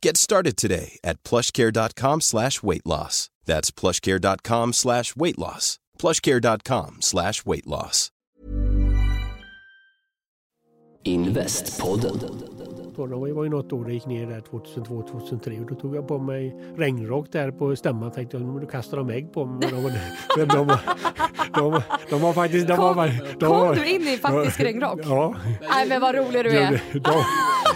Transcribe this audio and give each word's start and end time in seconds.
Get 0.00 0.16
started 0.16 0.56
today 0.56 0.98
at 1.02 1.22
plushcare.com 1.24 2.20
slash 2.20 2.62
weight 2.62 2.86
loss. 2.86 3.30
That's 3.46 3.70
plushcare.com 3.70 4.72
slash 4.72 5.16
weight 5.16 5.38
loss. 5.38 5.78
plushcare.com 5.98 6.96
slash 7.00 7.44
weight 7.44 7.66
loss. 7.66 8.10
Investpodden. 11.04 12.18
Det 12.96 13.06
var 13.06 13.44
ju 13.44 13.50
något 13.50 13.72
år 13.72 13.84
det 13.84 13.92
gick 13.92 14.06
ner 14.06 14.26
där 14.26 14.40
2002-2003 14.40 15.60
och 15.60 15.66
då 15.66 15.74
tog 15.74 15.96
jag 15.96 16.08
på 16.08 16.18
mig 16.18 16.56
regnrock 16.76 17.32
där 17.32 17.50
på 17.50 17.76
stämman. 17.76 18.12
Tänkte 18.12 18.36
jag, 18.36 18.60
då 18.60 18.66
kastar 18.66 18.96
de 18.96 19.10
ägg 19.10 19.32
på 19.32 19.46
mig. 19.46 19.72
Men 19.72 19.82
de, 19.82 19.92
de, 20.36 20.44
de, 20.44 20.78
de, 21.54 21.82
de 22.10 22.20
var 22.20 22.32
faktiskt... 22.32 22.68
De 22.68 22.76
kom, 22.76 22.96
var, 22.96 23.36
de 23.40 23.46
kom 23.46 23.74
du 23.74 23.86
in 23.86 24.02
i 24.02 24.18
faktisk 24.18 24.60
regnrock? 24.60 25.00
Ja. 25.04 25.34
Nej 25.70 25.88
men 25.88 26.00
vad 26.00 26.14
rolig 26.14 26.44
du 26.44 26.50
är. 26.50 26.82
De, 26.92 26.98
de, 26.98 27.24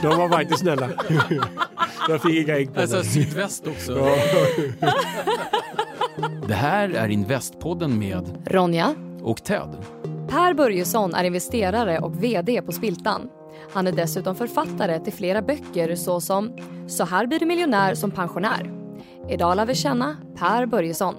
de 0.03 0.19
var 0.19 0.29
faktiskt 0.29 0.61
snälla. 0.61 0.89
Jag 2.09 2.23
fick 2.23 2.47
inga 2.47 2.57
ägg 2.57 2.75
på 2.75 2.81
Alltså 2.81 2.97
mig. 2.97 3.05
sydväst 3.07 3.67
också. 3.67 3.93
Ja. 3.99 4.17
Det 6.49 6.55
här 6.55 6.91
är 6.91 7.09
Investpodden 7.09 7.99
med 7.99 8.43
Ronja, 8.47 8.95
och 9.23 9.43
Ted. 9.45 9.77
Per 10.29 10.55
Börjesson 10.55 11.15
är 11.15 11.25
investerare 11.25 11.99
och 11.99 12.23
VD 12.25 12.63
på 12.63 12.73
Spiltan. 12.73 13.29
Han 13.73 13.87
är 13.87 13.93
dessutom 13.93 14.35
författare 14.37 15.01
till 15.01 15.13
flera 15.13 15.43
böcker 15.43 15.95
såsom 15.97 16.53
Så 16.89 17.05
här 17.05 17.27
blir 17.27 17.39
du 17.41 17.47
miljonär 17.47 17.95
som 17.95 18.11
pensionär. 18.11 18.71
Idag 19.31 19.57
lär 19.57 19.67
vi 19.67 19.75
känna 19.75 20.17
Per 20.39 20.67
Börjesson. 20.67 21.15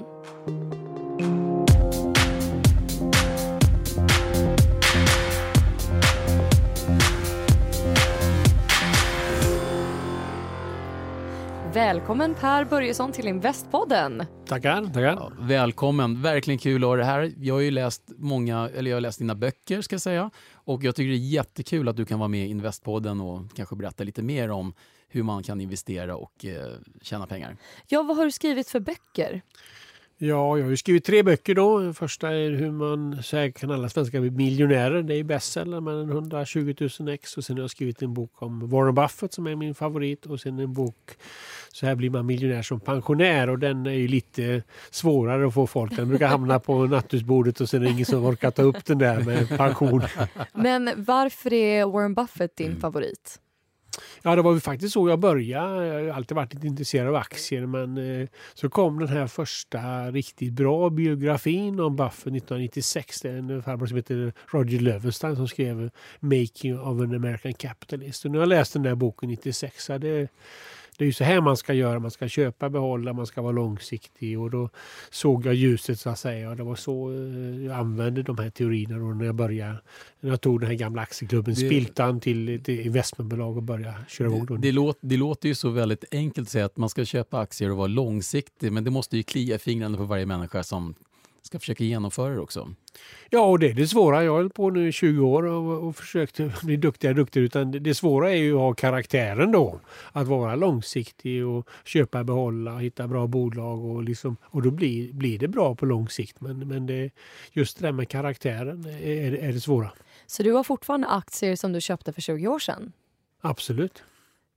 Välkommen 11.73 12.35
Per 12.35 12.66
Börjesson 12.66 13.11
till 13.11 13.27
Investpodden. 13.27 14.25
Tackar, 14.45 14.85
tackar. 14.85 15.02
Ja, 15.02 15.31
välkommen, 15.39 16.21
verkligen 16.21 16.57
kul 16.57 16.83
att 16.83 16.88
ha 16.88 16.95
det 16.95 17.03
här. 17.05 17.31
Jag 17.38 17.53
har 17.53 17.61
ju 17.61 17.71
läst 17.71 18.03
många, 18.17 18.69
eller 18.75 18.91
jag 18.91 18.95
har 18.95 19.02
läst 19.02 19.19
dina 19.19 19.35
böcker 19.35 19.81
ska 19.81 19.94
jag 19.94 20.01
säga. 20.01 20.29
Och 20.53 20.83
jag 20.83 20.95
tycker 20.95 21.09
det 21.09 21.16
är 21.16 21.29
jättekul 21.29 21.88
att 21.88 21.95
du 21.95 22.05
kan 22.05 22.19
vara 22.19 22.27
med 22.27 22.45
i 22.47 22.49
Investpodden 22.49 23.21
och 23.21 23.55
kanske 23.55 23.75
berätta 23.75 24.03
lite 24.03 24.21
mer 24.21 24.51
om 24.51 24.73
hur 25.07 25.23
man 25.23 25.44
kan 25.44 25.61
investera 25.61 26.16
och 26.16 26.45
eh, 26.45 26.73
tjäna 27.01 27.28
pengar. 27.28 27.57
Ja, 27.88 28.03
vad 28.03 28.17
har 28.17 28.25
du 28.25 28.31
skrivit 28.31 28.69
för 28.69 28.79
böcker? 28.79 29.41
Ja, 30.18 30.57
jag 30.57 30.63
har 30.66 30.69
ju 30.69 30.78
skrivit 30.78 31.06
tre 31.06 31.24
böcker 31.24 31.56
då. 31.56 31.79
Den 31.79 31.94
första 31.94 32.29
är 32.34 32.51
hur 32.51 32.72
man 32.72 33.24
så 33.24 33.38
här 33.38 33.51
kan 33.51 33.72
alla 33.72 33.90
svenskar 33.90 34.19
bli 34.22 34.31
miljonärer. 34.31 35.03
Det 35.03 35.16
är 35.16 35.24
bestseller 35.24 35.81
med 35.81 35.94
en 35.94 36.09
120 36.09 36.75
000 37.00 37.09
ex. 37.09 37.38
Och 37.38 37.44
sen 37.44 37.56
har 37.57 37.63
jag 37.63 37.69
skrivit 37.72 38.01
en 38.01 38.13
bok 38.13 38.31
om 38.41 38.69
Warren 38.69 38.96
Buffett 38.96 39.34
som 39.34 39.47
är 39.47 39.56
min 39.56 39.75
favorit. 39.75 40.25
Och 40.25 40.40
sen 40.40 40.59
en 40.59 40.74
bok 40.74 41.12
Så 41.74 41.85
här 41.85 41.96
blir 41.96 42.09
man 42.09 42.25
miljonär 42.25 42.62
som 42.62 42.79
pensionär. 42.79 43.50
Och 43.50 43.59
den 43.59 43.85
är 43.85 43.91
ju 43.91 44.07
lite 44.07 44.63
svårare 44.91 45.47
att 45.47 45.53
få 45.53 45.68
folk. 45.68 45.96
Den 45.96 46.09
brukar 46.09 46.28
hamna 46.28 46.59
på 46.59 46.85
nattduksbordet 46.85 47.62
och 47.62 47.69
sen 47.69 47.81
är 47.81 47.85
det 47.85 47.91
ingen 47.91 48.06
som 48.06 48.25
orkar 48.25 48.51
ta 48.51 48.62
upp 48.62 48.85
den 48.85 48.97
där 48.97 49.19
med 49.24 49.50
pension. 49.57 50.01
Men 50.53 50.90
varför 50.97 51.53
är 51.53 51.85
Warren 51.85 52.13
Buffett 52.13 52.59
Mm. 52.59 52.72
din 52.72 52.81
favorit? 52.81 53.40
Ja, 54.22 54.36
det 54.36 54.42
var 54.42 54.54
ju 54.54 54.59
faktiskt 54.59 54.94
så 54.94 55.09
jag 55.09 55.20
började. 55.20 55.86
Jag 55.86 56.04
har 56.04 56.09
alltid 56.09 56.36
varit 56.36 56.54
lite 56.54 56.68
intresserad 56.68 57.08
av 57.08 57.16
aktier 57.16 57.66
men 57.66 57.98
eh, 58.22 58.28
så 58.54 58.70
kom 58.70 59.00
den 59.00 59.08
här 59.08 59.28
första 59.28 60.12
riktigt 60.12 60.54
bra 60.54 60.90
biografin 60.90 61.80
om 61.80 61.96
Buffett 61.96 62.20
1996. 62.20 63.22
Det 63.22 63.30
är 63.30 63.38
en 63.38 63.64
farbror 63.64 63.88
som 63.88 63.98
heter 63.98 64.34
Roger 64.52 64.80
Löwenstein 64.80 65.36
som 65.36 65.48
skrev 65.48 65.90
Making 66.20 66.80
of 66.80 67.02
an 67.02 67.16
American 67.16 67.54
Capitalist. 67.54 68.26
Och 68.26 68.31
nu 68.31 68.38
har 68.38 68.42
jag 68.42 68.50
läst 68.50 68.74
den 68.74 68.84
där 68.84 68.96
boken 68.96 69.30
96. 69.30 69.86
Så 69.86 69.94
det 70.98 71.04
är 71.04 71.06
ju 71.06 71.14
så 71.14 71.24
här 71.24 71.42
man 71.42 71.58
ska 71.58 71.74
göra. 71.74 72.00
Man 72.00 72.12
ska 72.12 72.28
köpa, 72.28 72.70
behålla, 72.70 73.14
man 73.14 73.28
ska 73.28 73.42
vara 73.42 73.52
långsiktig. 73.52 74.40
Och 74.40 74.52
då 74.52 74.70
såg 75.09 75.46
jag 75.46 75.54
ljuset 75.54 76.00
så 76.00 76.09
att 76.09 76.20
säga. 76.20 76.50
Och 76.50 76.56
det 76.56 76.64
var 76.64 76.76
så 76.76 77.12
eh, 77.12 77.66
jag 77.66 77.76
använde 77.76 78.24
de 78.24 78.38
här 78.38 78.50
teorierna 78.50 78.98
då 78.98 79.06
när 79.06 79.26
jag 79.26 79.36
började. 79.36 79.76
När 80.20 80.30
jag 80.30 80.42
tog 80.42 80.59
den 80.59 80.70
här 80.70 80.76
gamla 80.76 81.02
aktieklubben 81.02 81.56
Spiltan 81.56 82.20
till 82.20 82.50
ett 82.50 82.68
investmentbolag 82.68 83.58
och 83.58 83.64
började 83.64 83.96
köra 84.08 84.28
igång. 84.28 84.46
Det, 84.46 84.58
det, 84.58 84.72
låter, 84.72 85.08
det 85.08 85.18
låter 85.18 85.50
ju 85.50 85.56
så 85.56 85.70
väldigt 85.70 86.06
enkelt 86.12 86.48
att 86.48 86.52
säga 86.52 86.66
att 86.66 86.78
man 86.78 86.90
ska 86.90 87.06
köpa 87.06 87.40
aktier 87.40 87.72
och 87.72 87.78
vara 87.78 87.88
långsiktig, 87.88 88.72
men 88.72 88.84
det 88.84 88.92
måste 88.92 89.18
ju 89.18 89.24
klia 89.24 89.60
fingrarna 89.60 89.98
på 89.98 90.04
varje 90.04 90.25
människa 90.25 90.64
som 90.64 90.96
ska 91.44 91.59
försöka 91.59 91.84
genomföra 91.84 92.34
det 92.34 92.40
också. 92.40 92.74
Ja, 93.30 93.46
och 93.46 93.59
det 93.59 93.70
är 93.70 93.74
det 93.74 93.88
svåra. 93.88 94.24
Jag 94.24 94.31
har 94.31 94.38
hållit 94.38 94.54
på 94.54 94.70
nu 94.70 94.88
i 94.88 94.92
20 94.92 95.28
år 95.28 95.44
och, 95.44 95.88
och 95.88 95.96
försökt 95.96 96.40
bli 96.64 96.78
duktigare 96.78 97.14
och 97.14 97.18
duktigare. 97.18 97.46
Utan 97.46 97.72
det, 97.72 97.80
det 97.80 97.96
svåra 97.96 98.31
är 98.31 98.36
ju 98.36 98.54
att 98.54 98.59
ha 98.59 98.74
karaktären 98.74 99.52
då. 99.52 99.80
Att 100.12 100.28
vara 100.28 100.56
långsiktig 100.56 101.46
och 101.46 101.70
köpa, 101.86 102.24
behålla, 102.24 102.78
hitta 102.78 103.08
bra 103.08 103.28
bolag 103.28 103.86
och, 103.86 104.04
liksom, 104.04 104.38
och 104.44 104.62
då 104.62 104.72
blir, 104.72 105.14
blir 105.14 105.40
det 105.40 105.48
bra 105.48 105.76
på 105.76 105.86
lång 105.86 106.09
sikt. 106.09 106.42
Men, 106.42 106.68
men 106.68 106.86
det, 106.86 107.12
just 107.52 107.80
det 107.80 107.86
där 107.88 107.92
med 107.92 108.10
karaktären 108.10 108.86
är, 108.86 109.34
är 109.34 109.54
det 109.54 109.62
svåra. 109.62 109.92
Så 110.28 110.44
du 110.44 110.52
har 110.52 110.64
fortfarande 110.64 111.08
aktier 111.08 111.56
som 111.56 111.74
du 111.74 111.81
köpte 111.81 112.14
för 112.14 112.22
20 112.22 112.48
år 112.48 112.60
sedan? 112.60 112.92
Absolut. 113.42 114.04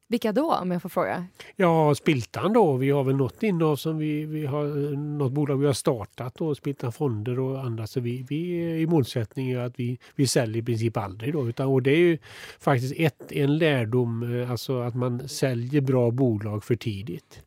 Vilka 0.08 0.32
då, 0.32 0.54
om 0.54 0.70
jag 0.70 0.82
får 0.82 0.88
fråga? 0.88 1.26
Ja, 1.56 1.94
Spiltan 1.94 2.52
då. 2.52 2.76
Vi 2.76 2.90
har 2.90 3.04
väl 3.04 3.16
något 3.16 3.42
innehav 3.42 3.76
som 3.76 3.98
vi, 3.98 4.24
vi 4.24 4.46
har, 4.46 4.64
eh, 4.64 4.98
något 4.98 5.32
bolag 5.32 5.56
vi 5.56 5.66
har 5.66 5.72
startat 5.72 6.40
och 6.40 6.56
Spiltan 6.56 6.92
Fonder 6.92 7.40
och 7.40 7.60
andra. 7.60 7.86
Så 7.86 8.00
vi, 8.00 8.26
vi 8.28 8.62
är 8.62 8.74
i 8.74 8.86
målsättning 8.86 9.50
är 9.50 9.58
att 9.58 9.80
vi, 9.80 9.98
vi 10.14 10.26
säljer 10.26 10.62
i 10.62 10.64
princip 10.64 10.96
aldrig 10.96 11.32
då. 11.32 11.48
Utan, 11.48 11.66
och 11.66 11.82
det 11.82 11.90
är 11.90 11.98
ju 11.98 12.18
faktiskt 12.58 12.94
ett, 12.96 13.32
en 13.32 13.58
lärdom, 13.58 14.40
eh, 14.40 14.50
alltså 14.50 14.80
att 14.80 14.94
man 14.94 15.28
säljer 15.28 15.80
bra 15.80 16.10
bolag 16.10 16.64
för 16.64 16.76
tidigt. 16.76 17.42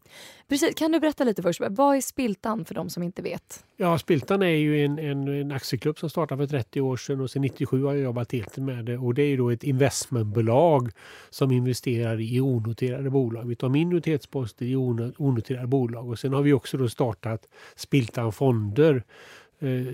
Precis, 0.50 0.76
kan 0.76 0.92
du 0.92 1.00
berätta 1.00 1.24
lite 1.24 1.42
först? 1.42 1.62
Vad 1.70 1.96
är 1.96 2.02
Spiltan 2.02 2.66
för 2.66 2.76
de 2.76 2.90
som 2.90 3.04
inte 3.04 3.22
vet? 3.22 3.64
Ja, 3.78 3.98
Spiltan 3.98 4.42
är 4.42 4.48
ju 4.48 4.86
en, 4.86 5.00
en, 5.00 5.28
en 5.28 5.52
aktieklubb 5.52 6.00
som 6.00 6.10
startade 6.10 6.48
för 6.48 6.58
30 6.58 6.82
år 6.82 6.98
sedan 6.98 7.22
och 7.22 7.30
sedan 7.30 7.42
97 7.42 7.84
har 7.84 7.94
jag 7.94 8.04
jobbat 8.04 8.32
heltid 8.32 8.64
med 8.64 8.86
det. 8.86 8.98
Och 8.98 9.14
det 9.14 9.22
är 9.22 9.28
ju 9.28 9.38
då 9.38 9.50
ett 9.50 9.64
investmentbolag 9.64 10.90
som 11.30 11.52
investerar 11.52 12.22
i 12.22 12.40
onoterade 12.40 13.10
bolag. 13.10 13.48
Vi 13.48 13.56
tar 13.56 13.70
minoritetsposter 13.70 14.66
i 14.66 14.76
onoterade 14.76 15.68
bolag 15.68 16.10
och 16.10 16.20
sen 16.20 16.34
har 16.34 16.42
vi 16.42 16.54
också 16.54 16.78
då 16.78 16.90
startat 16.90 17.48
Spiltan 17.76 18.32
Fonder 18.32 19.04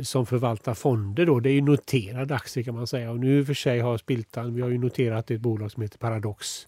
som 0.03 0.25
förvaltar 0.25 0.73
fonder. 0.73 1.25
Då. 1.25 1.39
Det 1.39 1.49
är 1.49 1.53
ju 1.53 1.61
noterade 1.61 2.35
aktier 2.35 2.63
kan 2.63 2.75
man 2.75 2.87
säga. 2.87 3.11
Och 3.11 3.19
nu 3.19 3.45
för 3.45 3.53
sig 3.53 3.79
har 3.79 3.97
Spiltan, 3.97 4.55
vi 4.55 4.61
har 4.61 4.69
ju 4.69 4.77
noterat 4.77 5.31
ett 5.31 5.41
bolag 5.41 5.71
som 5.71 5.81
heter 5.81 5.97
Paradox 5.97 6.67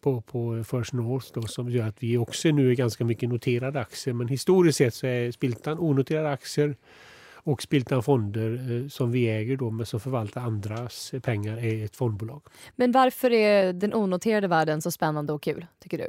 på, 0.00 0.20
på 0.20 0.64
First 0.64 0.92
North 0.92 1.26
då, 1.34 1.42
som 1.42 1.70
gör 1.70 1.88
att 1.88 2.02
vi 2.02 2.18
också 2.18 2.48
nu 2.48 2.70
är 2.70 2.74
ganska 2.74 3.04
mycket 3.04 3.28
noterade 3.28 3.80
aktier. 3.80 4.14
Men 4.14 4.28
historiskt 4.28 4.78
sett 4.78 4.94
så 4.94 5.06
är 5.06 5.30
Spiltan 5.30 5.78
onoterade 5.78 6.30
aktier 6.30 6.76
och 7.44 7.62
Spiltan 7.62 8.02
Fonder 8.02 8.82
eh, 8.82 8.88
som 8.88 9.12
vi 9.12 9.28
äger 9.28 9.56
då 9.56 9.70
men 9.70 9.86
som 9.86 10.00
förvaltar 10.00 10.40
andras 10.40 11.14
pengar 11.22 11.56
är 11.56 11.84
ett 11.84 11.96
fondbolag. 11.96 12.42
Men 12.76 12.92
varför 12.92 13.32
är 13.32 13.72
den 13.72 13.94
onoterade 13.94 14.48
världen 14.48 14.82
så 14.82 14.90
spännande 14.90 15.32
och 15.32 15.42
kul, 15.42 15.66
tycker 15.78 15.98
du? 15.98 16.08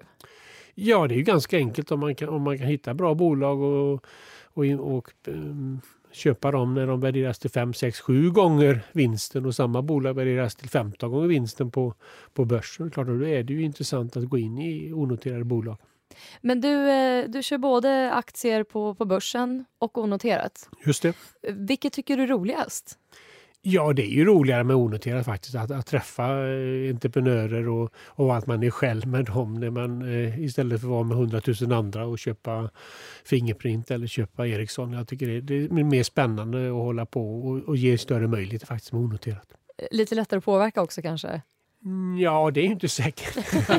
Ja, 0.74 1.08
det 1.08 1.14
är 1.14 1.18
ju 1.18 1.24
ganska 1.24 1.58
enkelt 1.58 1.92
om 1.92 2.00
man 2.00 2.16
kan, 2.16 2.30
om 2.30 2.42
man 2.42 2.58
kan 2.58 2.68
hitta 2.68 2.94
bra 2.94 3.16
bolag 3.16 3.62
och, 3.62 4.06
och, 4.54 4.66
och 4.66 5.12
ehm, 5.28 5.82
köpa 6.16 6.52
dem 6.52 6.74
när 6.74 6.88
de 6.88 7.00
värderas 7.00 7.40
till 7.40 7.50
5, 7.50 7.74
6, 7.74 8.00
7 8.00 8.32
gånger 8.32 8.82
vinsten 8.92 9.46
och 9.46 9.56
samma 9.56 9.82
bolag 9.82 10.14
värderas 10.14 10.56
till 10.56 10.70
15 10.70 11.12
gånger 11.12 11.28
vinsten 11.28 11.72
på, 11.72 11.94
på 12.34 12.46
börsen. 12.46 12.92
Klart, 12.92 13.08
då 13.08 13.28
är 13.28 13.44
det 13.44 13.54
ju 13.54 13.62
intressant 13.62 14.18
att 14.18 14.26
gå 14.26 14.38
in 14.38 14.58
i 14.58 14.94
onoterade 14.94 15.44
bolag. 15.44 15.78
Men 16.42 16.62
du, 16.62 16.90
eh, 16.90 17.30
du 17.30 17.44
kör 17.44 17.58
både 17.58 18.12
aktier 18.12 18.64
på, 18.64 18.96
på 18.96 19.06
börsen 19.06 19.66
och 19.80 19.98
onoterat. 19.98 20.70
Just 20.86 21.04
det. 21.04 21.16
Vilket 21.42 21.94
tycker 21.94 22.18
du 22.18 22.24
är 22.24 22.28
roligast? 22.28 22.98
Ja, 23.68 23.94
det 23.94 24.02
är 24.02 24.10
ju 24.10 24.26
roligare 24.26 24.64
med 24.64 24.76
onoterat 24.76 25.26
faktiskt. 25.26 25.56
Att, 25.56 25.72
att 25.72 25.86
träffa 25.86 26.24
eh, 26.24 26.90
entreprenörer 26.90 27.70
och, 27.70 27.94
och 28.08 28.36
att 28.36 28.48
man 28.48 28.64
är 28.64 28.70
själv 28.70 29.08
med 29.08 29.26
dem 29.26 29.54
när 29.54 29.70
man, 29.70 30.02
eh, 30.02 30.40
istället 30.40 30.82
för 30.82 30.88
att 30.88 30.92
vara 30.92 31.04
med 31.04 31.18
hundratusen 31.18 31.72
andra 31.72 32.06
och 32.06 32.20
köpa 32.20 32.70
Fingerprint 33.24 33.92
eller 33.92 34.08
köpa 34.08 34.48
Ericsson. 34.48 34.94
Jag 34.94 35.08
tycker 35.08 35.28
det, 35.28 35.42
det 35.42 35.56
är 35.56 35.84
mer 35.84 36.04
spännande 36.04 36.68
att 36.68 36.74
hålla 36.74 37.06
på 37.06 37.40
och, 37.40 37.62
och 37.62 37.78
ge 37.78 37.98
större 37.98 38.28
möjligheter 38.28 38.68
faktiskt 38.68 38.94
med 38.94 39.02
onoterat. 39.02 39.48
Lite 39.92 40.16
lättare 40.16 40.38
att 40.38 40.46
påverka 40.46 40.82
också 40.82 41.02
kanske? 41.02 41.42
Mm, 41.86 42.18
ja, 42.18 42.52
det 42.52 42.60
är 42.60 42.66
inte 42.66 42.90
säkert. 42.90 43.36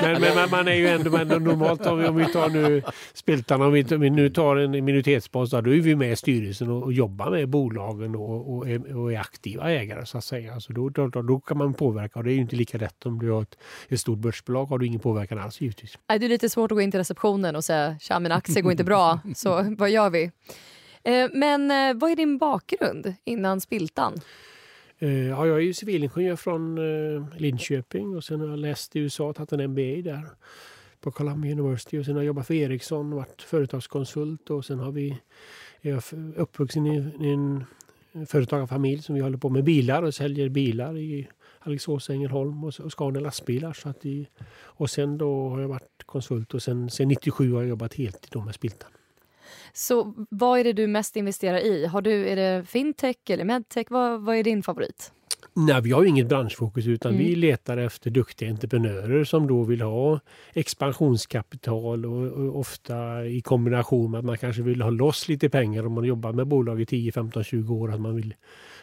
men, 0.00 0.20
men, 0.20 0.50
man 0.50 0.68
är 0.68 0.74
ju 0.74 0.88
ändå, 0.88 1.10
men 1.10 1.28
normalt 1.28 1.86
om 1.86 1.98
vi, 1.98 2.06
om 2.06 2.16
vi 2.16 2.26
tar 2.26 2.48
nu 2.48 2.82
Spiltan, 3.14 3.62
om 3.62 3.72
vi, 3.72 3.84
om 3.94 4.00
vi 4.00 4.10
nu 4.10 4.30
tar 4.30 4.56
en 4.56 4.70
minoritetspost, 4.70 5.52
då 5.52 5.58
är 5.58 5.62
vi 5.62 5.96
med 5.96 6.12
i 6.12 6.16
styrelsen 6.16 6.70
och, 6.70 6.82
och 6.82 6.92
jobbar 6.92 7.30
med 7.30 7.48
bolagen 7.48 8.14
och, 8.14 8.56
och, 8.56 8.68
är, 8.68 8.96
och 8.96 9.12
är 9.12 9.18
aktiva 9.18 9.70
ägare 9.70 10.06
så 10.06 10.18
att 10.18 10.24
säga. 10.24 10.60
Så 10.60 10.72
då, 10.72 10.88
då, 10.88 11.08
då, 11.08 11.40
kan 11.40 11.58
man 11.58 11.74
påverka 11.74 12.18
och 12.18 12.24
det 12.24 12.30
är 12.30 12.34
ju 12.34 12.40
inte 12.40 12.56
lika 12.56 12.78
lätt 12.78 13.06
om 13.06 13.18
du 13.18 13.30
har 13.30 13.42
ett, 13.42 13.58
ett 13.88 14.00
stort 14.00 14.18
börsbolag 14.18 14.66
har 14.66 14.78
du 14.78 14.86
ingen 14.86 15.00
påverkan 15.00 15.38
alls 15.38 15.60
givetvis. 15.60 15.98
Det 16.06 16.14
är 16.14 16.18
lite 16.18 16.48
svårt 16.48 16.72
att 16.72 16.76
gå 16.76 16.80
in 16.80 16.90
till 16.90 17.00
receptionen 17.00 17.56
och 17.56 17.64
säga 17.64 17.96
tja 18.00 18.20
mina 18.20 18.34
aktier 18.34 18.62
går 18.62 18.72
inte 18.72 18.84
bra, 18.84 19.20
så 19.34 19.74
vad 19.78 19.90
gör 19.90 20.10
vi? 20.10 20.30
Eh, 21.02 21.28
men 21.32 21.70
eh, 21.70 21.94
vad 21.94 22.10
är 22.10 22.16
din 22.16 22.38
bakgrund 22.38 23.14
innan 23.24 23.60
Spiltan? 23.60 24.20
Eh, 25.04 25.28
ja, 25.28 25.46
jag 25.46 25.56
är 25.56 25.60
ju 25.60 25.74
civilingenjör 25.74 26.36
från 26.36 26.78
eh, 26.78 27.26
Linköping 27.36 28.16
och 28.16 28.24
sen 28.24 28.40
har 28.40 28.48
jag 28.48 28.58
läst 28.58 28.96
i 28.96 28.98
USA 29.00 29.28
och 29.28 29.36
tagit 29.36 29.52
en 29.52 29.70
MBA 29.70 30.10
där 30.10 30.28
på 31.00 31.10
Columbia 31.10 31.52
University 31.52 31.98
och 31.98 32.04
sen 32.04 32.14
har 32.14 32.22
jag 32.22 32.26
jobbat 32.26 32.46
för 32.46 32.54
Ericsson 32.54 33.12
och 33.12 33.16
varit 33.16 33.42
företagskonsult 33.42 34.50
och 34.50 34.64
sen 34.64 34.78
har 34.78 34.92
vi, 34.92 35.20
är 35.80 35.90
jag 35.90 36.02
uppvuxen 36.36 36.86
i, 36.86 36.96
i 37.20 37.30
en 37.30 37.64
företagarfamilj 38.26 39.02
som 39.02 39.14
vi 39.14 39.20
håller 39.20 39.38
på 39.38 39.48
med 39.48 39.64
bilar 39.64 40.02
och 40.02 40.14
säljer 40.14 40.48
bilar 40.48 40.98
i 40.98 41.28
Alingsås, 41.58 42.10
Ängelholm 42.10 42.64
och, 42.64 42.80
och 42.80 42.92
Scania 42.92 43.20
lastbilar. 43.20 43.72
Så 43.72 43.88
att 43.88 44.06
i, 44.06 44.28
och 44.56 44.90
sen 44.90 45.18
då 45.18 45.48
har 45.48 45.60
jag 45.60 45.68
varit 45.68 46.02
konsult 46.06 46.54
och 46.54 46.62
sen, 46.62 46.90
sen 46.90 47.08
97 47.08 47.52
har 47.52 47.60
jag 47.60 47.68
jobbat 47.68 47.94
heltid 47.94 48.30
då 48.30 48.40
med 48.44 48.54
Spiltan. 48.54 48.90
Så 49.76 50.14
vad 50.30 50.60
är 50.60 50.64
det 50.64 50.72
du 50.72 50.86
mest 50.86 51.16
investerar 51.16 51.58
i? 51.58 51.86
Har 51.86 52.02
du, 52.02 52.28
är 52.28 52.36
det 52.36 52.64
fintech 52.64 53.16
eller 53.26 53.44
medtech? 53.44 53.86
Vad, 53.90 54.20
vad 54.20 54.36
är 54.36 54.42
din 54.42 54.62
favorit? 54.62 55.12
Nej, 55.56 55.82
vi 55.82 55.92
har 55.92 56.04
inget 56.04 56.28
branschfokus 56.28 56.86
utan 56.86 57.14
mm. 57.14 57.24
vi 57.24 57.34
letar 57.34 57.76
efter 57.76 58.10
duktiga 58.10 58.50
entreprenörer 58.50 59.24
som 59.24 59.46
då 59.46 59.62
vill 59.62 59.80
ha 59.80 60.20
expansionskapital 60.52 62.06
och, 62.06 62.26
och, 62.26 62.58
ofta 62.58 63.26
i 63.26 63.40
kombination 63.40 64.10
med 64.10 64.18
att 64.18 64.24
man 64.24 64.38
kanske 64.38 64.62
vill 64.62 64.82
ha 64.82 64.90
loss 64.90 65.28
lite 65.28 65.48
pengar 65.48 65.86
om 65.86 65.92
man 65.92 66.04
jobbar 66.04 66.32
med 66.32 66.46
bolag 66.46 66.80
i 66.80 66.86
10, 66.86 67.12
15, 67.12 67.44
20 67.44 67.74
år. 67.74 67.92
Att 67.92 68.00
man 68.00 68.16
vill 68.16 68.34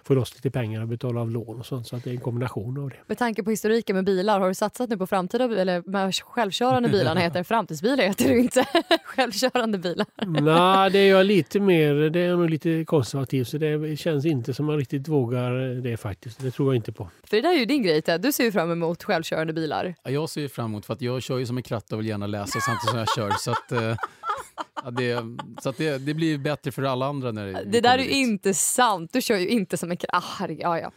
få 0.03 0.13
loss 0.13 0.35
lite 0.35 0.51
pengar 0.51 0.81
och 0.81 0.87
betala 0.87 1.21
av 1.21 1.31
lån 1.31 1.59
och 1.59 1.65
sånt. 1.65 1.87
Så 1.87 1.95
att 1.95 2.03
det 2.03 2.09
är 2.09 2.13
en 2.13 2.19
kombination 2.19 2.77
av 2.83 2.89
det. 2.89 2.95
Med 3.07 3.17
tanke 3.17 3.43
på 3.43 3.49
historiken 3.49 3.95
med 3.95 4.05
bilar, 4.05 4.39
har 4.39 4.47
du 4.47 4.55
satsat 4.55 4.89
nu 4.89 4.97
på 4.97 5.07
framtida 5.07 5.43
eller 5.43 5.83
med 5.85 6.15
självkörande 6.15 6.89
bilar? 6.89 7.15
heter 7.15 7.43
framtidsbilar 7.43 8.03
heter 8.03 8.29
det 8.29 8.37
inte. 8.37 8.65
självkörande 9.05 9.77
bilar. 9.77 10.07
Nej, 10.25 10.91
det 10.91 10.99
är 10.99 11.09
jag 11.09 11.25
lite 11.25 11.59
mer, 11.59 11.93
det 11.93 12.19
är 12.19 12.35
nog 12.35 12.49
lite 12.49 12.85
konservativ 12.85 13.43
så 13.43 13.57
det 13.57 13.99
känns 13.99 14.25
inte 14.25 14.53
som 14.53 14.65
man 14.65 14.77
riktigt 14.77 15.07
vågar 15.07 15.81
det 15.81 15.97
faktiskt. 15.97 16.39
Det 16.39 16.51
tror 16.51 16.69
jag 16.69 16.75
inte 16.75 16.91
på. 16.91 17.09
För 17.23 17.37
det 17.37 17.41
där 17.41 17.53
är 17.53 17.59
ju 17.59 17.65
din 17.65 17.83
grej 17.83 18.01
Ted. 18.01 18.21
Du 18.21 18.31
ser 18.31 18.43
ju 18.43 18.51
fram 18.51 18.71
emot 18.71 19.03
självkörande 19.03 19.53
bilar. 19.53 19.95
Ja, 20.03 20.11
jag 20.11 20.29
ser 20.29 20.47
fram 20.47 20.65
emot 20.65 20.85
för 20.85 20.93
att 20.93 21.01
jag 21.01 21.21
kör 21.21 21.37
ju 21.37 21.45
som 21.45 21.57
en 21.57 21.63
kratta 21.63 21.95
och 21.95 22.01
vill 22.01 22.07
gärna 22.07 22.27
läsa 22.27 22.59
samtidigt 22.59 22.89
som 22.89 22.99
jag 22.99 23.09
kör. 23.15 23.31
Så 23.39 23.51
att, 23.51 23.71
eh, 23.71 23.95
Ja, 24.83 24.91
det, 24.91 25.23
så 25.61 25.69
att 25.69 25.77
det, 25.77 25.97
det 25.97 26.13
blir 26.13 26.37
bättre 26.37 26.71
för 26.71 26.83
alla 26.83 27.05
andra. 27.05 27.31
när 27.31 27.45
Det, 27.45 27.63
det 27.63 27.81
där 27.81 27.97
är 27.97 28.03
ju 28.03 28.11
inte 28.11 28.53
sant. 28.53 29.13
Du 29.13 29.21
kör 29.21 29.37
ju 29.37 29.47
inte 29.47 29.77
som 29.77 29.91
en... 29.91 29.97
Ah, 30.09 30.47
ja, 30.49 30.79
ja. 30.79 30.91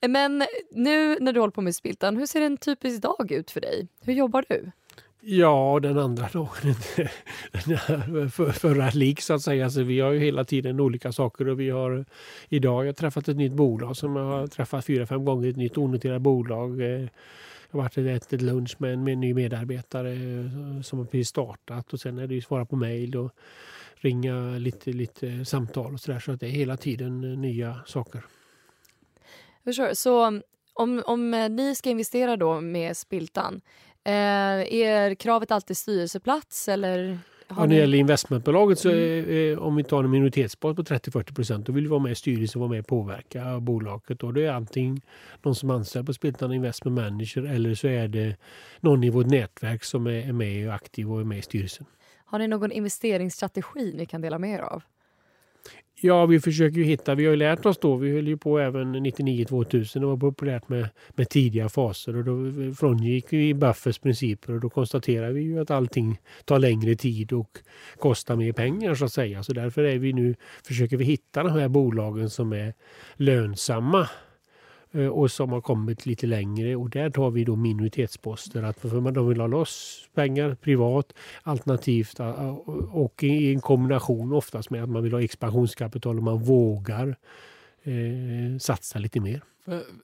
Men 0.08 0.44
nu 0.70 1.18
när 1.20 1.32
du 1.32 1.40
håller 1.40 1.52
på 1.52 1.60
med 1.60 1.74
Spiltan, 1.74 2.16
hur 2.16 2.26
ser 2.26 2.40
en 2.40 2.56
typisk 2.56 3.02
dag 3.02 3.32
ut 3.32 3.50
för 3.50 3.60
dig? 3.60 3.88
Hur 4.04 4.12
jobbar 4.12 4.44
du? 4.48 4.72
Ja, 5.24 5.78
den 5.82 5.98
andra 5.98 6.28
dagen 6.32 6.74
för, 8.30 8.52
förra 8.52 8.90
lik 8.90 9.20
så 9.20 9.34
att 9.34 9.42
säga. 9.42 9.64
Alltså, 9.64 9.82
vi 9.82 10.00
har 10.00 10.12
ju 10.12 10.18
hela 10.18 10.44
tiden 10.44 10.80
olika 10.80 11.12
saker 11.12 11.48
och 11.48 11.60
vi 11.60 11.70
har 11.70 12.04
idag 12.48 12.74
har 12.74 12.84
jag 12.84 12.96
träffat 12.96 13.28
ett 13.28 13.36
nytt 13.36 13.52
bolag 13.52 13.96
som 13.96 14.16
jag 14.16 14.24
har 14.24 14.46
träffat 14.46 14.84
fyra, 14.84 15.06
fem 15.06 15.24
gånger. 15.24 15.48
Ett 15.48 15.56
nytt 15.56 15.78
onoterat 15.78 16.22
bolag. 16.22 16.80
Jag 17.72 17.78
har 17.78 17.82
varit 17.82 17.98
och 17.98 18.04
ätit 18.04 18.42
lunch 18.42 18.76
med 18.78 18.92
en, 18.92 19.04
med 19.04 19.12
en 19.12 19.20
ny 19.20 19.34
medarbetare 19.34 20.12
eh, 20.12 20.82
som 20.82 20.98
har 20.98 21.06
precis 21.06 21.28
startat 21.28 21.92
och 21.92 22.00
sen 22.00 22.18
är 22.18 22.26
det 22.26 22.34
ju 22.34 22.40
svara 22.40 22.64
på 22.64 22.76
mejl 22.76 23.16
och 23.16 23.32
ringa 23.94 24.58
lite, 24.58 24.92
lite 24.92 25.44
samtal 25.44 25.94
och 25.94 26.00
sådär. 26.00 26.18
Så 26.18 26.32
att 26.32 26.40
det 26.40 26.46
är 26.46 26.50
hela 26.50 26.76
tiden 26.76 27.24
eh, 27.24 27.38
nya 27.38 27.80
saker. 27.86 28.22
Förstår. 29.64 29.94
Så 29.94 30.24
mm, 30.24 30.42
om, 30.74 31.02
om 31.06 31.34
eh, 31.34 31.50
ni 31.50 31.74
ska 31.74 31.90
investera 31.90 32.36
då 32.36 32.60
med 32.60 32.96
Spiltan, 32.96 33.60
eh, 34.04 34.74
är 34.74 35.14
kravet 35.14 35.50
alltid 35.50 35.76
styrelseplats 35.76 36.68
eller? 36.68 37.18
Ja, 37.56 37.60
när 37.60 37.68
det 37.68 37.74
gäller 37.74 37.98
investmentbolaget 37.98 38.78
så 38.78 38.90
mm. 38.90 39.58
om 39.58 39.76
vi 39.76 39.84
tar 39.84 40.04
en 40.04 40.10
minoritetspost 40.10 40.76
på 40.76 40.82
30-40 40.82 41.34
procent 41.34 41.66
då 41.66 41.72
vill 41.72 41.84
vi 41.84 41.90
vara 41.90 42.00
med 42.00 42.12
i 42.12 42.14
styrelsen 42.14 42.62
och 42.62 42.68
vara 42.68 42.76
med 42.76 42.80
och 42.80 42.86
påverka 42.86 43.60
bolaget. 43.60 44.22
Och 44.22 44.34
det 44.34 44.44
är 44.44 44.52
antingen 44.52 45.00
någon 45.42 45.54
som 45.54 45.70
anställer 45.70 46.04
på 46.06 46.12
Spiltan 46.12 46.52
Investment 46.52 46.94
Manager 46.94 47.42
eller 47.42 47.74
så 47.74 47.88
är 47.88 48.08
det 48.08 48.36
någon 48.80 49.04
i 49.04 49.10
vårt 49.10 49.26
nätverk 49.26 49.84
som 49.84 50.06
är 50.06 50.32
med 50.32 50.68
och 50.68 50.74
aktiv 50.74 51.12
och 51.12 51.20
är 51.20 51.24
med 51.24 51.38
i 51.38 51.42
styrelsen. 51.42 51.86
Har 52.24 52.38
ni 52.38 52.48
någon 52.48 52.72
investeringsstrategi 52.72 53.94
ni 53.96 54.06
kan 54.06 54.20
dela 54.20 54.38
med 54.38 54.50
er 54.50 54.62
av? 54.62 54.82
Ja, 56.04 56.26
vi 56.26 56.40
försöker 56.40 56.78
ju 56.78 56.84
hitta. 56.84 57.14
Vi 57.14 57.24
har 57.24 57.30
ju 57.30 57.36
lärt 57.36 57.66
oss 57.66 57.78
då. 57.78 57.96
Vi 57.96 58.12
höll 58.12 58.28
ju 58.28 58.36
på 58.36 58.58
även 58.58 58.96
99-2000. 59.06 60.00
Det 60.00 60.06
var 60.06 60.16
populärt 60.16 60.68
med, 60.68 60.88
med 61.14 61.28
tidiga 61.28 61.68
faser 61.68 62.16
och 62.16 62.24
då 62.24 62.52
frångick 62.74 63.26
vi 63.30 63.54
Buffers 63.54 63.98
principer 63.98 64.52
och 64.52 64.60
då 64.60 64.70
konstaterar 64.70 65.30
vi 65.30 65.40
ju 65.40 65.60
att 65.60 65.70
allting 65.70 66.20
tar 66.44 66.58
längre 66.58 66.94
tid 66.94 67.32
och 67.32 67.58
kostar 67.98 68.36
mer 68.36 68.52
pengar 68.52 68.94
så 68.94 69.04
att 69.04 69.12
säga. 69.12 69.42
Så 69.42 69.52
därför 69.52 69.84
är 69.84 69.98
vi 69.98 70.12
nu, 70.12 70.34
försöker 70.66 70.96
vi 70.96 71.04
hitta 71.04 71.42
de 71.42 71.52
här 71.52 71.68
bolagen 71.68 72.30
som 72.30 72.52
är 72.52 72.74
lönsamma 73.16 74.08
Eh, 74.92 75.06
och 75.06 75.30
som 75.30 75.52
har 75.52 75.60
kommit 75.60 76.06
lite 76.06 76.26
längre 76.26 76.76
och 76.76 76.90
där 76.90 77.10
tar 77.10 77.30
vi 77.30 77.44
då 77.44 77.56
minoritetsposter. 77.56 78.62
Att 78.62 78.80
för 78.80 79.00
man, 79.00 79.14
de 79.14 79.28
vill 79.28 79.40
ha 79.40 79.46
loss 79.46 80.08
pengar 80.14 80.54
privat 80.54 81.12
alternativt 81.42 82.20
och 82.92 83.22
i 83.22 83.52
en 83.52 83.60
kombination 83.60 84.32
oftast 84.32 84.70
med 84.70 84.82
att 84.82 84.88
man 84.88 85.02
vill 85.02 85.12
ha 85.12 85.22
expansionskapital 85.22 86.16
och 86.16 86.22
man 86.22 86.38
vågar 86.38 87.16
eh, 87.82 88.58
satsa 88.58 88.98
lite 88.98 89.20
mer. 89.20 89.42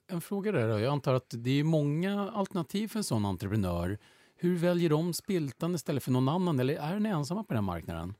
En 0.07 0.21
fråga 0.21 0.51
där 0.51 0.69
då. 0.69 0.79
Jag 0.79 0.91
antar 0.91 1.13
att 1.13 1.33
det 1.37 1.59
är 1.59 1.63
många 1.63 2.31
alternativ 2.31 2.87
för 2.87 2.99
en 2.99 3.03
sån 3.03 3.25
entreprenör. 3.25 3.97
Hur 4.37 4.57
väljer 4.57 4.89
de 4.89 5.13
Spiltan 5.13 5.75
istället 5.75 6.03
för 6.03 6.11
någon 6.11 6.29
annan 6.29 6.59
eller 6.59 6.75
är 6.75 6.99
ni 6.99 7.09
ensamma 7.09 7.43
på 7.43 7.53
den 7.53 7.63
marknaden? 7.63 8.13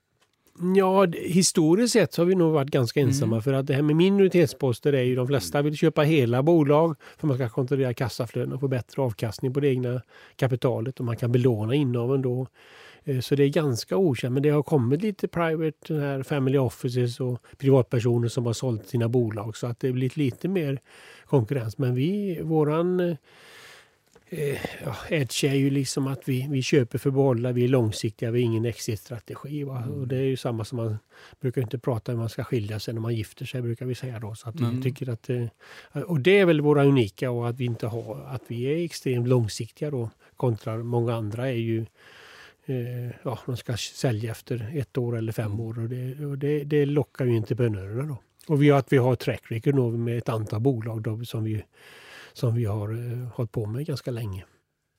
Ja, 0.76 1.06
historiskt 1.06 1.94
sett 1.94 2.14
så 2.14 2.22
har 2.22 2.26
vi 2.28 2.36
nog 2.36 2.54
varit 2.54 2.70
ganska 2.70 3.00
ensamma 3.00 3.36
mm. 3.36 3.44
för 3.44 3.54
att 3.54 3.68
det 3.68 3.74
här 3.74 3.82
med 3.82 3.96
minoritetsposter 3.96 4.94
är 4.94 5.04
ju 5.04 5.16
de 5.16 5.28
flesta 5.28 5.62
vill 5.62 5.78
köpa 5.78 6.02
hela 6.02 6.44
bolag 6.44 6.96
för 7.18 7.28
man 7.28 7.38
ska 7.38 7.50
kontrollera 7.50 7.94
kassaflöden 7.94 8.54
och 8.54 8.60
få 8.60 8.68
bättre 8.68 9.02
avkastning 9.02 9.54
på 9.54 9.60
det 9.60 9.68
egna 9.68 10.02
kapitalet 10.36 11.00
och 11.00 11.06
man 11.06 11.18
kan 11.18 11.32
belåna 11.32 11.74
innehaven 11.74 12.22
då. 12.22 12.48
Eh, 13.04 13.20
så 13.20 13.36
det 13.36 13.44
är 13.44 13.50
ganska 13.50 13.98
okänt 13.98 14.34
men 14.34 14.44
det 14.44 14.50
har 14.50 14.64
kommit 14.64 15.02
lite 15.02 15.28
private 15.28 15.94
här 15.94 16.24
family 16.24 16.58
offices 16.58 17.20
och 17.20 17.40
privatpersoner 17.58 18.28
som 18.28 18.46
har 18.46 18.54
sålt 18.54 18.88
sina 18.88 19.10
bolag 19.10 19.58
så 19.58 19.68
att 19.68 19.80
det 19.80 19.92
blivit 19.92 20.18
lite 20.18 20.48
mer 20.48 20.80
konkurrens. 21.26 21.78
Men 21.78 21.96
vi, 21.96 22.40
våran 22.42 23.00
eh, 23.00 23.16
Edge 25.10 25.44
är 25.44 25.56
ju 25.56 25.70
liksom 25.70 26.08
att 26.08 26.30
vi, 26.30 26.48
vi 26.50 26.62
köper 26.62 26.98
för 26.98 27.12
behålla, 27.12 27.52
vi 27.52 27.64
är 27.64 27.68
långsiktiga, 27.68 28.32
vi 28.32 28.42
har 28.42 28.46
ingen 28.46 28.66
exit-strategi. 28.66 29.62
Mm. 29.62 29.92
Och 29.92 30.08
det 30.08 30.16
är 30.16 30.24
ju 30.24 30.38
samma 30.38 30.66
som 30.66 30.78
man 30.78 30.98
brukar 31.40 31.62
inte 31.62 31.80
prata 31.80 32.12
om 32.12 32.20
man 32.20 32.30
ska 32.30 32.44
skilja 32.44 32.80
sig 32.80 32.94
när 32.94 33.02
man 33.02 33.16
gifter 33.16 33.46
sig, 33.46 33.62
brukar 33.62 33.86
vi 33.86 33.96
säga 33.96 34.20
då. 34.20 34.36
Så 34.36 34.50
att 34.50 34.60
mm. 34.60 34.82
tycker 34.82 35.10
att, 35.10 35.30
eh, 35.30 35.46
och 35.92 36.20
det 36.20 36.40
är 36.40 36.46
väl 36.46 36.62
våra 36.62 36.86
unika 36.86 37.32
och 37.32 37.50
att 37.50 37.56
vi 37.56 37.66
inte 37.66 37.88
har, 37.88 38.26
att 38.28 38.44
vi 38.48 38.64
är 38.64 38.86
extremt 38.86 39.28
långsiktiga 39.28 39.92
då 39.92 40.10
kontra 40.36 40.78
många 40.78 41.16
andra 41.16 41.48
är 41.48 41.54
ju 41.54 41.86
eh, 42.66 43.16
ja, 43.24 43.40
de 43.46 43.58
ska 43.58 43.78
sälja 43.78 44.32
efter 44.32 44.72
ett 44.76 44.98
år 44.98 45.18
eller 45.18 45.32
fem 45.32 45.52
mm. 45.52 45.60
år 45.60 45.80
och, 45.80 45.90
det, 45.90 46.26
och 46.26 46.38
det, 46.38 46.64
det 46.64 46.86
lockar 46.86 47.26
ju 47.26 47.38
entreprenörerna 47.38 48.04
då. 48.04 48.18
Och 48.48 48.62
vi 48.62 48.70
har, 48.70 48.80
att 48.80 48.94
vi 48.94 48.98
har 48.98 49.16
track 49.16 49.42
record 49.48 49.76
med 49.76 50.18
ett 50.18 50.30
antal 50.30 50.60
bolag 50.60 51.02
då, 51.02 51.26
som 51.26 51.44
vi 51.44 51.64
som 52.34 52.56
vi 52.56 52.66
har 52.66 52.90
eh, 52.94 53.28
hållit 53.36 53.52
på 53.52 53.66
med 53.66 53.86
ganska 53.86 54.12
länge. 54.12 54.46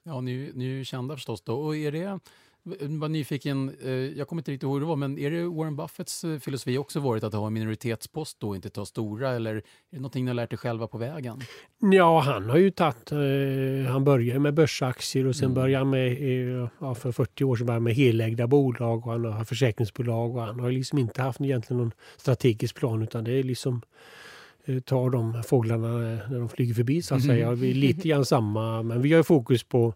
Ja, 0.05 0.21
ni, 0.21 0.51
ni 0.55 0.65
är 0.65 0.69
ju 0.69 0.85
kända 0.85 1.15
förstås. 1.17 1.43
Då. 1.43 1.55
Och 1.55 1.77
är 1.77 1.93
det, 1.93 2.19
var 2.99 3.09
nyfiken, 3.09 3.77
eh, 3.83 3.91
jag 3.91 4.29
kommer 4.29 4.41
inte 4.41 4.51
riktigt 4.53 4.63
ihåg 4.63 4.73
hur 4.75 4.81
det 4.81 4.87
var, 4.87 4.97
men 4.97 5.19
är 5.19 5.31
det 5.31 5.45
Warren 5.45 5.77
Buffetts 5.77 6.25
eh, 6.25 6.39
filosofi 6.39 6.79
också 6.79 7.01
varit 7.01 7.25
att 7.25 7.33
ha 7.35 7.47
en 7.47 7.53
minoritetspost 7.53 8.43
och 8.45 8.57
inte 8.57 8.71
ta 8.71 8.85
stora 8.87 9.31
eller 9.31 9.55
är 9.55 9.63
det 9.91 9.97
någonting 9.97 10.25
ni 10.25 10.29
har 10.29 10.35
lärt 10.35 10.53
er 10.53 10.57
själva 10.57 10.87
på 10.87 10.99
vägen? 10.99 11.41
Ja, 11.93 12.21
han 12.21 12.51
har 12.51 12.57
ju 12.57 12.71
tagit, 12.71 13.13
eh, 13.13 13.93
han 13.93 14.05
började 14.05 14.41
med 14.41 14.55
börsaktier 14.55 15.27
och 15.27 15.37
sen 15.37 15.45
Mm. 15.45 15.55
började 15.55 15.85
med, 15.85 16.13
eh, 16.13 16.69
ja, 16.81 16.95
för 16.95 17.13
40 17.13 17.45
år 17.45 17.57
sedan 17.57 17.67
började 17.67 17.85
med 17.85 17.95
helägda 17.95 18.47
bolag 18.47 19.07
och 19.07 19.13
han 19.13 19.25
har 19.25 19.45
försäkringsbolag 19.45 20.37
och 20.37 20.43
han 20.43 20.61
har 20.61 20.71
liksom 20.71 20.99
inte 20.99 21.23
haft 21.23 21.41
egentligen 21.41 21.83
någon 21.83 21.93
strategisk 22.17 22.77
plan 22.77 23.03
utan 23.03 23.25
det 23.25 23.33
är 23.33 23.43
liksom 23.43 23.83
eh, 24.65 24.81
ta 24.81 25.11
de 25.11 25.43
fåglarna 25.43 25.89
när 25.99 26.39
de 26.39 26.49
flyger 26.49 26.75
förbi 26.75 27.03
så 27.03 27.15
att 27.15 27.25
Mm. 27.25 27.37
säga. 27.37 27.53
Vi 27.53 27.71
är 27.71 27.75
lite 27.75 28.09
grann 28.09 28.25
samma, 28.25 28.83
men 28.83 29.03
vi 29.03 29.13
har 29.13 29.23
fokus 29.23 29.65
på 29.65 29.95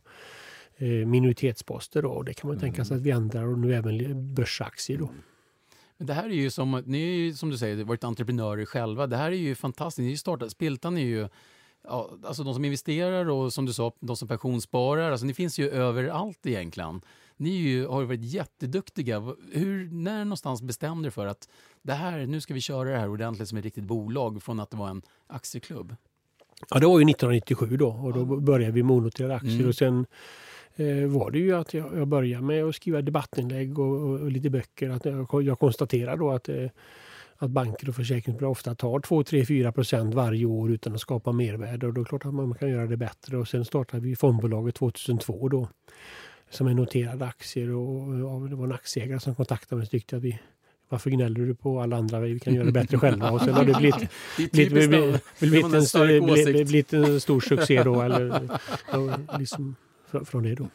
eh, 0.76 0.86
minoritetsposter 0.88 2.02
då 2.02 2.08
och 2.10 2.24
det 2.24 2.34
kan 2.34 2.48
man 2.50 2.58
tänka 2.58 2.84
sig 2.84 2.96
att 2.96 3.02
vi 3.02 3.10
ändrar 3.10 3.44
och 3.46 3.58
nu 3.58 3.74
även 3.74 4.34
börsaktier 4.34 4.98
då. 4.98 5.10
Men 5.96 6.06
det 6.06 6.14
här 6.14 6.24
är 6.24 6.34
ju 6.34 6.50
som, 6.50 6.82
ni 6.86 7.02
är 7.02 7.16
ju 7.16 7.34
som 7.34 7.50
du 7.50 7.58
säger 7.58 7.84
varit 7.84 8.04
entreprenörer 8.04 8.64
själva. 8.64 9.06
Det 9.06 9.16
här 9.16 9.30
är 9.32 9.36
ju 9.36 9.54
fantastiskt. 9.54 10.04
Ni 10.06 10.16
startat, 10.16 10.50
Spiltan 10.50 10.98
är 10.98 11.02
ju, 11.04 11.28
ja, 11.84 12.10
alltså 12.24 12.44
de 12.44 12.54
som 12.54 12.64
investerar 12.64 13.28
och 13.30 13.52
som 13.52 13.66
du 13.66 13.72
sa, 13.72 13.92
de 14.00 14.16
som 14.16 14.28
pensionssparar. 14.28 15.10
Alltså 15.10 15.26
ni 15.26 15.34
finns 15.34 15.58
ju 15.58 15.70
överallt 15.70 16.46
egentligen. 16.46 17.00
Ni 17.36 17.50
ju, 17.50 17.86
har 17.86 18.00
ju 18.00 18.06
varit 18.06 18.24
jätteduktiga. 18.24 19.34
Hur, 19.52 19.90
när 19.90 20.24
någonstans 20.24 20.62
bestämde 20.62 21.06
du 21.06 21.10
för 21.10 21.26
att 21.26 21.48
det 21.82 21.92
här, 21.92 22.26
nu 22.26 22.40
ska 22.40 22.54
vi 22.54 22.60
köra 22.60 22.90
det 22.90 22.98
här 22.98 23.08
ordentligt 23.08 23.48
som 23.48 23.58
ett 23.58 23.64
riktigt 23.64 23.84
bolag 23.84 24.42
från 24.42 24.60
att 24.60 24.70
det 24.70 24.76
var 24.76 24.88
en 24.88 25.02
aktieklubb? 25.26 25.96
Ja, 26.70 26.78
det 26.78 26.86
var 26.86 26.98
ju 26.98 27.10
1997 27.10 27.76
då 27.76 27.88
och 27.88 28.12
då 28.12 28.24
började 28.24 28.72
vi 28.72 28.82
med 28.82 28.96
onoterade 28.96 29.34
aktier 29.34 29.54
Mm. 29.54 29.68
och 29.68 29.74
sen 29.74 30.06
eh, 30.76 31.06
var 31.06 31.30
det 31.30 31.38
ju 31.38 31.56
att 31.56 31.74
jag, 31.74 31.98
jag 31.98 32.08
började 32.08 32.44
med 32.44 32.64
att 32.64 32.74
skriva 32.74 33.02
debattinlägg 33.02 33.78
och, 33.78 34.02
och, 34.02 34.20
och 34.20 34.30
lite 34.30 34.50
böcker. 34.50 34.90
Att 34.90 35.04
jag, 35.04 35.42
jag 35.42 35.58
konstaterar 35.58 36.16
då 36.16 36.30
att, 36.30 36.48
eh, 36.48 36.70
att 37.36 37.50
banker 37.50 37.88
och 37.88 37.94
försäkringsbolag 37.94 38.50
ofta 38.50 38.74
tar 38.74 39.00
2, 39.00 39.24
3, 39.24 39.46
4 39.46 39.72
procent 39.72 40.14
varje 40.14 40.44
år 40.44 40.70
utan 40.70 40.94
att 40.94 41.00
skapa 41.00 41.32
mervärde 41.32 41.86
och 41.86 41.94
då 41.94 42.00
är 42.00 42.04
det 42.04 42.08
klart 42.08 42.26
att 42.26 42.34
man 42.34 42.54
kan 42.54 42.70
göra 42.70 42.86
det 42.86 42.96
bättre. 42.96 43.36
Och 43.36 43.48
sen 43.48 43.64
startade 43.64 44.02
vi 44.02 44.16
fondbolaget 44.16 44.74
2002 44.74 45.48
då 45.48 45.68
som 46.50 46.66
är 46.66 46.74
noterade 46.74 47.26
aktier 47.26 47.70
och, 47.70 48.08
och 48.34 48.48
det 48.48 48.56
var 48.56 48.64
en 48.64 48.72
aktieägare 48.72 49.20
som 49.20 49.34
kontaktade 49.34 49.78
mig 49.78 49.84
och 49.84 49.90
tyckte 49.90 50.16
att 50.16 50.22
vi 50.22 50.40
varför 50.88 51.10
gnäller 51.10 51.40
du 51.40 51.54
på 51.54 51.80
alla 51.80 51.96
andra? 51.96 52.20
Vi 52.20 52.40
kan 52.40 52.54
göra 52.54 52.64
det 52.64 52.72
bättre 52.72 52.98
själva. 52.98 53.30
Och 53.30 53.40
sen 53.40 53.54
har 53.54 53.64
det 53.64 53.74
blivit, 53.74 53.96
blivit, 54.36 54.72
blivit, 54.72 54.90
blivit, 54.90 55.92
blivit, 56.42 56.68
blivit 56.68 56.92
en 56.92 57.20
stor 57.20 57.40
succé 57.40 57.82
då. 57.82 58.02
Eller, 58.02 58.40
och 58.92 59.38
liksom, 59.38 59.76
från, 60.24 60.42
det 60.42 60.54
då. 60.54 60.68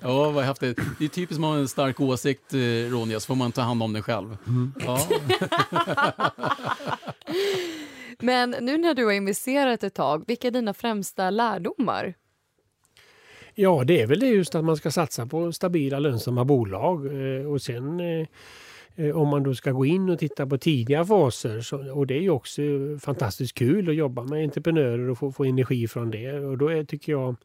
Ja, 0.00 0.30
vad 0.30 0.44
häftigt. 0.44 0.78
Det 0.98 1.04
är 1.04 1.08
typiskt 1.08 1.40
man 1.40 1.50
har 1.50 1.58
en 1.58 1.68
stark 1.68 2.00
åsikt, 2.00 2.54
eh, 2.54 2.58
Ronja, 2.90 3.20
så 3.20 3.26
får 3.26 3.34
man 3.34 3.52
ta 3.52 3.62
hand 3.62 3.82
om 3.82 3.92
den 3.92 4.02
själv. 4.02 4.36
Ja. 4.84 5.08
Men 8.18 8.50
nu 8.50 8.78
när 8.78 8.94
du 8.94 9.04
har 9.04 9.12
investerat 9.12 9.82
ett 9.82 9.94
tag, 9.94 10.24
vilka 10.26 10.48
är 10.48 10.52
dina 10.52 10.74
främsta 10.74 11.30
lärdomar? 11.30 12.14
Ja, 13.54 13.84
det 13.84 14.00
är 14.00 14.06
väl 14.06 14.20
det 14.20 14.26
just 14.26 14.54
att 14.54 14.64
man 14.64 14.76
ska 14.76 14.90
satsa 14.90 15.26
på 15.26 15.52
stabila 15.52 15.98
lönsamma 15.98 16.44
bolag. 16.44 17.06
Eh, 17.06 17.46
och 17.46 17.62
sen 17.62 18.00
eh, 18.00 18.26
eh, 18.96 19.16
om 19.16 19.28
man 19.28 19.42
då 19.42 19.54
ska 19.54 19.70
gå 19.70 19.86
in 19.86 20.10
och 20.10 20.18
titta 20.18 20.46
på 20.46 20.58
tidiga 20.58 21.04
faser, 21.04 21.60
så, 21.60 21.92
och 21.92 22.06
det 22.06 22.14
är 22.14 22.20
ju 22.20 22.30
också 22.30 22.62
fantastiskt 23.00 23.54
kul 23.54 23.88
att 23.88 23.94
jobba 23.94 24.22
med 24.24 24.44
entreprenörer 24.44 25.10
och 25.10 25.18
få, 25.18 25.32
få 25.32 25.44
energi 25.44 25.88
från 25.88 26.10
det. 26.10 26.32
Och 26.32 26.58
då 26.58 26.68
är, 26.68 26.84
tycker 26.84 27.12
jag, 27.12 27.36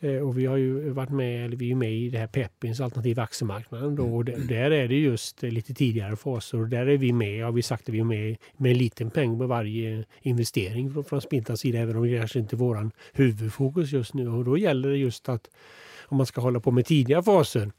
Eh, 0.00 0.16
och 0.16 0.38
vi 0.38 0.46
har 0.46 0.56
ju 0.56 0.90
varit 0.90 1.10
med, 1.10 1.44
eller 1.44 1.56
vi 1.56 1.70
är 1.70 1.74
med 1.74 1.92
i 1.92 2.10
det 2.10 2.18
här 2.18 2.26
Peppins 2.26 2.80
alternativa 2.80 3.22
aktiemarknaden 3.22 3.96
då, 3.96 4.16
och 4.16 4.24
där, 4.24 4.70
är 4.70 4.88
det 4.88 4.94
just 4.94 5.42
lite 5.42 5.74
tidigare 5.74 6.16
faser 6.16 6.60
och 6.60 6.68
där 6.68 6.86
är 6.86 6.96
vi 6.96 7.12
med, 7.12 7.44
har 7.44 7.52
vi 7.52 7.62
sagt 7.62 7.88
att 7.88 7.94
vi 7.94 8.00
är 8.00 8.04
med 8.04 8.36
med 8.56 8.72
en 8.72 8.78
liten 8.78 9.10
peng 9.10 9.38
på 9.38 9.46
varje 9.46 10.04
investering 10.22 10.92
från, 10.92 11.04
från 11.04 11.56
sida, 11.56 11.78
även 11.78 11.96
om 11.96 12.02
det 12.02 12.18
kanske 12.18 12.38
inte 12.38 12.56
är 12.56 12.58
våran 12.58 12.90
huvudfokus 13.12 13.92
just 13.92 14.14
nu. 14.14 14.28
Och 14.28 14.44
då 14.44 14.58
gäller 14.58 14.88
det 14.88 14.96
just 14.96 15.28
att 15.28 15.50
om 16.02 16.16
man 16.16 16.26
ska 16.26 16.40
hålla 16.40 16.60
på 16.60 16.70
med 16.70 16.86
tidiga 16.86 17.22
faser 17.22 17.72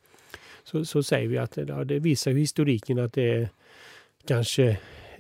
så, 0.64 0.86
så 0.86 1.04
säger 1.04 1.28
vi 1.28 1.38
att 1.38 1.58
ja, 1.68 1.84
det 1.84 2.00
visar 2.00 2.32
ju 2.32 2.40
historiken 2.40 3.00
att 3.00 3.14
det 3.14 3.32
är 3.32 3.50
kanske 4.28 4.78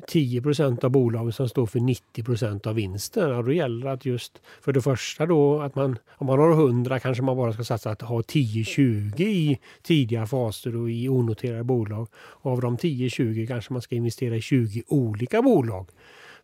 10% 0.10 0.86
av 0.86 0.92
bolagen 0.92 1.34
som 1.34 1.50
står 1.50 1.66
för 1.66 1.80
90% 1.80 2.68
av 2.68 2.76
vinsten. 2.76 3.36
Och 3.36 3.44
då 3.44 3.52
gäller 3.52 3.86
det 3.86 3.92
att 3.92 4.06
just 4.06 4.42
för 4.62 4.74
det 4.74 4.82
första 4.82 5.26
då 5.26 5.62
att 5.62 5.76
man 5.76 5.98
om 6.10 6.28
man 6.28 6.40
har 6.40 6.52
100 6.52 7.00
kanske 7.00 7.24
man 7.24 7.38
bara 7.38 7.54
ska 7.54 7.64
satsa 7.64 7.90
att 7.90 8.02
ha 8.02 8.22
10-20 8.22 9.22
i 9.22 9.60
tidiga 9.82 10.26
faser 10.26 10.76
och 10.76 10.92
i 10.92 11.10
onoterade 11.10 11.64
bolag. 11.64 12.08
Och 12.16 12.52
av 12.52 12.62
de 12.62 12.78
10-20 12.78 13.48
kanske 13.48 13.74
man 13.74 13.82
ska 13.82 13.96
investera 13.96 14.36
i 14.36 14.42
20 14.42 14.84
olika 14.88 15.42
bolag. 15.42 15.90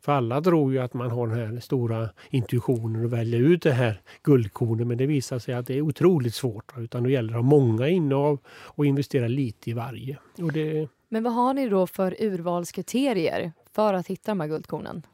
För 0.02 0.12
alla 0.12 0.42
tror 0.42 0.74
ju 0.74 0.80
att 0.80 0.94
man 0.94 1.12
har 1.12 1.28
den 1.28 1.38
här 1.38 1.60
stora 1.60 2.10
intuitionen 2.30 3.06
att 3.06 3.12
välja 3.12 3.40
ut 3.40 3.62
det 3.62 3.72
här 3.72 4.02
guldkornet 4.24 4.88
men 4.88 4.98
det 4.98 5.06
visar 5.06 5.40
sig 5.40 5.54
att 5.54 5.68
det 5.68 5.78
är 5.78 5.82
otroligt 5.82 6.36
svårt. 6.36 6.72
Utan 6.78 7.04
då 7.04 7.10
gäller 7.10 7.34
det 7.34 7.40
att 7.40 7.44
ha 7.44 7.50
många 7.50 7.88
innehav 7.88 8.40
och 8.48 8.86
investera 8.86 9.28
lite 9.28 9.70
i 9.70 9.74
varje. 9.74 10.18
Och 10.42 10.54
det, 10.54 10.88
men 11.10 11.24
vad 11.24 11.34
har 11.34 11.54
ni 11.54 11.70
då 11.70 11.88
för 11.88 12.16
urvalskriterier 12.20 13.52
för 13.72 13.94
att 13.94 14.08
hitta 14.08 14.32
de 14.32 14.40
här 14.40 14.48
guldkornen? 14.48 15.06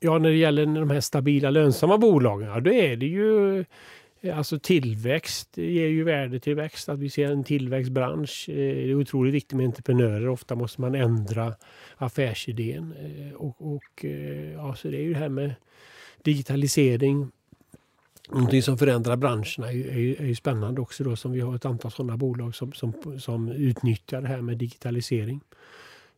Ja, 0.00 0.18
när 0.18 0.30
det 0.30 0.36
gäller 0.36 0.66
de 0.66 0.90
här 0.90 1.00
stabila 1.00 1.50
lönsamma 1.50 1.98
bolagen, 1.98 2.48
ja, 2.48 2.60
då 2.60 2.72
är 2.72 2.96
det 2.96 3.06
ju 3.06 3.64
Alltså 4.34 4.58
tillväxt 4.58 5.48
det 5.54 5.72
ger 5.72 5.88
ju 5.88 6.04
värdetillväxt, 6.04 6.88
att 6.88 6.98
vi 6.98 7.10
ser 7.10 7.32
en 7.32 7.44
tillväxtbransch. 7.44 8.48
Eh, 8.48 8.54
det 8.54 8.90
är 8.90 8.94
otroligt 8.94 9.34
viktigt 9.34 9.56
med 9.56 9.66
entreprenörer. 9.66 10.28
Ofta 10.28 10.54
måste 10.54 10.80
man 10.80 10.94
ändra 10.94 11.54
affärsidén. 11.96 12.94
Eh, 13.00 13.32
och, 13.34 13.74
och 13.74 14.04
eh, 14.04 14.52
ja, 14.52 14.74
så 14.74 14.88
det 14.88 14.96
är 14.96 15.02
ju 15.02 15.12
det 15.12 15.18
här 15.18 15.28
med 15.28 15.54
digitalisering. 16.22 17.30
Någonting 18.30 18.62
som 18.62 18.78
förändrar 18.78 19.16
branscherna 19.16 19.68
är 19.68 19.72
ju, 19.72 19.88
är 19.90 19.98
ju, 19.98 20.30
är 20.30 20.34
spännande 20.34 20.80
också 20.80 21.04
då 21.04 21.16
som 21.16 21.32
vi 21.32 21.40
har 21.40 21.56
ett 21.56 21.64
antal 21.64 21.90
sådana 21.90 22.16
bolag 22.16 22.54
som, 22.54 22.72
som, 22.72 22.92
som 23.18 23.48
utnyttjar 23.48 24.20
det 24.20 24.28
här 24.28 24.40
med 24.40 24.58
digitalisering. 24.58 25.40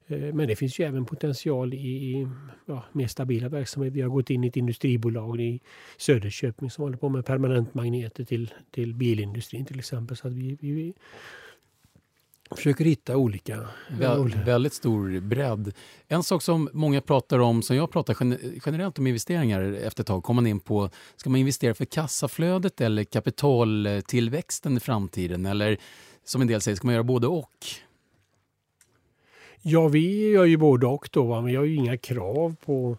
Eh, 0.06 0.34
men 0.34 0.48
det 0.48 0.56
finns 0.56 0.78
ju 0.78 0.84
även 0.84 1.04
potential 1.04 1.74
i 1.74 1.76
i, 1.78 2.28
ja, 2.66 2.84
mer 2.92 3.06
stabila 3.06 3.48
verksamheter. 3.48 3.94
Vi 3.94 4.02
har 4.02 4.08
gått 4.08 4.30
in 4.30 4.44
i 4.44 4.46
ett 4.46 4.56
industribolag 4.56 5.40
i 5.40 5.60
Söderköping 5.96 6.70
som 6.70 6.82
håller 6.82 6.96
på 6.96 7.08
med 7.08 7.26
permanentmagneter 7.26 8.24
till, 8.24 8.54
till 8.70 8.94
bilindustrin 8.94 9.64
till 9.66 9.78
exempel. 9.78 10.16
Så 10.16 10.28
att 10.28 10.34
vi, 10.34 10.58
vi 10.60 10.94
försöker 12.50 12.84
hitta 12.84 13.16
olika... 13.16 13.68
Vä- 13.90 14.44
väldigt 14.44 14.72
stor 14.72 15.20
bredd. 15.20 15.72
En 16.08 16.22
sak 16.22 16.42
som 16.42 16.68
många 16.72 17.00
pratar 17.00 17.38
om, 17.38 17.62
som 17.62 17.76
jag 17.76 17.90
pratar 17.90 18.16
gen- 18.20 18.60
generellt 18.66 18.98
om 18.98 19.06
investeringar 19.06 19.72
efter 19.72 20.02
ett 20.02 20.06
tag, 20.06 20.22
kommer 20.22 20.42
man 20.42 20.46
in 20.46 20.60
på, 20.60 20.90
ska 21.16 21.30
man 21.30 21.40
investera 21.40 21.74
för 21.74 21.84
kassaflödet 21.84 22.80
eller 22.80 23.04
kapitaltillväxten 23.04 24.76
i 24.76 24.80
framtiden? 24.80 25.46
Eller 25.46 25.78
som 26.24 26.40
en 26.40 26.46
del 26.46 26.60
säger, 26.60 26.76
ska 26.76 26.86
man 26.86 26.94
göra 26.94 27.04
både 27.04 27.26
och? 27.26 27.66
Ja, 29.62 29.88
vi 29.88 30.30
gör 30.30 30.44
ju 30.44 30.56
både 30.56 30.86
och 30.86 31.08
då. 31.12 31.24
Va? 31.24 31.36
Men 31.40 31.50
vi 31.50 31.56
har 31.56 31.64
ju 31.64 31.74
inga 31.74 31.96
krav 31.96 32.56
på 32.64 32.96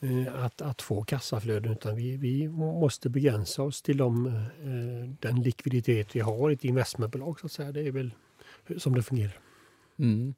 eh, 0.00 0.44
att, 0.44 0.62
att 0.62 0.82
få 0.82 1.04
kassaflöden 1.04 1.72
utan 1.72 1.96
vi, 1.96 2.16
vi 2.16 2.48
måste 2.48 3.08
begränsa 3.08 3.62
oss 3.62 3.82
till 3.82 3.96
de, 3.96 4.26
eh, 4.26 5.10
den 5.20 5.42
likviditet 5.42 6.16
vi 6.16 6.20
har 6.20 6.50
i 6.50 6.54
ett 6.54 6.64
investmentbolag. 6.64 7.40
Så 7.40 7.46
att 7.46 7.52
säga. 7.52 7.72
Det 7.72 7.80
är 7.80 7.92
väl 7.92 8.14
som 8.78 8.94
det 8.94 9.02
fungerar. 9.02 9.38
Mm. 9.98 10.34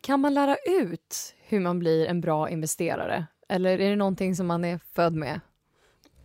Kan 0.00 0.20
man 0.20 0.34
lära 0.34 0.56
ut 0.66 1.34
hur 1.38 1.60
man 1.60 1.78
blir 1.78 2.06
en 2.06 2.20
bra 2.20 2.50
investerare? 2.50 3.26
Eller 3.48 3.78
är 3.78 3.90
det 3.90 3.96
någonting 3.96 4.36
som 4.36 4.46
man 4.46 4.64
är 4.64 4.78
född 4.78 5.14
med? 5.14 5.40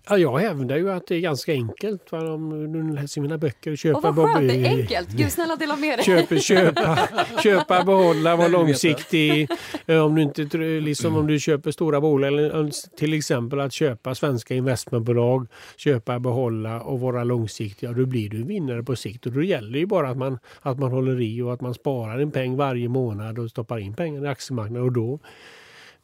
Ja, 0.10 0.18
jag 0.18 0.38
hävdar 0.38 0.78
ju 0.78 0.92
att 0.92 1.08
det 1.08 1.16
är 1.16 1.20
ganska 1.20 1.52
enkelt. 1.52 2.12
Va? 2.12 2.34
Om 2.34 2.74
du 2.74 3.02
läser 3.02 3.22
mina 3.22 3.38
böcker 3.38 3.72
och 3.72 3.78
köper 3.78 4.10
Och 4.10 4.16
vad 4.16 4.34
skönt, 4.34 4.48
det 4.48 4.56
är 4.56 4.78
enkelt! 4.78 5.10
Gud, 5.10 5.32
snälla 5.32 5.56
dela 5.56 5.76
med 5.76 6.00
dig. 6.00 6.06
Köpa, 6.06 6.36
köpa, 6.36 7.00
köpa, 7.44 7.84
behålla, 7.84 8.36
vara 8.36 8.48
långsiktig. 8.48 9.50
Om 9.88 10.16
du, 10.16 10.22
inte, 10.22 10.58
liksom, 10.58 11.16
om 11.16 11.28
du 11.28 11.40
köper 11.40 11.72
stora 11.72 12.02
bolag, 12.02 12.28
eller 12.28 12.72
till 12.98 13.14
exempel 13.14 13.60
att 13.60 13.74
köpa 13.74 14.16
svenska 14.16 14.56
investmentbolag, 14.56 15.48
köpa, 15.78 16.20
behålla 16.20 16.82
och 16.82 17.00
vara 17.00 17.24
långsiktiga, 17.24 17.92
då 17.92 18.06
blir 18.06 18.30
du 18.30 18.38
en 18.38 18.48
vinnare 18.48 18.84
på 18.84 18.96
sikt. 18.96 19.26
Och 19.26 19.32
då 19.32 19.44
gäller 19.44 19.72
det 19.72 19.80
ju 19.80 19.86
bara 19.86 20.10
att 20.10 20.18
man, 20.18 20.40
att 20.62 20.80
man 20.80 20.92
håller 20.92 21.22
i 21.22 21.42
och 21.42 21.54
att 21.54 21.62
man 21.62 21.74
sparar 21.74 22.20
en 22.20 22.32
peng 22.32 22.56
varje 22.56 22.90
månad 22.90 23.40
och 23.40 23.50
stoppar 23.50 23.80
in 23.80 23.94
pengar 23.96 24.26
i 24.26 24.28
aktiemarknaden. 24.28 24.86
Och 24.86 24.92
då, 24.92 25.20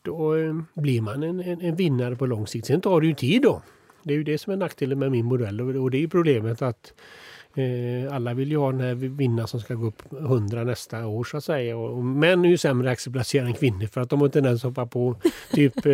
då 0.01 0.35
eh, 0.35 0.53
blir 0.73 1.01
man 1.01 1.23
en, 1.23 1.39
en, 1.39 1.61
en 1.61 1.75
vinnare 1.75 2.15
på 2.15 2.25
lång 2.25 2.47
sikt. 2.47 2.67
Sen 2.67 2.81
tar 2.81 3.01
det 3.01 3.07
ju 3.07 3.13
tid 3.13 3.41
då. 3.41 3.61
Det 4.03 4.13
är 4.13 4.17
ju 4.17 4.23
det 4.23 4.37
som 4.37 4.53
är 4.53 4.57
nackdelen 4.57 4.99
med 4.99 5.11
min 5.11 5.25
modell 5.25 5.61
och 5.61 5.91
det 5.91 5.97
är 5.97 6.01
ju 6.01 6.09
problemet 6.09 6.61
att 6.61 6.93
alla 8.11 8.33
vill 8.33 8.51
ju 8.51 8.57
ha 8.57 8.71
den 8.71 8.81
här 8.81 8.93
vinnaren 8.95 9.47
som 9.47 9.59
ska 9.59 9.73
gå 9.73 9.87
upp 9.87 10.01
100 10.19 10.63
nästa 10.63 11.07
år 11.07 11.23
så 11.23 11.37
att 11.37 11.43
säga. 11.43 11.77
Och 11.77 12.03
män 12.05 12.45
är 12.45 12.49
ju 12.49 12.57
sämre 12.57 12.91
aktieplacerare 12.91 13.47
än 13.47 13.53
kvinnor 13.53 13.85
för 13.85 14.01
att 14.01 14.09
de 14.09 14.19
har 14.19 14.27
en 14.27 14.31
tendens 14.31 14.59
att 14.65 14.69
hoppa 14.69 14.85
på 14.85 15.15
typ 15.53 15.85
eh, 15.85 15.91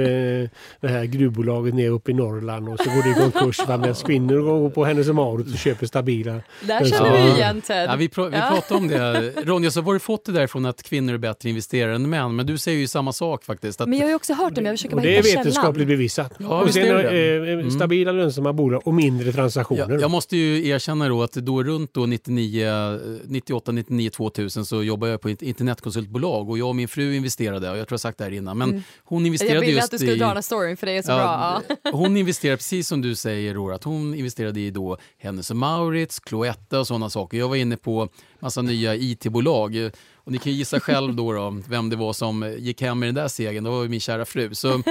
det 0.81 0.87
här 0.87 1.05
gruvbolaget 1.05 1.73
nere 1.73 1.87
uppe 1.89 2.11
i 2.11 2.13
Norrland 2.13 2.69
och 2.69 2.79
så 2.79 2.89
går 2.89 3.03
det 3.03 3.09
i 3.27 3.31
konkurs. 3.31 3.59
Medan 3.67 3.93
kvinnor 3.93 4.41
går 4.41 4.69
på 4.69 4.85
Hennes 4.85 5.07
Mauritz 5.07 5.53
och 5.53 5.59
köper 5.59 5.85
stabila. 5.85 6.41
Där 6.61 6.85
känner 6.85 7.23
vi 7.25 7.31
igen 7.39 7.61
Ted. 7.61 7.89
Ja, 7.89 7.95
vi, 7.95 8.09
pr 8.09 8.21
vi 8.21 8.31
pratade 8.31 8.79
om 8.79 8.87
det. 8.87 9.33
Ronja, 9.45 9.71
så 9.71 9.81
har 9.81 9.93
du 9.93 9.99
fått 9.99 10.25
det 10.25 10.31
därifrån 10.31 10.65
att 10.65 10.83
kvinnor 10.83 11.13
är 11.13 11.17
bättre 11.17 11.49
investerare 11.49 11.95
än 11.95 12.09
män? 12.09 12.35
Men 12.35 12.45
du 12.45 12.57
säger 12.57 12.77
ju 12.79 12.87
samma 12.87 13.13
sak 13.13 13.43
faktiskt. 13.43 13.81
Att... 13.81 13.89
Men 13.89 13.97
jag 13.99 14.05
har 14.05 14.09
ju 14.09 14.15
också 14.15 14.33
hört 14.33 14.55
det, 14.55 14.61
men 14.61 14.65
jag 14.69 14.77
försöker 14.79 14.95
bara 14.95 15.01
Det 15.01 15.17
är 15.17 15.23
hitta 15.23 15.37
vetenskapligt 15.39 15.75
källan. 15.75 15.87
bevisat. 15.87 16.33
Ja, 16.37 16.61
och 16.61 16.73
sen, 16.73 16.83
är 16.85 16.93
det 16.93 17.01
det. 17.09 17.51
eh, 17.51 17.57
Mm. 17.57 17.71
Stabila 17.71 18.11
lönsamma 18.11 18.53
bolag 18.53 18.81
och 18.87 18.93
mindre 18.93 19.31
transaktioner. 19.31 19.89
Jag, 19.89 20.01
jag 20.01 20.11
måste 20.11 20.37
ju 20.37 20.67
erkänna 20.67 21.09
då 21.09 21.23
att 21.23 21.33
då 21.47 21.63
runt 21.63 21.93
då 21.93 22.05
99, 22.05 22.99
98, 23.25 23.71
99, 23.71 24.09
2000 24.09 24.65
så 24.65 24.83
jobbade 24.83 25.11
jag 25.11 25.21
på 25.21 25.29
ett 25.29 25.41
internetkonsultbolag 25.41 26.49
och 26.49 26.57
jag 26.57 26.67
och 26.67 26.75
min 26.75 26.87
fru 26.87 27.15
investerade, 27.15 27.71
och 27.71 27.77
jag 27.77 27.87
tror 27.87 27.93
jag 27.93 27.99
sagt 27.99 28.17
det 28.17 28.23
här 28.23 28.31
innan, 28.31 28.57
men 28.57 28.83
hon 29.03 29.21
Jag 29.21 29.27
investerade 29.27 29.59
ville 29.59 29.71
just 29.71 29.85
att 29.85 29.91
du 29.91 29.97
skulle 29.97 30.13
i... 30.13 30.17
dra 30.17 30.27
den 30.27 30.37
här 30.37 30.41
storyn 30.41 30.77
för 30.77 30.85
det 30.87 30.97
är 30.97 31.01
så 31.01 31.07
bra. 31.07 31.61
Ja. 31.67 31.75
Hon 31.91 32.17
investerade 32.17 32.57
precis 32.57 32.87
som 32.87 33.01
du 33.01 33.15
säger 33.15 33.53
Rora, 33.53 33.75
att 33.75 33.83
hon 33.83 34.13
investerade 34.15 34.59
i 34.59 34.71
då 34.71 34.97
Hennes 35.17 35.51
Mauritz, 35.51 36.19
Cloetta 36.19 36.79
och 36.79 36.87
sådana 36.87 37.09
saker. 37.09 37.37
Jag 37.37 37.49
var 37.49 37.55
inne 37.55 37.77
på 37.77 38.09
massa 38.39 38.61
nya 38.61 38.95
IT-bolag 38.95 39.91
och 40.15 40.31
ni 40.31 40.37
kan 40.37 40.53
gissa 40.53 40.79
själv 40.79 41.15
då, 41.15 41.33
då 41.33 41.61
vem 41.67 41.89
det 41.89 41.95
var 41.95 42.13
som 42.13 42.55
gick 42.57 42.81
hem 42.81 42.99
med 42.99 43.07
den 43.07 43.15
där 43.15 43.27
segern. 43.27 43.63
Det 43.63 43.69
var 43.69 43.87
min 43.87 43.99
kära 43.99 44.25
fru. 44.25 44.55
Så 44.55 44.83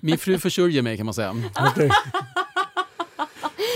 min 0.00 0.18
fru 0.18 0.38
försörjer 0.38 0.82
mig 0.82 0.96
kan 0.96 1.06
man 1.06 1.14
säga. 1.14 1.36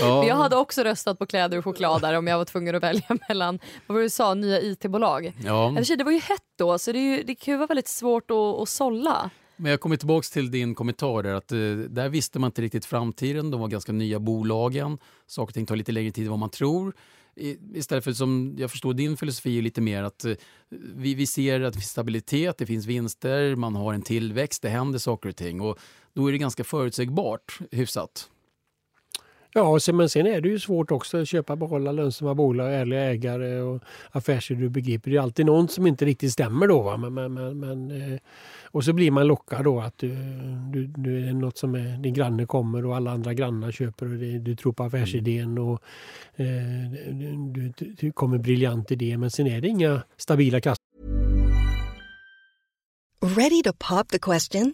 Ja. 0.01 0.25
Jag 0.25 0.35
hade 0.35 0.55
också 0.55 0.83
röstat 0.83 1.19
på 1.19 1.25
kläder 1.25 1.57
och 1.57 1.63
choklad 1.63 2.01
där 2.01 2.13
om 2.13 2.27
jag 2.27 2.37
var 2.37 2.45
tvungen 2.45 2.75
att 2.75 2.83
välja 2.83 3.17
mellan 3.29 3.59
vad 3.87 3.95
var 3.95 3.99
det 3.99 4.05
du 4.05 4.09
sa, 4.09 4.33
nya 4.33 4.61
IT-bolag. 4.61 5.33
Ja. 5.43 5.75
Det 5.97 6.03
var 6.03 6.11
ju 6.11 6.19
hett 6.19 6.41
då 6.57 6.77
så 6.77 6.91
det, 6.91 6.99
är 6.99 7.17
ju, 7.17 7.23
det 7.23 7.35
kan 7.35 7.53
ju 7.53 7.57
vara 7.57 7.67
väldigt 7.67 7.87
svårt 7.87 8.31
att, 8.31 8.37
att 8.37 8.69
sålla. 8.69 9.29
Men 9.57 9.71
jag 9.71 9.79
kommer 9.79 9.97
tillbaka 9.97 10.25
till 10.33 10.51
din 10.51 10.75
kommentar 10.75 11.23
där, 11.23 11.33
att 11.33 11.51
eh, 11.51 11.57
där 11.89 12.09
visste 12.09 12.39
man 12.39 12.47
inte 12.47 12.61
riktigt 12.61 12.85
framtiden. 12.85 13.51
De 13.51 13.61
var 13.61 13.67
ganska 13.67 13.91
nya 13.91 14.19
bolagen. 14.19 14.97
Saker 15.27 15.49
och 15.49 15.53
ting 15.53 15.65
tar 15.65 15.75
lite 15.75 15.91
längre 15.91 16.11
tid 16.11 16.23
än 16.23 16.29
vad 16.29 16.39
man 16.39 16.49
tror. 16.49 16.95
I, 17.35 17.57
istället 17.73 18.03
för 18.03 18.13
som 18.13 18.55
jag 18.57 18.71
förstår 18.71 18.93
din 18.93 19.17
filosofi 19.17 19.61
lite 19.61 19.81
mer 19.81 20.03
att 20.03 20.25
eh, 20.25 20.33
vi, 20.95 21.13
vi 21.13 21.25
ser 21.25 21.61
att 21.61 21.73
det 21.73 21.79
finns 21.79 21.91
stabilitet, 21.91 22.57
det 22.57 22.65
finns 22.65 22.85
vinster, 22.85 23.55
man 23.55 23.75
har 23.75 23.93
en 23.93 24.01
tillväxt, 24.01 24.61
det 24.61 24.69
händer 24.69 24.99
saker 24.99 25.29
och 25.29 25.35
ting. 25.35 25.61
Och 25.61 25.79
då 26.13 26.27
är 26.27 26.31
det 26.31 26.37
ganska 26.37 26.63
förutsägbart 26.63 27.59
hyfsat. 27.71 28.29
Ja, 29.57 29.61
och 29.61 29.81
sen, 29.81 29.97
men 29.97 30.09
sen 30.09 30.27
är 30.27 30.41
det 30.41 30.49
ju 30.49 30.59
svårt 30.59 30.91
också 30.91 31.21
att 31.21 31.27
köpa 31.27 31.53
och 31.53 31.59
behålla 31.59 31.91
lönsamma 31.91 32.35
bolag, 32.35 32.73
ärliga 32.73 32.99
ägare 32.99 33.61
och 33.61 33.83
affärsidéer 34.11 34.61
du 34.61 34.69
begriper. 34.69 35.11
Det 35.11 35.17
är 35.17 35.21
alltid 35.21 35.45
någon 35.45 35.67
som 35.67 35.87
inte 35.87 36.05
riktigt 36.05 36.31
stämmer 36.31 36.67
då. 36.67 36.81
Va? 36.81 36.97
Men, 36.97 37.13
men, 37.13 37.33
men, 37.33 37.59
men, 37.59 37.91
eh, 38.13 38.19
och 38.71 38.83
så 38.83 38.93
blir 38.93 39.11
man 39.11 39.27
lockad 39.27 39.63
då 39.63 39.79
att 39.79 39.97
du, 39.97 40.15
du, 40.73 40.87
du 40.87 41.27
är 41.27 41.33
något 41.33 41.57
som 41.57 41.75
är, 41.75 41.97
din 41.97 42.13
granne 42.13 42.45
kommer 42.45 42.85
och 42.85 42.95
alla 42.95 43.11
andra 43.11 43.33
grannar 43.33 43.71
köper 43.71 44.05
och 44.05 44.19
det, 44.19 44.39
du 44.39 44.55
tror 44.55 44.73
på 44.73 44.83
affärsidén 44.83 45.57
och 45.57 45.81
eh, 46.35 46.45
du, 47.11 47.73
du, 47.77 47.95
du 47.99 48.11
kommer 48.11 48.37
briljant 48.37 48.91
idé. 48.91 49.17
Men 49.17 49.31
sen 49.31 49.47
är 49.47 49.61
det 49.61 49.67
inga 49.67 50.01
stabila 50.17 50.61
kassor. 50.61 50.85
Ready 53.21 53.63
to 53.63 53.71
pop 53.73 54.07
the 54.07 54.19
question? 54.19 54.73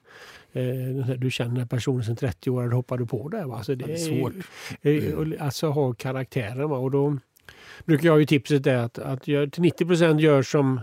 Eh, 0.53 1.15
Du 1.17 1.31
känner 1.31 1.55
den 1.55 1.67
personen 1.67 2.03
sedan 2.03 2.15
30 2.15 2.49
år, 2.49 2.69
då 2.69 2.75
hoppar 2.75 2.97
du 2.97 3.05
på 3.05 3.29
det. 3.29 3.45
Va? 3.45 3.55
Alltså 3.57 3.75
det, 3.75 3.85
det 3.85 3.93
är 3.93 3.97
svårt. 3.97 4.33
är, 4.81 5.15
och 5.15 5.25
alltså 5.39 5.69
ha 5.69 5.93
karaktären. 5.93 6.69
Va? 6.69 6.77
Och 6.77 6.91
då 6.91 7.17
brukar 7.85 8.05
jag 8.07 8.19
ju 8.19 8.25
tipset 8.25 8.67
är 8.67 8.77
att, 8.77 8.99
att 8.99 9.27
gör, 9.27 9.47
till 9.47 9.61
90 9.61 9.85
procent 9.85 10.21
gör 10.21 10.41
som 10.41 10.79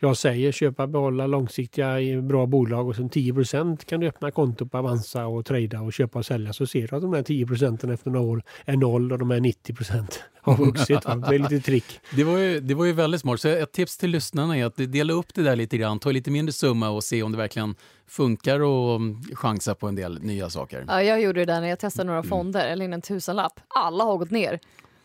jag 0.00 0.16
säger, 0.16 0.52
köpa 0.52 0.86
behålla 0.86 1.26
långsiktiga 1.26 2.00
i 2.00 2.22
bra 2.22 2.46
bolag 2.46 2.88
och 2.88 2.96
sen 2.96 3.08
10 3.08 3.34
procent 3.34 3.84
kan 3.84 4.00
du 4.00 4.08
öppna 4.08 4.30
konto 4.30 4.66
på 4.66 4.78
Avanza 4.78 5.26
och 5.26 5.44
trada 5.46 5.80
och 5.80 5.92
köpa 5.92 6.18
och 6.18 6.26
sälja 6.26 6.52
så 6.52 6.66
ser 6.66 6.88
du 6.88 6.96
att 6.96 7.02
de 7.02 7.12
här 7.14 7.22
10 7.22 7.46
procenten 7.46 7.90
efter 7.90 8.10
några 8.10 8.26
år 8.26 8.42
är 8.64 8.76
noll 8.76 9.12
och 9.12 9.18
de 9.18 9.30
här 9.30 9.40
90 9.40 9.74
procent 9.74 10.22
har 10.40 10.56
vuxit. 10.56 11.04
Va? 11.04 11.14
Det 11.16 11.34
är 11.34 11.38
lite 11.38 11.60
trick. 11.60 12.00
Det 12.16 12.24
var, 12.24 12.38
ju, 12.38 12.60
det 12.60 12.74
var 12.74 12.84
ju 12.84 12.92
väldigt 12.92 13.20
smart. 13.20 13.40
Så 13.40 13.48
ett 13.48 13.72
tips 13.72 13.98
till 13.98 14.10
lyssnarna 14.10 14.56
är 14.56 14.64
att 14.64 14.76
dela 14.76 15.12
upp 15.12 15.34
det 15.34 15.42
där 15.42 15.56
lite 15.56 15.76
grann. 15.78 15.98
Ta 15.98 16.10
lite 16.10 16.30
mindre 16.30 16.52
summa 16.52 16.90
och 16.90 17.04
se 17.04 17.22
om 17.22 17.32
det 17.32 17.38
verkligen 17.38 17.74
funkar 18.08 18.60
och 18.60 19.00
chansa 19.34 19.74
på 19.74 19.88
en 19.88 19.94
del 19.94 20.22
nya 20.22 20.50
saker. 20.50 20.84
Ja, 20.88 21.02
jag 21.02 21.22
gjorde 21.22 21.40
det 21.40 21.52
där 21.52 21.60
när 21.60 21.68
jag 21.68 21.78
testade 21.78 22.06
några 22.06 22.18
Mm. 22.18 22.28
fonder, 22.28 22.66
eller 22.68 22.84
in 22.84 22.92
en 22.92 23.02
tusenlapp. 23.02 23.60
Alla 23.68 24.04
har 24.04 24.16
gått 24.18 24.30
ner. 24.30 24.58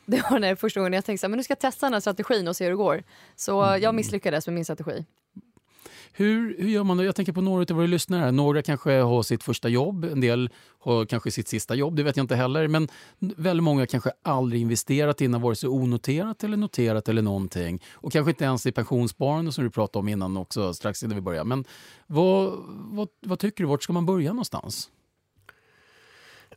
Det 0.06 0.24
var 0.32 0.40
den 0.40 0.58
första 0.58 0.80
gången 0.80 0.94
jag 0.94 1.06
tänkte 1.06 1.22
så 1.22 1.26
här, 1.28 1.30
men 1.30 1.38
nu 1.38 1.44
ska 1.44 1.52
jag 1.52 1.60
testa 1.60 1.86
den 1.86 1.94
här 1.94 2.00
strategin 2.00 2.48
och 2.48 2.56
se 2.56 2.64
hur 2.64 2.72
det 2.72 2.78
går. 2.78 3.04
Så 3.36 3.62
Mm. 3.64 3.82
jag 3.82 3.96
misslyckades 3.96 4.48
med 4.48 4.54
min 4.54 4.66
strategi. 4.66 5.06
Hur, 6.16 6.56
hur 6.60 6.70
gör 6.70 6.84
man 6.84 6.98
då? 6.98 7.04
Jag 7.04 7.16
tänker 7.16 7.34
på 7.34 7.42
några 7.42 7.62
av 7.62 7.76
våra 7.78 7.86
lyssnare. 7.88 8.32
Några 8.32 8.62
kanske 8.62 8.92
har 8.92 9.24
sitt 9.24 9.44
första 9.44 9.70
jobb, 9.70 10.04
en 10.06 10.22
del 10.22 10.50
har 10.80 11.06
kanske 11.06 11.32
sitt 11.32 11.48
sista 11.48 11.76
jobb, 11.76 11.96
det 11.96 12.04
vet 12.04 12.18
jag 12.18 12.24
inte 12.24 12.36
heller. 12.36 12.68
Men 12.68 12.88
väldigt 13.20 13.64
många 13.64 13.88
kanske 13.88 14.12
aldrig 14.22 14.62
investerat 14.62 15.22
innan, 15.22 15.42
vare 15.42 15.56
sig 15.56 15.70
onoterat 15.70 16.44
eller 16.44 16.58
noterat 16.58 17.10
eller 17.10 17.22
någonting. 17.22 17.84
Och 17.94 18.12
kanske 18.12 18.32
inte 18.32 18.44
ens 18.44 18.66
i 18.66 18.72
pensionssparande 18.72 19.52
som 19.52 19.64
du 19.64 19.70
pratade 19.70 20.00
om 20.00 20.08
innan 20.08 20.38
också, 20.38 20.74
strax 20.74 21.04
innan 21.04 21.16
vi 21.16 21.22
började. 21.22 21.46
Men 21.50 21.66
vad, 22.08 22.54
vad, 22.68 23.08
vad 23.26 23.40
tycker 23.40 23.64
du, 23.64 23.68
vart 23.68 23.84
ska 23.84 23.94
man 23.94 24.06
börja 24.06 24.30
någonstans? 24.30 24.90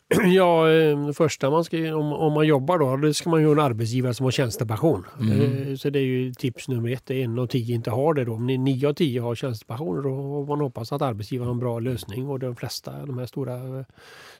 Ja, 0.34 0.70
eh, 0.70 1.06
det 1.06 1.14
första 1.14 1.50
man 1.50 1.64
ska, 1.64 1.96
om, 1.96 2.12
om 2.12 2.32
man 2.32 2.46
jobbar 2.46 2.78
då, 2.78 2.96
då 2.96 3.12
ska 3.12 3.30
man 3.30 3.40
ju 3.40 3.46
ha 3.46 3.52
en 3.52 3.60
arbetsgivare 3.60 4.14
som 4.14 4.24
har 4.24 4.30
tjänstepension. 4.30 5.04
Mm. 5.20 5.40
Eh, 5.70 5.76
Så 5.76 5.90
det 5.90 5.98
är 5.98 6.02
ju 6.02 6.32
tips 6.34 6.68
nummer 6.68 6.90
ett. 6.92 7.06
Det 7.06 7.14
är 7.20 7.24
en 7.24 7.38
av 7.38 7.46
tio 7.46 7.74
inte 7.74 7.90
har 7.90 8.14
det 8.14 8.24
då. 8.24 8.32
Om 8.32 8.46
ni- 8.46 8.58
nio 8.58 8.88
av 8.88 8.92
tio 8.92 9.20
har 9.20 9.34
tjänstepension 9.34 9.96
då 9.96 10.02
får 10.02 10.46
man 10.46 10.60
hoppas 10.60 10.92
att 10.92 11.02
arbetsgivaren 11.02 11.46
har 11.46 11.54
en 11.54 11.60
bra 11.60 11.78
lösning 11.78 12.28
och 12.28 12.38
de 12.38 12.56
flesta 12.56 13.06
de 13.06 13.18
här 13.18 13.26
stora 13.26 13.54
eh, 13.78 13.84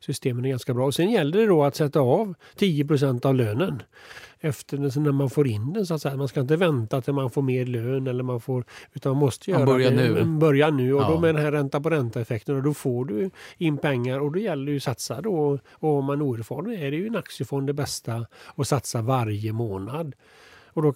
systemen 0.01 0.45
är 0.45 0.49
ganska 0.49 0.75
bra. 0.75 0.87
Och 0.87 0.95
sen 0.95 1.11
gäller 1.11 1.39
det 1.41 1.47
då 1.47 1.65
att 1.65 1.77
sätta 1.77 2.01
av 2.01 2.35
10% 2.59 3.27
av 3.27 3.35
lönen. 3.35 3.83
Efter 4.41 4.79
när 5.01 5.13
man 5.13 5.31
får 5.31 5.47
in 5.47 5.73
den. 5.73 5.87
Så 5.87 5.95
att 5.95 6.03
säga. 6.03 6.17
Man 6.17 6.29
ska 6.29 6.41
inte 6.41 6.57
vänta 6.57 7.01
till 7.01 7.13
man 7.13 7.31
får 7.31 7.43
mer 7.43 7.67
lön 7.67 8.07
eller 8.07 8.23
man 8.23 8.41
får, 8.41 8.65
utan 8.95 9.13
man 9.13 9.19
måste 9.21 9.51
göra 9.51 9.61
man 9.65 9.75
börjar 9.75 9.91
det. 9.91 9.97
nu. 10.25 10.25
Börja 10.39 10.71
nu 10.71 10.95
och 10.95 11.03
Ja. 11.03 11.09
då 11.11 11.21
med 11.21 11.35
den 11.35 11.45
här 11.45 11.53
ränta 11.53 11.81
på 11.81 11.91
ränta-effekten 11.91 12.57
och 12.57 12.63
då 12.63 12.75
får 12.75 13.05
du 13.05 13.31
in 13.59 13.79
pengar 13.79 14.21
och 14.21 14.33
då 14.33 14.39
gäller 14.39 14.65
det 14.67 14.71
ju 14.71 14.77
att 14.77 14.83
satsa 14.83 15.21
då. 15.21 15.59
Och 15.73 15.99
om 15.99 16.05
man 16.05 16.21
är 16.21 16.25
oerfaren 16.25 16.73
är 16.73 16.91
det 16.91 16.97
ju 16.97 17.07
en 17.07 17.17
aktiefond 17.17 17.67
det 17.67 17.73
bästa 17.73 18.27
att 18.55 18.69
satsa 18.69 19.03
varje 19.03 19.53
månad. 19.53 20.15
Och 20.73 20.83
då 20.83 20.93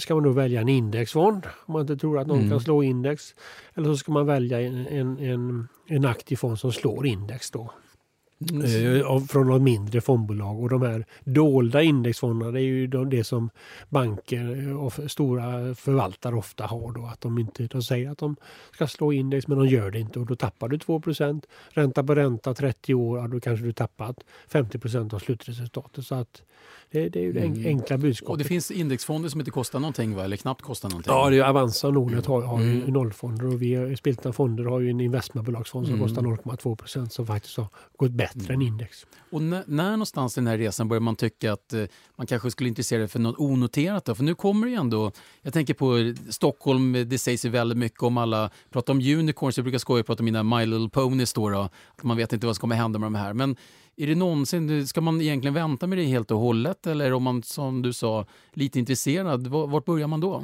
ska 0.00 0.14
man 0.14 0.24
då 0.24 0.30
välja 0.30 0.60
en 0.60 0.68
indexfond 0.68 1.46
om 1.66 1.72
man 1.72 1.80
inte 1.80 1.96
tror 1.96 2.18
att 2.18 2.26
någon 2.26 2.38
Mm. 2.38 2.50
kan 2.50 2.60
slå 2.60 2.82
index. 2.82 3.34
Eller 3.74 3.86
så 3.88 3.96
ska 3.96 4.12
man 4.12 4.26
välja 4.26 4.60
en, 4.60 4.86
en, 4.86 5.18
en, 5.18 5.68
en 5.86 6.04
aktiv 6.04 6.36
fond 6.36 6.58
som 6.58 6.72
slår 6.72 7.06
index 7.06 7.50
då. 7.50 7.70
Mm. 8.50 9.06
Av- 9.06 9.20
från 9.20 9.46
något 9.46 9.62
mindre 9.62 10.00
fondbolag. 10.00 10.60
Och 10.60 10.68
de 10.68 10.82
här 10.82 11.04
dolda 11.24 11.82
indexfonderna 11.82 12.50
det 12.50 12.60
är 12.60 12.62
ju 12.62 12.86
de, 12.86 13.10
det 13.10 13.24
som 13.24 13.50
banker 13.88 14.76
och 14.76 14.92
stora 15.10 15.74
förvaltare 15.74 16.34
ofta 16.34 16.66
har. 16.66 16.92
Då, 16.92 17.06
att 17.06 17.20
de, 17.20 17.38
inte, 17.38 17.66
de 17.66 17.82
säger 17.82 18.10
att 18.10 18.18
de 18.18 18.36
ska 18.72 18.86
slå 18.86 19.12
index 19.12 19.48
men 19.48 19.58
de 19.58 19.66
gör 19.68 19.90
det 19.90 19.98
inte 19.98 20.18
och 20.18 20.26
då 20.26 20.36
tappar 20.36 20.68
du 20.68 20.76
2% 20.76 21.42
Ränta 21.70 22.04
på 22.04 22.14
ränta 22.14 22.54
30 22.54 22.94
år, 22.94 23.18
ja, 23.18 23.28
då 23.28 23.40
kanske 23.40 23.66
du 23.66 23.72
tappat 23.72 24.24
50% 24.50 25.14
av 25.14 25.18
slutresultatet. 25.18 26.06
Så 26.06 26.14
att 26.14 26.42
det, 26.94 27.08
det 27.08 27.18
är 27.18 27.22
ju 27.22 27.32
det 27.32 27.40
Mm. 27.40 27.66
enkla 27.66 27.98
budskapet. 27.98 28.30
Och 28.30 28.38
det 28.38 28.44
finns 28.44 28.70
indexfonder 28.70 29.28
som 29.28 29.40
inte 29.40 29.50
kostar 29.50 29.80
någonting 29.80 30.14
va? 30.16 30.24
Eller 30.24 30.36
knappt 30.36 30.62
kostar 30.62 30.88
någonting? 30.88 31.12
Ja, 31.12 31.30
det 31.30 31.36
är 31.38 31.42
Avanza 31.44 31.86
och 31.88 31.94
Nordnet 31.94 32.26
har, 32.26 32.42
har 32.42 32.60
ju 32.62 32.70
Mm. 32.80 32.92
nollfonder 32.92 33.46
och 33.46 33.62
vi 33.62 33.96
Spiltan 33.96 34.32
Fonder 34.32 34.64
har 34.64 34.80
ju 34.80 34.90
en 34.90 35.00
investmentbolagsfond 35.00 35.86
som 35.86 35.94
Mm. 35.94 36.06
kostar 36.08 36.22
0,2 36.22 36.76
procent 36.76 37.12
som 37.12 37.26
faktiskt 37.26 37.56
har 37.56 37.66
gått 37.96 38.10
bättre 38.10 38.54
än 38.54 38.62
index. 38.62 39.06
Och 39.30 39.42
när, 39.42 39.64
när 39.66 39.90
någonstans 39.90 40.36
i 40.38 40.40
den 40.40 40.46
här 40.46 40.58
resan 40.58 40.88
börjar 40.88 41.00
man 41.00 41.16
tycka 41.16 41.52
att 41.52 41.72
eh, 41.72 41.84
man 42.16 42.26
kanske 42.26 42.50
skulle 42.50 42.68
intressera 42.68 43.00
sig 43.00 43.08
för 43.08 43.18
något 43.18 43.38
onoterat? 43.38 44.04
Då? 44.04 44.14
För 44.14 44.24
nu 44.24 44.34
kommer 44.34 44.66
det 44.66 44.70
ju 44.70 44.76
ändå, 44.78 45.12
jag 45.42 45.52
tänker 45.52 45.74
på 45.74 46.14
Stockholm, 46.32 46.94
eh, 46.94 47.00
det 47.06 47.18
sägs 47.18 47.44
ju 47.44 47.48
väldigt 47.48 47.78
mycket 47.78 48.02
om 48.02 48.18
alla, 48.18 48.50
pratar 48.72 48.92
om 48.92 48.98
unicorns, 48.98 49.56
jag 49.58 49.64
brukar 49.64 49.78
skoja 49.78 50.00
och 50.00 50.06
prata 50.06 50.20
om 50.20 50.24
mina 50.24 50.42
My 50.42 50.66
Little 50.66 50.88
Ponies 50.88 51.32
då, 51.32 51.48
då, 51.50 51.58
att 51.96 52.02
man 52.02 52.16
vet 52.16 52.32
inte 52.32 52.46
vad 52.46 52.56
som 52.56 52.60
kommer 52.60 52.76
hända 52.76 52.98
med 52.98 53.06
de 53.06 53.14
här. 53.14 53.32
Men 53.32 53.56
är 53.96 54.06
det 54.06 54.14
någonsin, 54.14 54.86
ska 54.86 55.00
man 55.00 55.20
egentligen 55.20 55.54
vänta 55.54 55.86
med 55.86 55.98
det 55.98 56.04
helt 56.04 56.30
och 56.30 56.38
hållet 56.38 56.86
eller 56.86 57.12
om 57.12 57.22
man 57.22 57.42
som 57.42 57.82
du 57.82 57.92
sa, 57.92 58.26
lite 58.52 58.78
intresserad, 58.78 59.46
vart 59.46 59.84
börjar 59.84 60.06
man 60.06 60.20
då? 60.20 60.42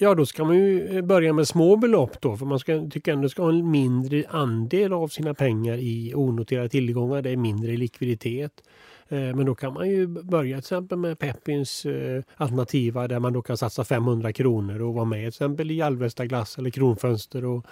Ja, 0.00 0.14
då 0.14 0.26
ska 0.26 0.44
man 0.44 0.56
ju 0.56 0.96
eh, 0.96 1.04
börja 1.04 1.32
med 1.32 1.48
små 1.48 1.76
belopp 1.76 2.20
då, 2.20 2.36
för 2.36 2.46
man 2.46 2.58
ska, 2.58 2.88
tycker 2.90 3.12
ändå 3.12 3.28
ska 3.28 3.42
ha 3.42 3.50
en 3.50 3.70
mindre 3.70 4.24
andel 4.28 4.92
av 4.92 5.08
sina 5.08 5.34
pengar 5.34 5.78
i 5.78 6.12
onoterade 6.14 6.68
tillgångar. 6.68 7.22
Det 7.22 7.30
är 7.30 7.36
mindre 7.36 7.76
likviditet. 7.76 8.62
Eh, 9.08 9.18
men 9.18 9.46
då 9.46 9.54
kan 9.54 9.72
man 9.72 9.90
ju 9.90 10.06
börja 10.06 10.56
till 10.56 10.58
exempel 10.58 10.98
med 10.98 11.18
Peppins 11.18 11.86
eh, 11.86 12.22
alternativa 12.36 13.08
där 13.08 13.18
man 13.18 13.32
då 13.32 13.42
kan 13.42 13.56
satsa 13.56 13.84
500 13.84 14.32
kronor 14.32 14.82
och 14.82 14.94
vara 14.94 15.04
med 15.04 15.20
till 15.20 15.28
exempel 15.28 15.70
i 15.70 15.82
Alvesta 15.82 16.26
glass 16.26 16.58
eller 16.58 16.70
Kronfönster 16.70 17.44
och 17.44 17.66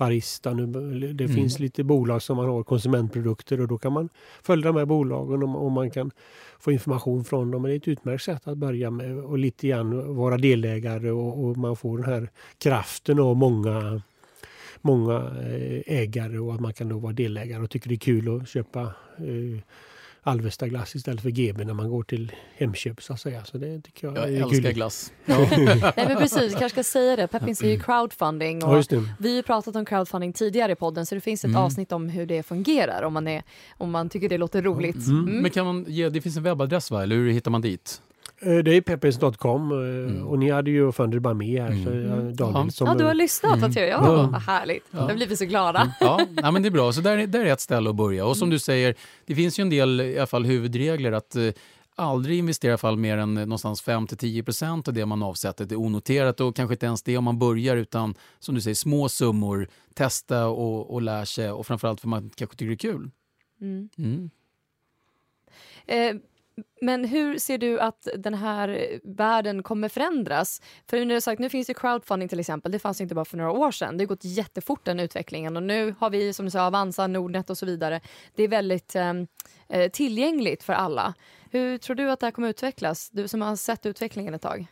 Barista. 0.00 0.54
Nu, 0.54 0.66
det 1.12 1.24
Mm. 1.24 1.36
finns 1.36 1.58
lite 1.58 1.84
bolag 1.84 2.22
som 2.22 2.36
man 2.36 2.48
har 2.48 2.62
konsumentprodukter 2.62 3.60
och 3.60 3.68
då 3.68 3.78
kan 3.78 3.92
man 3.92 4.08
följa 4.42 4.66
de 4.72 4.76
här 4.76 4.84
bolagen 4.86 5.42
och, 5.42 5.64
och 5.64 5.72
man 5.72 5.90
kan 5.90 6.10
få 6.60 6.72
information 6.72 7.24
från 7.24 7.50
dem. 7.50 7.62
Men 7.62 7.68
det 7.70 7.74
är 7.74 7.76
ett 7.76 7.88
utmärkt 7.88 8.24
sätt 8.24 8.48
att 8.48 8.58
börja 8.58 8.90
med 8.90 9.18
och 9.18 9.38
lite 9.38 9.68
grann 9.68 10.16
vara 10.16 10.36
delägare 10.38 11.10
och, 11.10 11.44
och 11.44 11.56
man 11.56 11.76
får 11.76 11.98
den 11.98 12.06
här 12.06 12.28
kraften 12.58 13.18
av 13.20 13.36
många 13.36 14.02
många 14.82 15.14
eh, 15.16 15.82
ägare 15.98 16.38
och 16.38 16.54
att 16.54 16.60
man 16.60 16.72
kan 16.72 16.88
då 16.88 16.98
vara 16.98 17.12
delägare 17.12 17.62
och 17.62 17.70
tycker 17.70 17.88
det 17.88 17.94
är 17.94 17.98
kul 17.98 18.36
att 18.36 18.48
köpa 18.48 18.80
eh, 19.18 19.60
Alvesta 20.22 20.68
glass 20.68 20.94
istället 20.96 21.20
för 21.22 21.30
GB 21.30 21.64
när 21.64 21.74
man 21.74 21.90
går 21.90 22.02
till 22.02 22.32
Hemköp 22.56 23.02
så 23.02 23.12
att 23.12 23.20
säga. 23.20 23.44
Så 23.44 23.58
det 23.58 23.80
tycker 23.80 24.06
jag, 24.06 24.16
Jag 24.16 24.24
är 24.34 24.42
älskar 24.42 24.62
kul. 24.62 24.72
glass. 24.72 25.12
Nej 25.24 25.92
men 25.96 26.16
precis, 26.16 26.52
kanske 26.52 26.68
ska 26.68 26.82
säga 26.84 27.16
det. 27.16 27.26
Peppins 27.26 27.62
är 27.62 27.68
ju 27.68 27.80
crowdfunding 27.80 28.58
Ja, 28.60 28.78
och 28.78 28.84
det. 28.88 29.04
vi 29.18 29.36
har 29.36 29.42
pratat 29.42 29.76
om 29.76 29.84
crowdfunding 29.84 30.32
tidigare 30.32 30.72
i 30.72 30.74
podden 30.74 31.06
så 31.06 31.14
det 31.14 31.20
finns 31.20 31.44
ett 31.44 31.48
Mm. 31.50 31.62
avsnitt 31.62 31.92
om 31.92 32.08
hur 32.08 32.26
det 32.26 32.42
fungerar 32.42 33.02
om 33.02 33.12
man, 33.12 33.28
är, 33.28 33.42
om 33.78 33.90
man 33.90 34.08
tycker 34.08 34.28
det 34.28 34.38
låter 34.38 34.62
roligt. 34.62 35.06
Mm. 35.06 35.28
Mm. 35.28 35.42
Men 35.42 35.50
kan 35.50 35.66
man 35.66 35.84
ge, 35.88 36.08
det 36.08 36.20
finns 36.20 36.36
en 36.36 36.42
webbadress 36.42 36.90
va, 36.90 37.02
eller 37.02 37.16
hur 37.16 37.30
hittar 37.32 37.50
man 37.50 37.60
dit? 37.60 38.02
Eh, 38.42 38.56
Det 38.58 38.76
är 38.76 38.80
peppins.com 38.80 39.72
eh, 39.72 39.78
Mm. 39.78 40.26
och 40.26 40.38
ni 40.38 40.50
hade 40.50 40.70
ju 40.70 40.92
Funded 40.92 41.22
by 41.22 41.34
Me 41.34 41.60
här. 41.60 41.84
Så, 41.84 41.90
Mm. 41.90 42.10
eh, 42.10 42.24
David, 42.34 42.56
Ja. 42.56 42.70
som, 42.70 42.86
Ja, 42.86 42.94
du 42.94 43.04
har 43.04 43.14
lyssnat. 43.14 43.56
Mm. 43.58 43.70
Mm. 43.70 43.88
Ja, 43.88 44.12
Ja. 44.16 44.28
vad 44.32 44.42
härligt. 44.42 44.84
Ja. 44.90 45.06
Nu 45.06 45.14
blir 45.14 45.26
vi 45.26 45.36
så 45.36 45.44
glada. 45.44 45.94
Ja, 46.00 46.20
nej, 46.30 46.52
men 46.52 46.62
det 46.62 46.68
är 46.68 46.70
bra. 46.70 46.92
Så 46.92 47.00
där, 47.00 47.18
är- 47.18 47.26
där 47.26 47.40
är 47.44 47.52
ett 47.52 47.60
ställe 47.60 47.90
att 47.90 47.96
börja. 47.96 48.26
Och 48.26 48.36
som 48.36 48.50
du 48.50 48.58
säger, 48.58 48.94
det 49.26 49.34
finns 49.34 49.58
ju 49.58 49.62
en 49.62 49.70
del 49.70 50.00
i 50.00 50.18
alla 50.18 50.26
fall 50.26 50.44
huvudregler 50.44 51.12
att 51.12 51.36
aldrig 51.94 52.38
investera 52.38 52.78
fall 52.78 52.96
mer 52.96 53.16
än 53.16 53.34
någonstans 53.34 53.82
5-10 53.82 54.42
procent 54.42 54.88
av 54.88 54.94
det 54.94 55.06
man 55.06 55.22
avsätter 55.22 55.66
till 55.66 55.76
onoterat 55.76 56.40
och 56.40 56.56
kanske 56.56 56.74
inte 56.74 56.86
ens 56.86 57.02
det 57.02 57.16
om 57.18 57.24
man 57.24 57.38
börjar 57.38 57.76
utan 57.76 58.14
som 58.38 58.54
du 58.54 58.60
säger 58.60 58.74
små 58.74 59.08
summor, 59.08 59.68
testa 59.94 60.46
och, 60.46 60.94
och 60.94 61.02
lär 61.02 61.24
sig 61.24 61.50
och 61.50 61.66
framförallt 61.66 62.00
för 62.00 62.08
man 62.08 62.30
kanske 62.34 62.56
tycker 62.56 62.68
det 62.68 62.74
är 62.88 62.92
kul. 62.92 63.10
Mm. 63.60 63.88
Mm. 63.98 64.30
Eh, 65.86 66.14
men 66.80 67.04
hur 67.04 67.38
ser 67.38 67.58
du 67.58 67.80
att 67.80 68.08
den 68.16 68.34
här 68.34 69.00
världen 69.04 69.62
kommer 69.62 69.88
förändras? 69.88 70.62
För 70.86 71.04
nu, 71.04 71.14
har 71.14 71.20
sagt, 71.20 71.40
nu 71.40 71.50
finns 71.50 71.66
det 71.66 71.74
crowdfunding 71.74 72.28
till 72.28 72.40
exempel. 72.40 72.72
Det 72.72 72.78
fanns 72.78 73.00
inte 73.00 73.14
bara 73.14 73.24
för 73.24 73.36
några 73.36 73.50
år 73.50 73.70
sedan. 73.70 73.96
Det 73.96 74.04
har 74.04 74.08
gått 74.08 74.24
jättefort 74.24 74.84
den 74.84 75.00
utvecklingen 75.00 75.56
och 75.56 75.62
nu 75.62 75.94
har 75.98 76.10
vi 76.10 76.32
som 76.32 76.44
du 76.44 76.50
sa 76.50 76.66
Avanza, 76.66 77.06
Nordnet 77.06 77.50
och 77.50 77.58
så 77.58 77.66
vidare. 77.66 78.00
Det 78.34 78.42
är 78.42 78.48
väldigt 78.48 78.94
eh, 78.94 79.12
eh 79.68 79.90
tillgängligt 79.90 80.62
för 80.62 80.72
alla. 80.72 81.14
Hur 81.50 81.78
tror 81.78 81.96
du 81.96 82.10
att 82.10 82.20
det 82.20 82.26
här 82.26 82.30
kommer 82.30 82.48
utvecklas? 82.48 83.10
Du 83.10 83.28
som 83.28 83.42
har 83.42 83.56
sett 83.56 83.86
utvecklingen 83.86 84.34
ett 84.34 84.42
tag. 84.42 84.66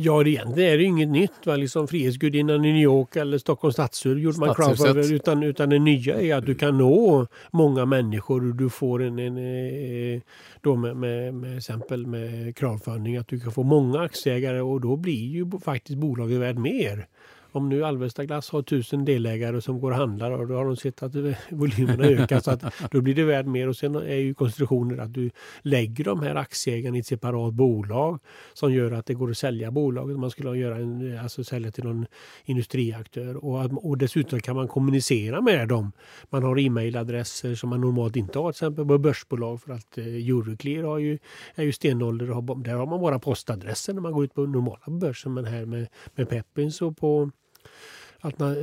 Ja, 0.00 0.22
det 0.22 0.30
egentligen 0.30 0.72
är 0.72 0.78
det 0.78 0.84
inget 0.84 1.08
nytt. 1.08 1.46
Va? 1.46 1.56
Liksom 1.56 1.88
Frihetsgudinnan 1.88 2.64
i 2.64 2.72
New 2.72 2.82
York 2.82 3.16
eller 3.16 3.38
Stockholms 3.38 3.74
stadshus 3.74 4.18
gjorde 4.18 4.38
man 4.38 4.54
crowdfunding. 4.54 5.14
Utan, 5.14 5.42
utan 5.42 5.70
det 5.70 5.78
nya 5.78 6.20
är 6.20 6.34
att 6.34 6.46
du 6.46 6.54
kan 6.54 6.78
nå 6.78 7.26
många 7.50 7.84
människor 7.84 8.48
och 8.48 8.54
du 8.54 8.70
får 8.70 9.02
en, 9.02 9.18
en 9.18 9.36
eh, 9.36 10.20
då 10.60 10.76
med, 10.76 10.96
med, 10.96 11.34
med 11.34 11.56
exempel 11.56 12.06
med 12.06 12.56
crowdfunding 12.56 13.16
att 13.16 13.28
du 13.28 13.40
kan 13.40 13.52
få 13.52 13.62
många 13.62 14.00
aktieägare 14.00 14.60
och 14.60 14.80
då 14.80 14.96
blir 14.96 15.26
ju 15.26 15.50
faktiskt 15.64 15.98
bolaget 15.98 16.40
värt 16.40 16.58
mer. 16.58 17.06
Om 17.52 17.68
nu 17.68 17.84
Alvesta 17.84 18.24
Glass 18.24 18.50
har 18.50 18.62
tusen 18.62 19.04
delägare 19.04 19.60
som 19.60 19.80
går 19.80 19.90
och 19.90 19.96
handlar 19.96 20.30
och 20.30 20.48
då 20.48 20.54
har 20.54 20.64
de 20.64 20.76
sett 20.76 21.02
att 21.02 21.14
volymerna 21.50 22.04
ökar 22.04 22.40
så 22.40 22.50
att 22.50 22.64
då 22.90 23.00
blir 23.00 23.14
det 23.14 23.24
värt 23.24 23.46
mer 23.46 23.68
och 23.68 23.76
sen 23.76 23.94
är 23.94 24.14
ju 24.14 24.34
konstruktionen 24.34 25.00
att 25.00 25.14
du 25.14 25.30
lägger 25.62 26.04
de 26.04 26.22
här 26.22 26.34
aktieägarna 26.34 26.96
i 26.96 27.00
ett 27.00 27.06
separat 27.06 27.54
bolag 27.54 28.18
som 28.54 28.72
gör 28.72 28.92
att 28.92 29.06
det 29.06 29.14
går 29.14 29.30
att 29.30 29.38
sälja 29.38 29.70
bolaget. 29.70 30.18
Man 30.18 30.30
skulle 30.30 30.58
göra 30.58 30.76
en, 30.76 31.18
alltså 31.18 31.44
sälja 31.44 31.70
till 31.70 31.84
någon 31.84 32.06
industriaktör 32.44 33.44
och, 33.44 33.84
och 33.88 33.98
dessutom 33.98 34.40
kan 34.40 34.56
man 34.56 34.68
kommunicera 34.68 35.40
med 35.40 35.68
dem. 35.68 35.92
Man 36.30 36.42
har 36.42 36.58
e-mailadresser 36.58 37.54
som 37.54 37.70
man 37.70 37.80
normalt 37.80 38.16
inte 38.16 38.38
har 38.38 38.52
till 38.52 38.56
exempel 38.56 38.86
på 38.86 38.98
börsbolag 38.98 39.62
för 39.62 39.72
att 39.72 39.98
eh, 39.98 40.04
Euroclear 40.04 40.84
har 40.84 40.98
ju, 40.98 41.18
är 41.54 41.64
ju 41.64 41.72
stenålder 41.72 42.30
och 42.30 42.34
har, 42.34 42.64
där 42.64 42.74
har 42.74 42.86
man 42.86 43.00
bara 43.00 43.18
postadresser 43.18 43.94
när 43.94 44.00
man 44.00 44.12
går 44.12 44.24
ut 44.24 44.34
på 44.34 44.46
normala 44.46 44.98
börsen 44.98 45.34
men 45.34 45.44
här 45.44 45.66
med, 45.66 45.88
med 46.14 46.28
Peppins 46.28 46.82
och 46.82 46.96
på 46.96 47.30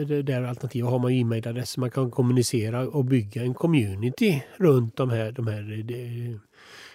det 0.08 0.22
där 0.22 0.44
alternativet 0.44 0.89
har 0.89 1.00
man 1.00 1.13
ju 1.13 1.22
e-mailadresser. 1.22 1.80
Man 1.80 1.91
kan 1.91 2.12
kommunicera 2.12 2.88
och 2.88 3.06
bygga 3.06 3.41
en 3.41 3.54
community 3.54 4.44
runt 4.58 4.96
de 4.96 5.10
här, 5.10 5.32
de 5.32 5.48
här 5.48 5.84
de, 5.84 6.39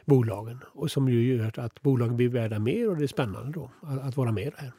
bolagen. 0.05 0.61
Och 0.73 0.90
som 0.90 1.09
ju 1.09 1.37
gör 1.37 1.61
att 1.61 1.83
bolagen 1.83 2.16
blir 2.16 2.29
värda 2.29 2.59
mer 2.59 2.88
och 2.88 2.96
det 2.96 3.05
är 3.05 3.07
spännande 3.07 3.53
då 3.53 3.70
att, 3.83 4.03
att 4.03 4.16
vara 4.16 4.33
med 4.33 4.53
här. 4.57 4.73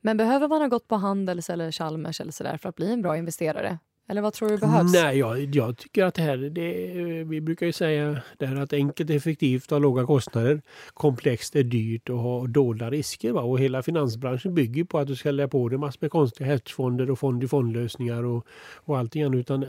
Men 0.00 0.16
behöver 0.16 0.48
man 0.48 0.60
ha 0.60 0.68
gått 0.68 0.88
på 0.88 0.96
Handels 0.96 1.50
eller 1.50 1.72
Chalmers 1.72 2.20
eller 2.20 2.32
sådär 2.32 2.56
för 2.56 2.68
att 2.68 2.76
bli 2.76 2.92
en 2.92 3.02
bra 3.02 3.16
investerare? 3.16 3.78
Eller 4.10 4.22
vad 4.22 4.32
tror 4.32 4.48
du 4.48 4.58
behövs? 4.58 4.92
Nej, 4.92 5.18
jag, 5.18 5.54
jag 5.54 5.76
tycker 5.76 6.04
att 6.04 6.14
det 6.14 6.22
här, 6.22 6.36
det, 6.36 6.98
eh, 6.98 7.26
vi 7.26 7.40
brukar 7.40 7.66
ju 7.66 7.72
säga 7.72 8.22
det 8.38 8.46
här 8.46 8.56
att 8.56 8.72
enkelt, 8.72 9.10
effektivt 9.10 9.72
och 9.72 9.80
låga 9.80 10.06
kostnader. 10.06 10.62
Komplext 10.94 11.56
är 11.56 11.62
dyrt 11.62 12.08
och 12.08 12.18
har 12.18 12.46
dolda 12.46 12.90
risker. 12.90 13.32
Va? 13.32 13.40
Och 13.40 13.60
hela 13.60 13.82
finansbranschen 13.82 14.54
bygger 14.54 14.84
på 14.84 14.98
att 14.98 15.06
du 15.06 15.16
ska 15.16 15.30
lägga 15.30 15.48
på 15.48 15.68
dig 15.68 15.78
massor 15.78 15.98
med 16.00 16.10
konstiga 16.10 16.46
hedgefonder 16.46 17.10
och 17.10 17.18
fond-i-fondlösningar 17.18 18.24
och, 18.24 18.46
och 18.74 18.98
allting 18.98 19.22
annat. 19.22 19.38
Utan, 19.38 19.62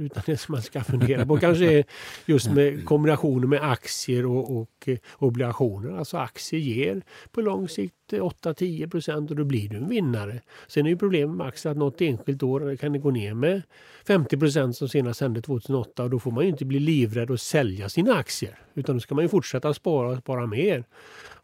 utan 0.00 0.22
det 0.26 0.36
som 0.36 0.52
man 0.52 0.62
ska 0.62 0.80
fundera 0.80 1.26
på 1.26 1.36
kanske 1.36 1.72
är 1.72 1.84
just 2.26 2.50
med 2.50 2.84
kombinationer 2.84 3.46
med 3.46 3.70
aktier 3.70 4.26
och, 4.26 4.56
och 4.56 4.70
eh, 4.86 4.98
obligationer. 5.18 5.98
Alltså 5.98 6.16
aktier 6.16 6.60
ger 6.60 7.02
på 7.30 7.40
lång 7.40 7.68
sikt 7.68 7.94
8-10 8.12 8.90
procent 8.90 9.30
och 9.30 9.36
då 9.36 9.44
blir 9.44 9.68
du 9.68 9.76
en 9.76 9.88
vinnare. 9.88 10.40
Sen 10.68 10.86
är 10.86 10.90
ju 10.90 10.96
problemet 10.96 11.36
med 11.36 11.46
aktier 11.46 11.72
att 11.72 11.78
något 11.78 12.00
enskilt 12.00 12.42
år 12.42 12.76
kan 12.76 12.92
det 12.92 12.98
gå 12.98 13.10
ner 13.10 13.34
med 13.34 13.62
50 14.06 14.36
procent 14.36 14.76
som 14.76 14.88
senast 14.88 15.20
hände 15.20 15.40
2008 15.40 16.02
och 16.02 16.10
då 16.10 16.18
får 16.18 16.30
man 16.30 16.44
ju 16.44 16.50
inte 16.50 16.64
bli 16.64 16.78
livrädd 16.78 17.30
och 17.30 17.40
sälja 17.40 17.88
sina 17.88 18.14
aktier. 18.14 18.58
Utan 18.74 18.96
då 18.96 19.00
ska 19.00 19.14
man 19.14 19.24
ju 19.24 19.28
fortsätta 19.28 19.74
spara 19.74 20.08
och 20.08 20.18
spara 20.18 20.46
mer. 20.46 20.84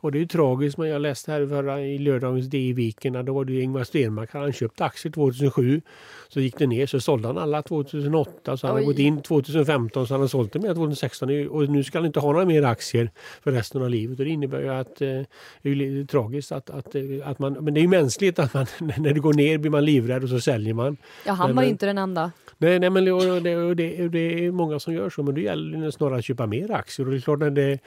Och 0.02 0.12
det 0.12 0.18
är 0.18 0.20
ju 0.20 0.26
tragiskt, 0.26 0.78
men 0.78 0.88
jag 0.88 1.02
läste 1.02 1.32
här 1.32 1.46
förra, 1.46 1.80
i 1.80 1.98
lördagens 1.98 2.46
D 2.46 2.58
i 2.58 2.72
Viken, 2.72 3.24
då 3.24 3.34
var 3.34 3.44
det 3.44 3.60
Ingvar 3.60 3.84
Stenmark, 3.84 4.32
han 4.32 4.52
köpt 4.52 4.80
aktier 4.80 5.12
2007. 5.12 5.82
Så 6.28 6.40
gick 6.40 6.58
det 6.58 6.66
ner, 6.66 6.86
så 6.86 7.00
sålde 7.00 7.28
han 7.28 7.38
alla 7.38 7.62
2008, 7.62 8.56
så 8.56 8.66
han 8.66 8.76
har 8.76 8.82
gått 8.82 8.98
in 8.98 9.22
2015, 9.22 10.06
så 10.06 10.14
han 10.14 10.20
har 10.20 10.28
sålt 10.28 10.52
det 10.52 10.58
med 10.58 10.74
2016 10.74 11.48
och 11.48 11.68
nu 11.68 11.84
ska 11.84 11.98
han 11.98 12.06
inte 12.06 12.20
ha 12.20 12.32
några 12.32 12.44
mer 12.44 12.62
aktier 12.62 13.10
för 13.42 13.52
resten 13.52 13.82
av 13.82 13.90
livet. 13.90 14.18
Och 14.18 14.24
det 14.24 14.30
innebär 14.30 14.60
ju 14.60 14.68
att 14.68 15.00
eh, 15.00 15.20
det 15.62 15.70
är 15.70 16.06
tragiskt 16.06 16.52
att, 16.52 16.70
att, 16.70 16.94
eh, 16.94 17.02
att 17.24 17.38
man, 17.38 17.52
men 17.52 17.74
det 17.74 17.80
är 17.80 17.82
ju 17.82 17.88
mänskligt 17.88 18.38
att 18.38 18.54
man, 18.54 18.66
när 18.98 19.14
det 19.14 19.20
går 19.20 19.32
ner 19.32 19.58
blir 19.58 19.70
man 19.70 19.84
livrädd 19.84 20.22
och 20.22 20.28
så 20.28 20.40
säljer 20.40 20.74
man. 20.74 20.96
Ja, 21.26 21.32
han 21.32 21.48
men, 21.48 21.56
var 21.56 21.62
inte 21.62 21.86
den 21.86 21.98
enda. 21.98 22.32
Nej, 22.58 22.78
nej 22.78 22.90
men 22.90 23.04
det, 23.04 23.40
det, 23.40 23.74
det, 23.74 24.08
det, 24.08 24.46
är 24.46 24.50
många 24.50 24.78
som 24.78 24.94
gör 24.94 25.10
så, 25.10 25.22
men 25.22 25.34
det 25.34 25.40
gäller 25.40 25.90
snarare 25.90 26.18
att 26.18 26.24
köpa 26.24 26.46
mer 26.46 26.70
aktier. 26.70 27.06
Och 27.06 27.12
det 27.12 27.18
är 27.18 27.20
klart 27.20 27.38
när 27.38 27.50
det, 27.50 27.78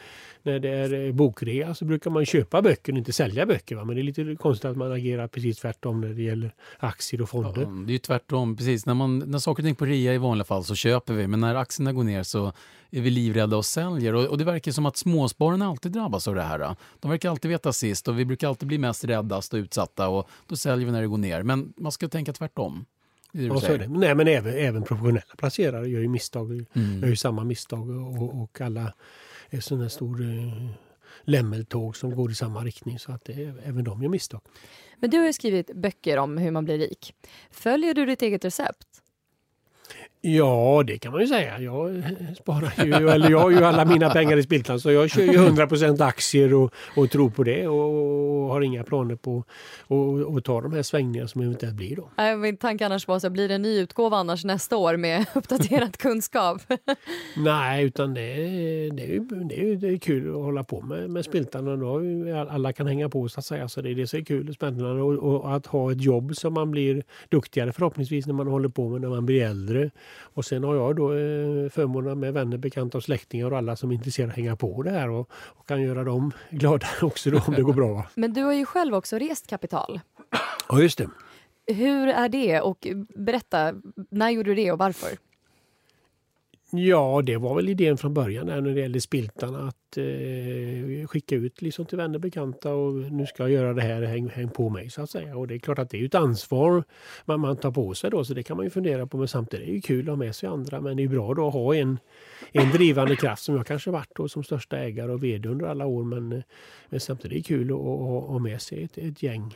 när 0.43 0.59
det 0.59 0.69
är 0.69 1.11
bokrea 1.11 1.73
så 1.73 1.85
brukar 1.85 2.04
man 2.09 2.25
köpa 2.25 2.61
böcker 2.61 2.91
och 2.91 2.97
inte 2.97 3.13
sälja 3.13 3.45
böcker. 3.45 3.75
Va? 3.75 3.85
Men 3.85 3.95
det 3.95 4.01
är 4.01 4.03
lite 4.03 4.35
konstigt 4.35 4.65
att 4.65 4.77
man 4.77 4.91
agerar 4.91 5.27
precis 5.27 5.57
tvärtom 5.57 6.01
när 6.01 6.09
det 6.09 6.21
gäller 6.21 6.55
aktier 6.79 7.21
och 7.21 7.29
fonder. 7.29 7.61
Ja, 7.61 7.67
det 7.87 7.93
är 7.93 7.97
tvärtom, 7.97 8.57
precis. 8.57 8.85
När, 8.85 8.93
man, 8.93 9.19
när 9.19 9.39
saker 9.39 9.63
och 9.63 9.67
ting 9.67 9.75
på 9.75 9.85
rea 9.85 10.13
i 10.13 10.17
vanliga 10.17 10.45
fall 10.45 10.63
så 10.63 10.75
köper 10.75 11.13
vi, 11.13 11.27
men 11.27 11.39
när 11.39 11.55
aktierna 11.55 11.93
går 11.93 12.03
ner 12.03 12.23
så 12.23 12.53
är 12.91 13.01
vi 13.01 13.09
livrädda 13.09 13.57
och 13.57 13.65
säljer. 13.65 14.15
Och, 14.15 14.25
och 14.25 14.37
det 14.37 14.43
verkar 14.43 14.71
som 14.71 14.85
att 14.85 14.97
småspararna 14.97 15.67
alltid 15.67 15.91
drabbas 15.91 16.27
av 16.27 16.35
det 16.35 16.41
här. 16.41 16.75
De 16.99 17.11
verkar 17.11 17.29
alltid 17.29 17.51
veta 17.51 17.73
sist 17.73 18.07
och 18.07 18.19
vi 18.19 18.25
brukar 18.25 18.47
alltid 18.47 18.67
bli 18.67 18.77
mest 18.77 19.03
räddast 19.03 19.53
och 19.53 19.57
utsatta 19.57 20.07
och 20.07 20.29
då 20.47 20.55
säljer 20.55 20.85
vi 20.85 20.91
när 20.91 21.01
det 21.01 21.07
går 21.07 21.17
ner. 21.17 21.43
Men 21.43 21.73
man 21.77 21.91
ska 21.91 22.07
tänka 22.07 22.33
tvärtom. 22.33 22.85
Ja, 23.31 23.59
så 23.59 23.71
är 23.71 23.77
det. 23.77 23.87
Nej, 23.87 24.15
men 24.15 24.27
även, 24.27 24.53
även 24.53 24.83
professionella 24.83 25.35
placerare 25.37 25.89
gör 25.89 26.01
ju 26.01 26.07
misstag. 26.07 26.65
Mm. 26.73 27.01
Gör 27.01 27.07
ju 27.07 27.15
samma 27.15 27.43
misstag 27.43 27.89
och, 27.89 28.41
och 28.41 28.61
alla 28.61 28.93
är 29.49 29.59
sån 29.59 29.81
här 29.81 29.89
stor 29.89 30.21
eh, 30.21 30.69
lämmeltåg 31.25 31.97
som 31.97 32.15
går 32.15 32.31
i 32.31 32.35
samma 32.35 32.63
riktning. 32.63 32.99
Så 32.99 33.11
att 33.11 33.25
det, 33.25 33.33
även 33.63 33.83
de 33.83 34.01
gör 34.01 34.09
misstag. 34.09 34.41
Men 34.99 35.09
du 35.09 35.17
har 35.17 35.31
skrivit 35.31 35.75
böcker 35.75 36.17
om 36.17 36.37
hur 36.37 36.51
man 36.51 36.65
blir 36.65 36.77
rik. 36.77 37.13
Följer 37.51 37.93
du 37.93 38.05
ditt 38.05 38.21
eget 38.21 38.45
recept? 38.45 39.01
Ja, 40.27 40.83
det 40.87 40.97
kan 40.97 41.11
man 41.11 41.21
ju 41.21 41.27
säga. 41.27 41.59
Jag 41.59 42.03
sparar 42.37 42.85
ju, 42.85 43.09
eller 43.09 43.29
jag 43.29 43.39
har 43.39 43.49
ju 43.49 43.63
alla 43.63 43.85
mina 43.85 44.09
pengar 44.09 44.37
i 44.37 44.43
Spiltan 44.43 44.79
så 44.79 44.91
jag 44.91 45.09
kör 45.09 45.21
ju 45.21 45.31
100% 45.31 46.03
aktier 46.03 46.53
och, 46.53 46.73
och 46.95 47.11
tror 47.11 47.29
på 47.29 47.43
det 47.43 47.67
och, 47.67 48.45
och 48.45 48.49
har 48.49 48.61
inga 48.61 48.83
planer 48.83 49.15
på 49.15 49.43
att 50.37 50.43
ta 50.43 50.61
de 50.61 50.73
här 50.73 50.83
svängningarna 50.83 51.27
som 51.27 51.41
eventuellt 51.41 51.75
blir 51.75 51.95
då. 51.95 52.09
Min 52.37 52.57
tanke 52.57 52.85
annars 52.85 53.07
var 53.07 53.19
så 53.19 53.29
blir 53.29 53.47
det 53.47 53.55
en 53.55 53.61
ny 53.61 53.79
utgåva 53.79 54.17
annars 54.17 54.45
nästa 54.45 54.77
år 54.77 54.97
med 54.97 55.25
uppdaterad 55.33 55.97
kunskap? 55.97 56.61
Nej, 57.37 57.85
utan 57.85 58.13
det, 58.13 58.21
det, 58.21 59.03
är 59.03 59.07
ju, 59.07 59.19
det, 59.19 59.61
är 59.61 59.75
det 59.75 59.87
är 59.87 59.97
kul 59.97 60.29
att 60.29 60.35
hålla 60.35 60.63
på 60.63 60.81
med, 60.81 61.09
med 61.09 61.25
Spiltan 61.25 61.67
och 61.67 61.77
då 61.77 62.01
alla 62.49 62.73
kan 62.73 62.87
hänga 62.87 63.09
på 63.09 63.29
så 63.29 63.39
att 63.39 63.45
säga. 63.45 63.67
Så 63.67 63.81
det 63.81 63.89
är 63.89 63.95
det 63.95 64.13
är 64.13 64.23
kul 64.23 64.49
och 64.49 64.55
spännande 64.55 65.01
och, 65.01 65.13
och 65.13 65.55
att 65.55 65.65
ha 65.65 65.91
ett 65.91 66.01
jobb 66.01 66.35
som 66.35 66.53
man 66.53 66.71
blir 66.71 67.03
duktigare 67.29 67.71
förhoppningsvis 67.71 68.25
när 68.27 68.33
man 68.33 68.47
håller 68.47 68.69
på 68.69 68.89
med 68.89 69.01
när 69.01 69.09
man 69.09 69.25
blir 69.25 69.43
äldre. 69.43 69.91
Och 70.17 70.45
sen 70.45 70.63
har 70.63 70.75
jag 70.75 70.95
då 70.95 71.13
eh, 71.13 71.69
förmånen 71.69 72.19
med 72.19 72.33
vänner, 72.33 72.57
bekanta 72.57 72.97
och 72.97 73.03
släktingar 73.03 73.51
och 73.51 73.57
alla 73.57 73.75
som 73.75 73.91
är 73.91 73.95
intresserade 73.95 74.31
att 74.31 74.37
hänga 74.37 74.55
på 74.55 74.83
det 74.83 74.91
här 74.91 75.09
och, 75.09 75.31
och 75.31 75.67
kan 75.67 75.81
göra 75.81 76.03
dem 76.03 76.31
glada 76.49 76.87
också 77.01 77.29
då, 77.29 77.41
om 77.47 77.53
det 77.53 77.61
går 77.61 77.73
bra. 77.73 78.07
Men 78.15 78.33
du 78.33 78.43
har 78.43 78.53
ju 78.53 78.65
själv 78.65 78.95
också 78.95 79.17
rest 79.17 79.47
kapital. 79.47 79.99
Ja, 80.69 80.81
just 80.81 80.97
det. 80.97 81.09
Hur 81.67 82.07
är 82.07 82.29
det? 82.29 82.61
Och 82.61 82.87
berätta, 83.15 83.73
när 84.09 84.29
gjorde 84.29 84.49
du 84.49 84.55
det 84.55 84.71
och 84.71 84.77
varför? 84.77 85.09
Ja, 86.71 87.21
det 87.25 87.37
var 87.37 87.55
väl 87.55 87.69
idén 87.69 87.97
från 87.97 88.13
början 88.13 88.47
när 88.47 88.61
det 88.61 88.81
gällde 88.81 89.01
Spiltan 89.01 89.55
att 89.55 89.97
eh, 89.97 91.07
skicka 91.07 91.35
ut 91.35 91.61
liksom 91.61 91.85
till 91.85 91.97
vänner 91.97 92.19
bekanta 92.19 92.73
och 92.73 92.93
nu 92.93 93.25
ska 93.25 93.43
jag 93.43 93.51
göra 93.51 93.73
det 93.73 93.81
här, 93.81 94.01
häng, 94.01 94.29
häng 94.29 94.49
på 94.49 94.69
mig 94.69 94.89
så 94.89 95.01
att 95.01 95.09
säga. 95.09 95.37
Och 95.37 95.47
det 95.47 95.55
är 95.55 95.59
klart 95.59 95.79
att 95.79 95.89
det 95.89 96.01
är 96.01 96.05
ett 96.05 96.15
ansvar 96.15 96.83
man, 97.25 97.39
man 97.39 97.57
tar 97.57 97.71
på 97.71 97.93
sig 97.93 98.09
då 98.09 98.25
så 98.25 98.33
det 98.33 98.43
kan 98.43 98.57
man 98.57 98.65
ju 98.65 98.69
fundera 98.69 99.07
på. 99.07 99.17
Men 99.17 99.27
samtidigt 99.27 99.69
är 99.69 99.73
det 99.73 99.81
kul 99.81 100.01
att 100.01 100.07
ha 100.07 100.15
med 100.15 100.35
sig 100.35 100.49
andra. 100.49 100.81
Men 100.81 100.97
det 100.97 101.03
är 101.03 101.07
bra 101.07 101.33
då 101.33 101.47
att 101.47 101.53
ha 101.53 101.75
en, 101.75 101.99
en 102.51 102.71
drivande 102.71 103.15
kraft 103.15 103.43
som 103.43 103.55
jag 103.55 103.67
kanske 103.67 103.91
varit 103.91 104.15
då 104.15 104.27
som 104.27 104.43
största 104.43 104.77
ägare 104.77 105.11
och 105.11 105.23
vd 105.23 105.49
under 105.49 105.65
alla 105.65 105.85
år. 105.85 106.03
Men, 106.03 106.31
eh, 106.31 106.43
men 106.89 106.99
samtidigt 106.99 107.31
är 107.31 107.37
det 107.37 107.43
kul 107.43 107.71
att, 107.71 107.79
att 107.79 108.29
ha 108.29 108.39
med 108.39 108.61
sig 108.61 108.83
ett, 108.83 108.97
ett 108.97 109.23
gäng 109.23 109.55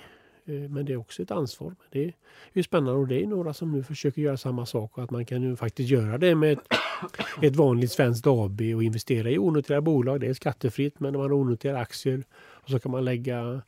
men 0.54 0.86
det 0.86 0.94
är 0.94 0.98
också 0.98 1.22
ett 1.22 1.32
ansvar. 1.32 1.76
Det 1.92 2.04
är 2.04 2.14
ju 2.54 2.64
spännande 2.64 3.00
och 3.00 3.08
det 3.08 3.24
är 3.24 3.28
några 3.28 3.54
som 3.54 3.72
nu 3.72 3.84
försöker 3.84 4.22
göra 4.22 4.38
samma 4.38 4.66
sak 4.66 4.98
och 4.98 5.04
att 5.04 5.12
man 5.12 5.26
kan 5.26 5.42
ju 5.42 5.56
faktiskt 5.56 5.90
göra 5.90 6.18
det 6.18 6.36
med 6.36 6.54
ett, 6.54 6.60
ett 7.42 7.56
vanligt 7.56 7.92
svenskt 7.92 8.28
AB 8.28 8.62
och 8.76 8.84
investera 8.84 9.30
i 9.30 9.38
onoterade 9.38 9.82
bolag. 9.82 10.22
Det 10.22 10.28
är 10.28 10.34
skattefritt 10.34 11.00
men 11.00 11.14
när 11.14 11.20
man 11.20 11.32
onoterar 11.32 11.82
aktier 11.82 12.24
och 12.34 12.70
så 12.70 12.80
kan 12.80 12.92
man 12.92 13.06
lägga 13.06 13.62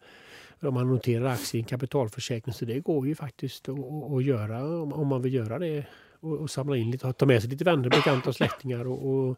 om 0.60 0.74
man 0.74 0.90
noterar 0.90 1.26
aktier 1.26 1.60
i 1.60 1.64
en 1.64 1.68
kapitalförsäkring. 1.68 2.54
Så 2.54 2.66
det 2.66 2.80
går 2.80 3.08
ju 3.08 3.16
faktiskt 3.16 3.70
att, 3.70 3.78
att 4.14 4.24
göra 4.24 4.82
om 4.82 5.08
man 5.08 5.22
vill 5.22 5.34
göra 5.34 5.60
det 5.60 5.86
och, 6.20 6.38
och 6.38 6.50
samla 6.50 6.78
in 6.78 6.92
lite, 6.92 7.14
ta 7.14 7.26
med 7.26 7.42
sig 7.42 7.52
lite 7.52 7.64
vänner, 7.64 7.90
bekanta 7.90 8.30
och 8.30 8.36
släktingar 8.36 8.88
och, 8.88 9.30
och 9.30 9.38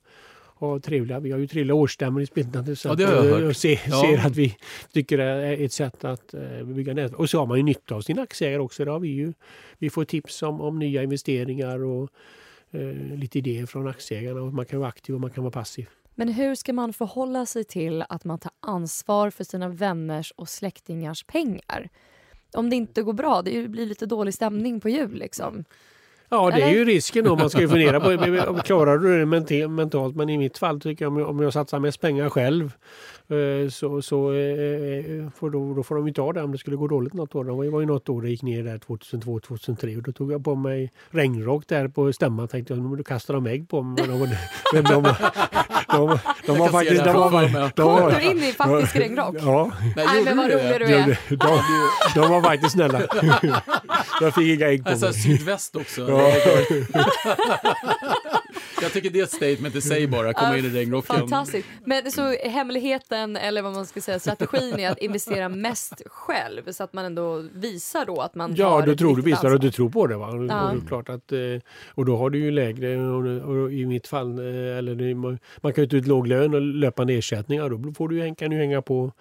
ha 0.55 0.79
trevliga. 0.79 1.19
Vi 1.19 1.31
har 1.31 1.39
ju 1.39 1.47
trevliga 1.47 1.75
årsstämmor 1.75 2.21
i 2.21 2.27
till 2.27 2.41
exempel. 2.41 2.75
Ja, 2.83 2.95
det 2.95 3.05
har 3.05 3.25
jag 3.25 3.39
hört. 3.39 3.57
Se, 3.57 3.79
ja. 3.87 4.01
Ser 4.01 4.25
att 4.27 4.35
vi 4.35 4.57
tycker 4.91 5.17
det 5.17 5.23
är 5.23 5.65
ett 5.65 5.71
sätt 5.71 6.03
att 6.03 6.33
uh, 6.33 6.63
bygga 6.63 6.93
nätverk. 6.93 7.19
Och 7.19 7.29
så 7.29 7.39
har 7.39 7.45
man 7.45 7.57
ju 7.57 7.63
nytta 7.63 7.95
av 7.95 8.01
sina 8.01 8.21
aktieägare 8.21 8.61
också. 8.61 8.85
Det 8.85 8.91
har 8.91 8.99
vi, 8.99 9.07
ju. 9.07 9.33
vi 9.77 9.89
får 9.89 10.05
tips 10.05 10.43
om, 10.43 10.61
om 10.61 10.79
nya 10.79 11.03
investeringar 11.03 11.83
och 11.83 12.09
uh, 12.75 13.15
lite 13.15 13.37
idéer 13.37 13.65
från 13.65 13.87
aktieägarna. 13.87 14.41
Och 14.41 14.53
man 14.53 14.65
kan 14.65 14.79
vara 14.79 14.89
aktiv 14.89 15.15
och 15.15 15.21
man 15.21 15.31
kan 15.31 15.43
vara 15.43 15.51
passiv. 15.51 15.89
Men 16.15 16.27
hur 16.27 16.55
ska 16.55 16.73
man 16.73 16.93
förhålla 16.93 17.45
sig 17.45 17.63
till 17.63 18.03
att 18.09 18.25
man 18.25 18.39
tar 18.39 18.51
ansvar 18.59 19.29
för 19.29 19.43
sina 19.43 19.69
vänners 19.69 20.33
och 20.35 20.49
släktingars 20.49 21.23
pengar? 21.23 21.89
Om 22.53 22.69
det 22.69 22.75
inte 22.75 23.01
går 23.03 23.13
bra, 23.13 23.41
det 23.41 23.67
blir 23.67 23.85
lite 23.85 24.05
dålig 24.05 24.33
stämning 24.33 24.79
på 24.79 24.89
jul 24.89 25.13
liksom. 25.13 25.65
Ja, 26.33 26.51
det 26.51 26.61
är 26.61 26.71
ju 26.71 26.85
risken 26.85 27.25
då. 27.25 27.35
Man 27.35 27.49
ska 27.49 27.61
ju 27.61 27.69
fundera 27.69 27.99
på, 27.99 28.61
klarar 28.63 28.97
du 28.97 29.19
det 29.19 29.67
mentalt? 29.67 30.15
Men 30.15 30.29
i 30.29 30.37
mitt 30.37 30.57
fall 30.57 30.81
tycker 30.81 31.05
jag 31.05 31.29
om 31.29 31.39
jag 31.39 31.53
satsar 31.53 31.79
mest 31.79 32.01
pengar 32.01 32.29
själv 32.29 32.71
Eh, 33.29 33.69
så, 33.69 34.01
så 34.01 34.31
eh, 34.31 34.39
eh, 34.39 35.29
får 35.35 35.49
då, 35.49 35.73
då 35.73 35.83
får 35.83 35.95
de 35.95 36.07
inte 36.07 36.21
ha 36.21 36.33
det 36.33 36.41
om 36.41 36.51
det 36.51 36.57
skulle 36.57 36.75
gå 36.75 36.87
dåligt 36.87 37.13
något 37.13 37.35
år. 37.35 37.43
Det 37.43 37.71
var 37.71 37.79
ju 37.79 37.85
något 37.85 38.09
år 38.09 38.21
det 38.21 38.29
gick 38.29 38.41
ner 38.41 38.63
där 38.63 38.77
2002-2003 38.77 39.97
och 39.97 40.03
då 40.03 40.11
tog 40.11 40.31
jag 40.31 40.43
på 40.43 40.55
mig 40.55 40.91
regnrock 41.09 41.67
där 41.67 41.87
på 41.87 42.13
stämman. 42.13 42.47
Tänkte 42.47 42.73
jag, 42.73 42.97
då 42.97 43.03
kastar 43.03 43.33
de 43.33 43.47
ägg 43.47 43.69
på 43.69 43.81
mig. 43.81 44.07
Men 44.07 44.19
de, 44.19 44.27
de, 44.73 44.81
de, 44.81 45.03
de, 45.91 46.19
de 46.45 46.57
var 46.57 46.69
faktiskt... 46.69 47.03
De 47.03 47.13
var, 47.13 47.75
de 47.75 47.85
var, 47.85 48.11
du 48.11 48.21
in 48.21 48.37
i 48.37 48.51
faktisk 48.51 48.95
regnrock? 48.95 49.35
Ja. 49.39 49.71
Nej, 49.95 50.23
men 50.25 50.37
vad 50.37 50.51
rolig 50.51 50.79
du 50.79 50.85
är. 50.85 51.17
De, 51.29 51.59
de 52.15 52.31
var 52.31 52.41
faktiskt 52.41 52.71
snälla. 52.71 53.01
Jag 54.21 54.35
fick 54.35 54.59
inga 54.59 54.67
ägg 54.67 54.83
på 54.83 54.89
alltså, 54.89 55.05
mig. 55.05 55.13
Sydväst 55.13 55.75
också. 55.75 56.01
Ja. 56.01 56.33
Jag 58.81 58.93
tycker 58.93 59.09
det 59.09 59.19
är 59.19 59.23
ett 59.23 59.31
statement 59.31 59.75
i 59.75 59.81
sig 59.81 60.07
bara, 60.07 60.33
komma 60.33 60.57
in 60.57 60.65
i 60.65 60.69
regnrocken. 60.69 61.15
Fantastiskt. 61.15 61.67
Men 61.85 62.11
så 62.11 62.35
hemligheten, 62.49 63.37
eller 63.37 63.61
vad 63.61 63.73
man 63.73 63.85
ska 63.85 64.01
säga, 64.01 64.19
strategin 64.19 64.79
är 64.79 64.89
att 64.89 64.97
investera 64.97 65.49
mest 65.49 66.01
själv 66.05 66.71
så 66.71 66.83
att 66.83 66.93
man 66.93 67.05
ändå 67.05 67.45
visar 67.53 68.05
då 68.05 68.21
att 68.21 68.35
man 68.35 68.55
ja, 68.55 68.69
har 68.69 68.81
du 68.81 68.95
tror, 68.95 69.15
du 69.15 69.21
visar 69.21 69.55
att 69.55 69.61
du 69.61 69.71
tror 69.71 69.89
på 69.89 70.07
det. 70.07 70.17
Va? 70.17 70.45
Ja. 70.49 70.71
Och, 70.71 70.87
klart 70.87 71.09
att, 71.09 71.31
eh, 71.31 71.39
och 71.87 72.05
då 72.05 72.17
har 72.17 72.29
du 72.29 72.39
ju 72.39 72.51
lägre, 72.51 72.97
och, 72.97 73.49
och 73.49 73.73
i 73.73 73.85
mitt 73.85 74.07
fall, 74.07 74.39
eh, 74.39 74.77
eller 74.77 75.15
man 75.61 75.73
kan 75.73 75.83
ju 75.83 75.89
ta 75.89 75.95
ut 75.95 76.07
låg 76.07 76.27
lön 76.27 76.53
och 76.53 76.61
löpande 76.61 77.13
ersättningar. 77.13 77.69
Då 77.69 77.93
får 77.93 78.09
du, 78.09 78.35
kan 78.35 78.51
du 78.51 78.57
hänga 78.57 78.81
på 78.81 79.11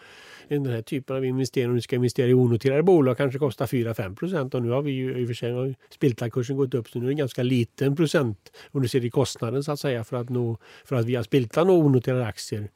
den 0.49 0.67
här 0.67 0.83
typen 0.83 1.17
av 1.17 1.25
investering, 1.25 1.69
om 1.69 1.75
du 1.75 1.81
ska 1.81 1.97
investera 1.97 2.27
i 2.27 2.35
onoterade 2.35 2.83
bolag, 2.83 3.17
kanske 3.17 3.39
kostar 3.39 3.67
4-5 3.67 4.17
procent. 4.17 4.55
Och 4.55 4.63
nu 4.63 4.71
har 4.71 4.83
vi 4.83 4.93
ju 4.93 5.19
i 5.19 5.25
och 5.25 5.29
för 5.29 5.35
sig 5.35 5.75
Spiltan-kursen 5.91 6.57
gått 6.57 6.75
upp, 6.75 6.89
så 6.89 6.99
nu 6.99 7.05
är 7.05 7.09
det 7.09 7.13
en 7.13 7.19
ganska 7.19 7.43
liten 7.43 7.97
procent 7.97 8.53
om 8.71 8.83
du 8.83 8.89
ser 8.89 9.05
i 9.05 9.11
kostnaden 9.11 9.65
så 9.65 9.73
att 9.73 9.81
säga 9.81 10.05
för 10.05 10.17
att, 10.17 10.29
nå, 10.29 10.59
för 10.85 10.97
att 10.97 11.05
via 11.05 11.25
Spiltan 11.25 11.71
och 11.71 11.77
onoterade 11.77 12.27
aktier 12.27 12.71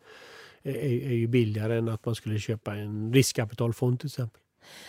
eh, 0.63 0.75
är, 0.75 1.11
är 1.11 1.15
ju 1.15 1.27
billigare 1.27 1.79
än 1.79 1.89
att 1.89 2.05
man 2.05 2.15
skulle 2.15 2.39
köpa 2.39 2.77
en 2.77 3.13
riskkapitalfond 3.13 4.01
till 4.01 4.07
exempel. 4.07 4.41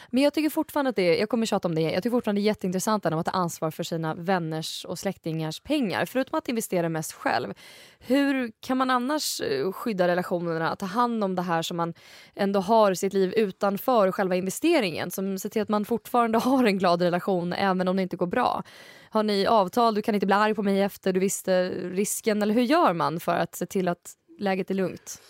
Men 0.10 0.24
jag 0.24 0.34
tycker 0.34 0.50
fortfarande 0.50 0.90
att 0.90 0.96
det 0.96 1.02
är, 1.02 1.20
jag 1.20 1.30
kommer 1.30 1.46
tjata 1.46 1.68
om 1.68 1.76
det, 1.76 1.82
jag 1.82 2.04
tycker 2.04 2.10
fortfarande 2.10 2.42
det 2.42 2.44
är 2.44 2.48
jätteintressant 2.48 3.06
att 3.06 3.26
ta 3.26 3.32
ansvar 3.32 3.72
för 3.72 3.84
sina 3.84 4.16
vänners 4.16 4.86
och 4.86 5.00
släktingars 5.00 5.60
pengar. 5.60 6.06
Förutom 6.06 6.38
att 6.38 6.50
investera 6.50 6.90
mest 6.90 7.14
själv. 7.14 7.54
Hur 8.00 8.52
kan 8.60 8.78
man 8.78 8.90
annars 8.90 9.42
eh, 9.42 9.72
skydda 9.72 10.08
relationerna, 10.08 10.76
ta 10.76 10.86
hand 10.86 11.24
om 11.24 11.36
det 11.36 11.42
här 11.42 11.62
som 11.62 11.78
man 11.78 11.94
ändå 12.36 12.60
har 12.60 12.92
i 12.92 12.96
sitt 12.96 13.14
liv 13.14 13.34
utanför 13.34 14.12
själva 14.12 14.36
investeringen? 14.36 15.12
Som 15.12 15.40
ser 15.40 15.50
till 15.50 15.62
att 15.62 15.70
man 15.70 15.86
fortfarande 15.86 16.38
har 16.48 16.64
en 16.64 16.78
glad 16.78 17.02
relation 17.02 17.54
även 17.54 17.88
om 17.88 17.96
det 17.96 18.04
inte 18.04 18.18
går 18.18 18.28
bra. 18.28 18.64
Har 19.10 19.24
ni 19.24 19.46
avtal, 19.46 19.96
du 19.96 20.02
kan 20.02 20.16
inte 20.16 20.26
bli 20.26 20.36
arg 20.36 20.56
på 20.56 20.64
mig 20.64 20.82
efter 20.82 21.14
du 21.14 21.20
visste 21.20 21.70
risken. 21.70 22.42
Eller 22.42 22.54
hur 22.54 22.62
gör 22.62 22.94
man 22.94 23.20
för 23.20 23.36
att 23.36 23.56
se 23.56 23.66
till 23.66 23.88
att 23.88 24.14
läget 24.40 24.72
är 24.72 24.76
lugnt? 24.76 25.22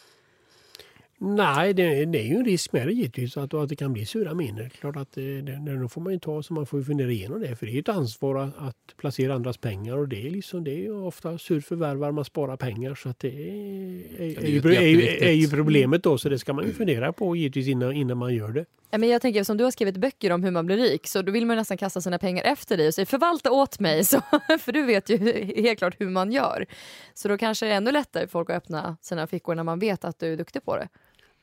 Nej, 1.19 1.73
det, 1.73 2.05
det, 2.05 2.19
är 2.19 2.23
ju 2.23 2.35
en 2.35 2.45
risk 2.45 2.73
med 2.73 2.87
det 2.87 2.93
givetvis 2.93 3.37
att, 3.37 3.53
att 3.53 3.69
det 3.69 3.75
kan 3.75 3.93
bli 3.93 4.05
sura 4.05 4.33
miner. 4.33 4.69
Klart 4.69 4.95
att 4.95 5.11
det, 5.11 5.41
det, 5.41 5.81
det 5.81 5.89
får 5.89 6.01
man 6.01 6.13
ju 6.13 6.19
ta 6.19 6.43
så 6.43 6.53
man 6.53 6.65
får 6.65 6.81
fundera 6.81 7.11
igenom 7.11 7.39
det. 7.39 7.55
För 7.55 7.65
det 7.65 7.71
är 7.71 7.79
ett 7.79 7.89
ansvar 7.89 8.35
att, 8.35 8.57
att 8.57 8.97
placera 8.97 9.33
andras 9.35 9.57
pengar 9.57 9.97
och 9.97 10.07
det 10.07 10.27
är 10.27 10.31
liksom 10.31 10.63
det 10.63 10.71
är 10.71 10.79
ju 10.79 10.91
ofta 10.91 11.37
surt 11.37 11.65
förvärvar 11.65 12.11
man 12.11 12.25
sparar 12.25 12.57
pengar 12.57 12.95
så 12.95 13.09
att 13.09 13.19
det 13.19 13.27
är, 13.27 14.21
är, 14.21 14.43
är, 14.43 14.87
ju, 14.87 15.03
är, 15.03 15.23
är 15.23 15.31
ju 15.31 15.49
problemet 15.49 16.03
då 16.03 16.17
så 16.17 16.29
det 16.29 16.39
ska 16.39 16.53
man 16.53 16.65
ju 16.65 16.73
fundera 16.73 17.13
på 17.13 17.35
givetvis 17.35 17.67
innan, 17.67 17.93
innan 17.93 18.17
man 18.17 18.35
gör 18.35 18.51
det. 18.51 18.65
Ja, 18.89 18.97
men 18.97 19.09
jag 19.09 19.21
tänker 19.21 19.43
som 19.43 19.57
du 19.57 19.63
har 19.63 19.71
skrivit 19.71 19.97
böcker 19.97 20.31
om 20.31 20.43
hur 20.43 20.51
man 20.51 20.65
blir 20.65 20.77
rik 20.77 21.07
så 21.07 21.21
då 21.21 21.31
vill 21.31 21.45
man 21.45 21.57
nästan 21.57 21.77
kasta 21.77 22.01
sina 22.01 22.17
pengar 22.17 22.43
efter 22.43 22.77
dig 22.77 22.87
och 22.87 22.93
säga 22.93 23.05
förvalta 23.05 23.51
åt 23.51 23.79
mig 23.79 24.03
så, 24.05 24.21
för 24.59 24.71
du 24.71 24.83
vet 24.83 25.09
ju 25.09 25.17
helt 25.61 25.79
klart 25.79 25.95
hur 25.99 26.09
man 26.09 26.31
gör. 26.31 26.65
Så 27.13 27.27
då 27.27 27.37
kanske 27.37 27.65
det 27.65 27.71
är 27.71 27.77
ännu 27.77 27.91
lättare 27.91 28.23
för 28.23 28.31
folk 28.31 28.49
att 28.49 28.55
öppna 28.55 28.97
sina 29.01 29.27
fickor 29.27 29.55
när 29.55 29.63
man 29.63 29.79
vet 29.79 30.05
att 30.05 30.19
du 30.19 30.33
är 30.33 30.37
duktig 30.37 30.65
på 30.65 30.75
det. 30.75 30.87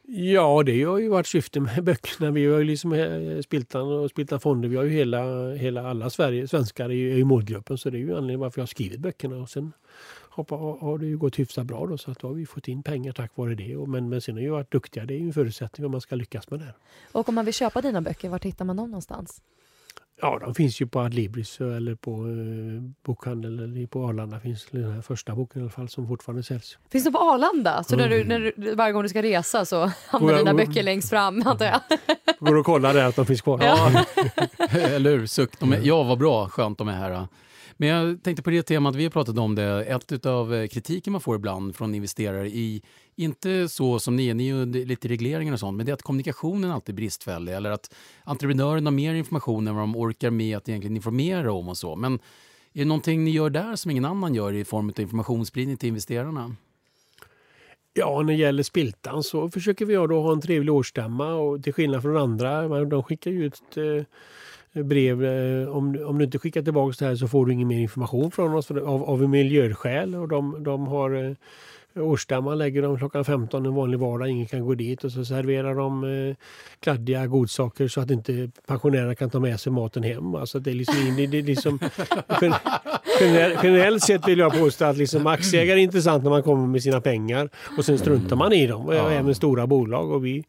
Ja, 0.07 0.63
det 0.63 0.83
har 0.83 0.99
ju 0.99 1.09
varit 1.09 1.27
syftet 1.27 1.63
med 1.63 1.85
böckerna. 1.85 2.31
Vi 2.31 2.47
har 2.47 2.59
ju 2.59 2.65
liksom 2.65 2.93
eh, 2.93 3.41
Spiltan 3.41 3.93
och 3.93 4.11
Spiltan 4.11 4.41
Fonder. 4.41 4.69
Vi 4.69 4.77
har 4.77 4.85
ju 4.85 4.91
hela, 4.91 5.51
hela 5.55 5.91
alla 5.91 6.11
Sverige, 6.11 6.49
svenskar 6.49 6.91
i, 6.91 7.19
i 7.19 7.25
målgruppen. 7.25 7.79
Så 7.79 7.91
det 7.91 7.99
är 7.99 8.01
ju 8.01 8.11
anledningen 8.11 8.41
varför 8.41 8.59
jag 8.59 8.63
har 8.63 8.67
skrivit 8.67 9.01
böckerna. 9.01 9.37
Och 9.37 9.51
sen 9.51 9.73
hoppa, 10.31 10.55
har 10.55 10.99
det 10.99 11.07
ju 11.07 11.19
gått 11.19 11.39
hyfsat 11.39 11.67
bra 11.67 11.87
då, 11.87 11.99
så 11.99 12.11
att 12.11 12.19
då 12.19 12.27
har 12.27 12.35
vi 12.35 12.47
fått 12.47 12.69
in 12.69 12.83
pengar 12.83 13.13
tack 13.13 13.37
vare 13.37 13.55
det. 13.55 13.87
Men, 13.87 14.09
men 14.09 14.21
sen 14.21 14.35
har 14.35 14.43
vi 14.43 14.49
varit 14.49 14.73
duktiga. 14.73 15.05
Det 15.05 15.15
är 15.15 15.19
ju 15.19 15.27
en 15.27 15.33
förutsättning 15.33 15.85
om 15.87 15.93
man 15.93 16.01
ska 16.01 16.17
lyckas 16.17 16.51
med 16.51 16.61
det. 16.61 16.75
Och 17.13 17.29
om 17.29 17.35
man 17.35 17.45
vill 17.45 17.55
köpa 17.55 17.81
dina 17.81 18.01
böcker, 18.01 18.29
var 18.29 18.41
hittar 18.41 18.65
man 18.65 18.77
dem 18.77 18.91
någonstans? 18.91 19.43
Ja, 20.21 20.39
de 20.39 20.55
finns 20.55 20.81
ju 20.81 20.87
på 20.87 21.01
Adlibris 21.01 21.61
eller 21.61 21.95
på 21.95 22.11
eh, 22.11 22.83
bokhandel 23.07 23.59
eller 23.59 23.87
på 23.87 24.05
Arlanda 24.05 24.41
finns 24.41 24.67
den 24.71 24.93
här 24.93 25.03
första 25.03 25.35
boken 25.35 25.61
i 25.61 25.63
alla 25.63 25.71
fall 25.71 25.89
som 25.89 26.09
fortfarande 26.09 26.43
säljs. 26.43 26.79
Finns 26.93 27.05
de 27.05 27.13
på 27.13 27.19
Arlanda? 27.19 27.85
Så 27.85 27.95
mm. 27.95 28.09
när 28.09 28.17
du, 28.17 28.25
när 28.25 28.53
du, 28.57 28.75
varje 28.75 28.93
gång 28.93 29.03
du 29.03 29.09
ska 29.09 29.23
resa 29.23 29.65
så 29.65 29.91
hamnar 30.07 30.33
Går, 30.33 30.39
dina 30.39 30.55
böcker 30.55 30.83
längst 30.83 31.11
fram 31.11 31.43
antar 31.47 31.67
jag? 31.67 31.81
Går 32.39 32.57
och 32.57 32.67
kollar 32.67 32.95
där 32.95 33.05
att 33.05 33.17
de 33.17 33.27
finns 33.27 33.43
kvar. 33.43 33.61
Ja. 33.63 34.05
eller 34.79 35.11
hur, 35.11 35.27
suck. 35.27 35.61
De 35.61 35.73
är, 35.73 35.81
ja, 35.83 36.03
vad 36.03 36.19
bra, 36.19 36.49
skönt 36.49 36.79
de 36.79 36.89
är 36.89 36.93
här. 36.93 37.27
Men 37.77 37.89
jag 37.89 38.23
tänkte 38.23 38.43
på 38.43 38.51
det 38.51 38.63
temat, 38.63 38.95
vi 38.95 39.03
har 39.03 39.11
pratat 39.11 39.39
om 39.39 39.55
det, 39.55 39.85
ett 39.85 40.27
av 40.27 40.55
eh, 40.55 40.67
kritiken 40.67 41.13
man 41.13 41.21
får 41.21 41.37
ibland 41.37 41.77
från 41.77 41.95
investerare 41.95 42.49
i, 42.49 42.83
inte 43.17 43.69
så 43.69 43.99
som 43.99 44.17
ni 44.17 44.29
är, 44.29 44.35
ni 44.35 44.49
är 44.49 44.67
lite 44.67 45.09
regleringar 45.09 45.53
och 45.53 45.61
sånt, 45.61 45.77
men 45.77 45.87
det 45.87 45.93
är 45.93 45.95
att 45.95 46.03
kommunikationen 46.03 46.71
alltid 46.71 46.93
är 46.93 46.97
bristfällig 46.97 47.55
eller 47.55 47.71
att 47.71 47.95
entreprenören 48.25 48.87
har 48.87 48.93
mer 48.93 49.15
information 49.15 49.69
än 49.69 49.75
vad 49.75 49.83
de 49.83 49.97
orkar 49.97 50.31
med 50.31 50.57
att 50.57 50.69
egentligen 50.69 50.97
informera 50.97 51.53
om 51.53 51.69
och 51.69 51.77
så. 51.77 51.97
Men 51.97 52.15
är 52.15 52.19
det 52.79 52.85
någonting 52.85 53.25
ni 53.25 53.31
gör 53.31 53.51
där 53.51 53.77
som 53.77 53.91
ingen 53.91 54.05
annan 54.05 54.35
gör 54.35 54.53
i 54.53 54.65
form 54.65 54.89
av 54.89 55.01
informationsspridning 55.01 55.77
till 55.77 55.89
investerarna? 55.89 56.57
Ja, 57.97 58.23
när 58.23 58.33
det 58.33 58.39
gäller 58.39 58.63
Spiltan 58.63 59.23
så 59.23 59.51
försöker 59.51 59.85
vi 59.85 59.95
då 59.95 60.21
ha 60.21 60.33
en 60.33 60.41
trevlig 60.41 60.75
årsstämma 60.75 61.35
och 61.35 61.63
till 61.63 61.73
skillnad 61.73 62.03
från 62.03 62.17
andra, 62.17 62.85
de 62.85 63.03
skickar 63.03 63.31
ju 63.31 63.45
ut 63.45 63.77
eh, 63.77 64.05
brev. 64.75 65.25
Eh, 65.25 65.69
om, 65.69 66.05
om 66.07 66.19
du 66.19 66.25
inte 66.25 66.39
skickar 66.39 66.63
tillbaka 66.63 66.97
det 66.99 67.07
här 67.07 67.17
så 67.17 67.29
får 67.29 67.47
du 67.47 67.53
ingen 67.53 67.69
mer 67.69 67.81
information 67.81 68.31
från 68.31 68.55
oss 68.55 68.71
av, 68.71 69.05
av 69.05 69.29
miljöskäl. 69.29 70.15
Och 70.15 70.29
de, 70.29 70.63
de 70.65 70.87
har 70.87 71.25
eh, 71.25 71.37
Årsstämman 71.97 72.59
lägger 72.59 72.83
de 72.83 72.99
klockan 72.99 73.25
15 73.25 73.67
en 73.67 73.75
vanlig 73.75 73.99
vardag, 73.99 74.29
ingen 74.29 74.47
kan 74.47 74.65
gå 74.65 74.75
dit 74.75 75.05
och 75.05 75.13
så 75.13 75.25
serverar 75.25 75.75
de 75.75 76.05
eh, 76.05 76.37
kladdiga 76.81 77.27
godsaker 77.27 77.89
så 77.89 78.01
att 78.01 78.11
inte 78.11 78.51
pensionärerna 78.67 79.15
kan 79.15 79.31
ta 79.31 79.41
med 79.41 79.61
sig 79.61 79.73
maten 79.73 80.03
hem. 80.03 80.35
Alltså 80.35 80.59
det 80.59 80.71
är 80.71 80.75
liksom, 80.75 81.17
det, 81.17 81.27
det 81.27 81.39
är 81.39 81.43
liksom 81.43 81.79
generellt, 83.21 83.65
generellt 83.65 84.03
sett 84.03 84.29
vill 84.29 84.39
jag 84.39 84.59
påstå 84.59 84.85
att 84.85 84.97
liksom 84.97 85.27
aktieägare 85.27 85.81
är 85.81 85.83
intressant 85.83 86.23
när 86.23 86.31
man 86.31 86.43
kommer 86.43 86.67
med 86.67 86.83
sina 86.83 87.01
pengar 87.01 87.49
och 87.79 87.85
sen 87.85 87.99
struntar 87.99 88.37
man 88.37 88.53
i 88.53 88.67
dem, 88.67 88.93
ja. 88.93 89.11
även 89.11 89.35
stora 89.35 89.67
bolag. 89.67 90.11
Och 90.11 90.25
vi, 90.25 90.45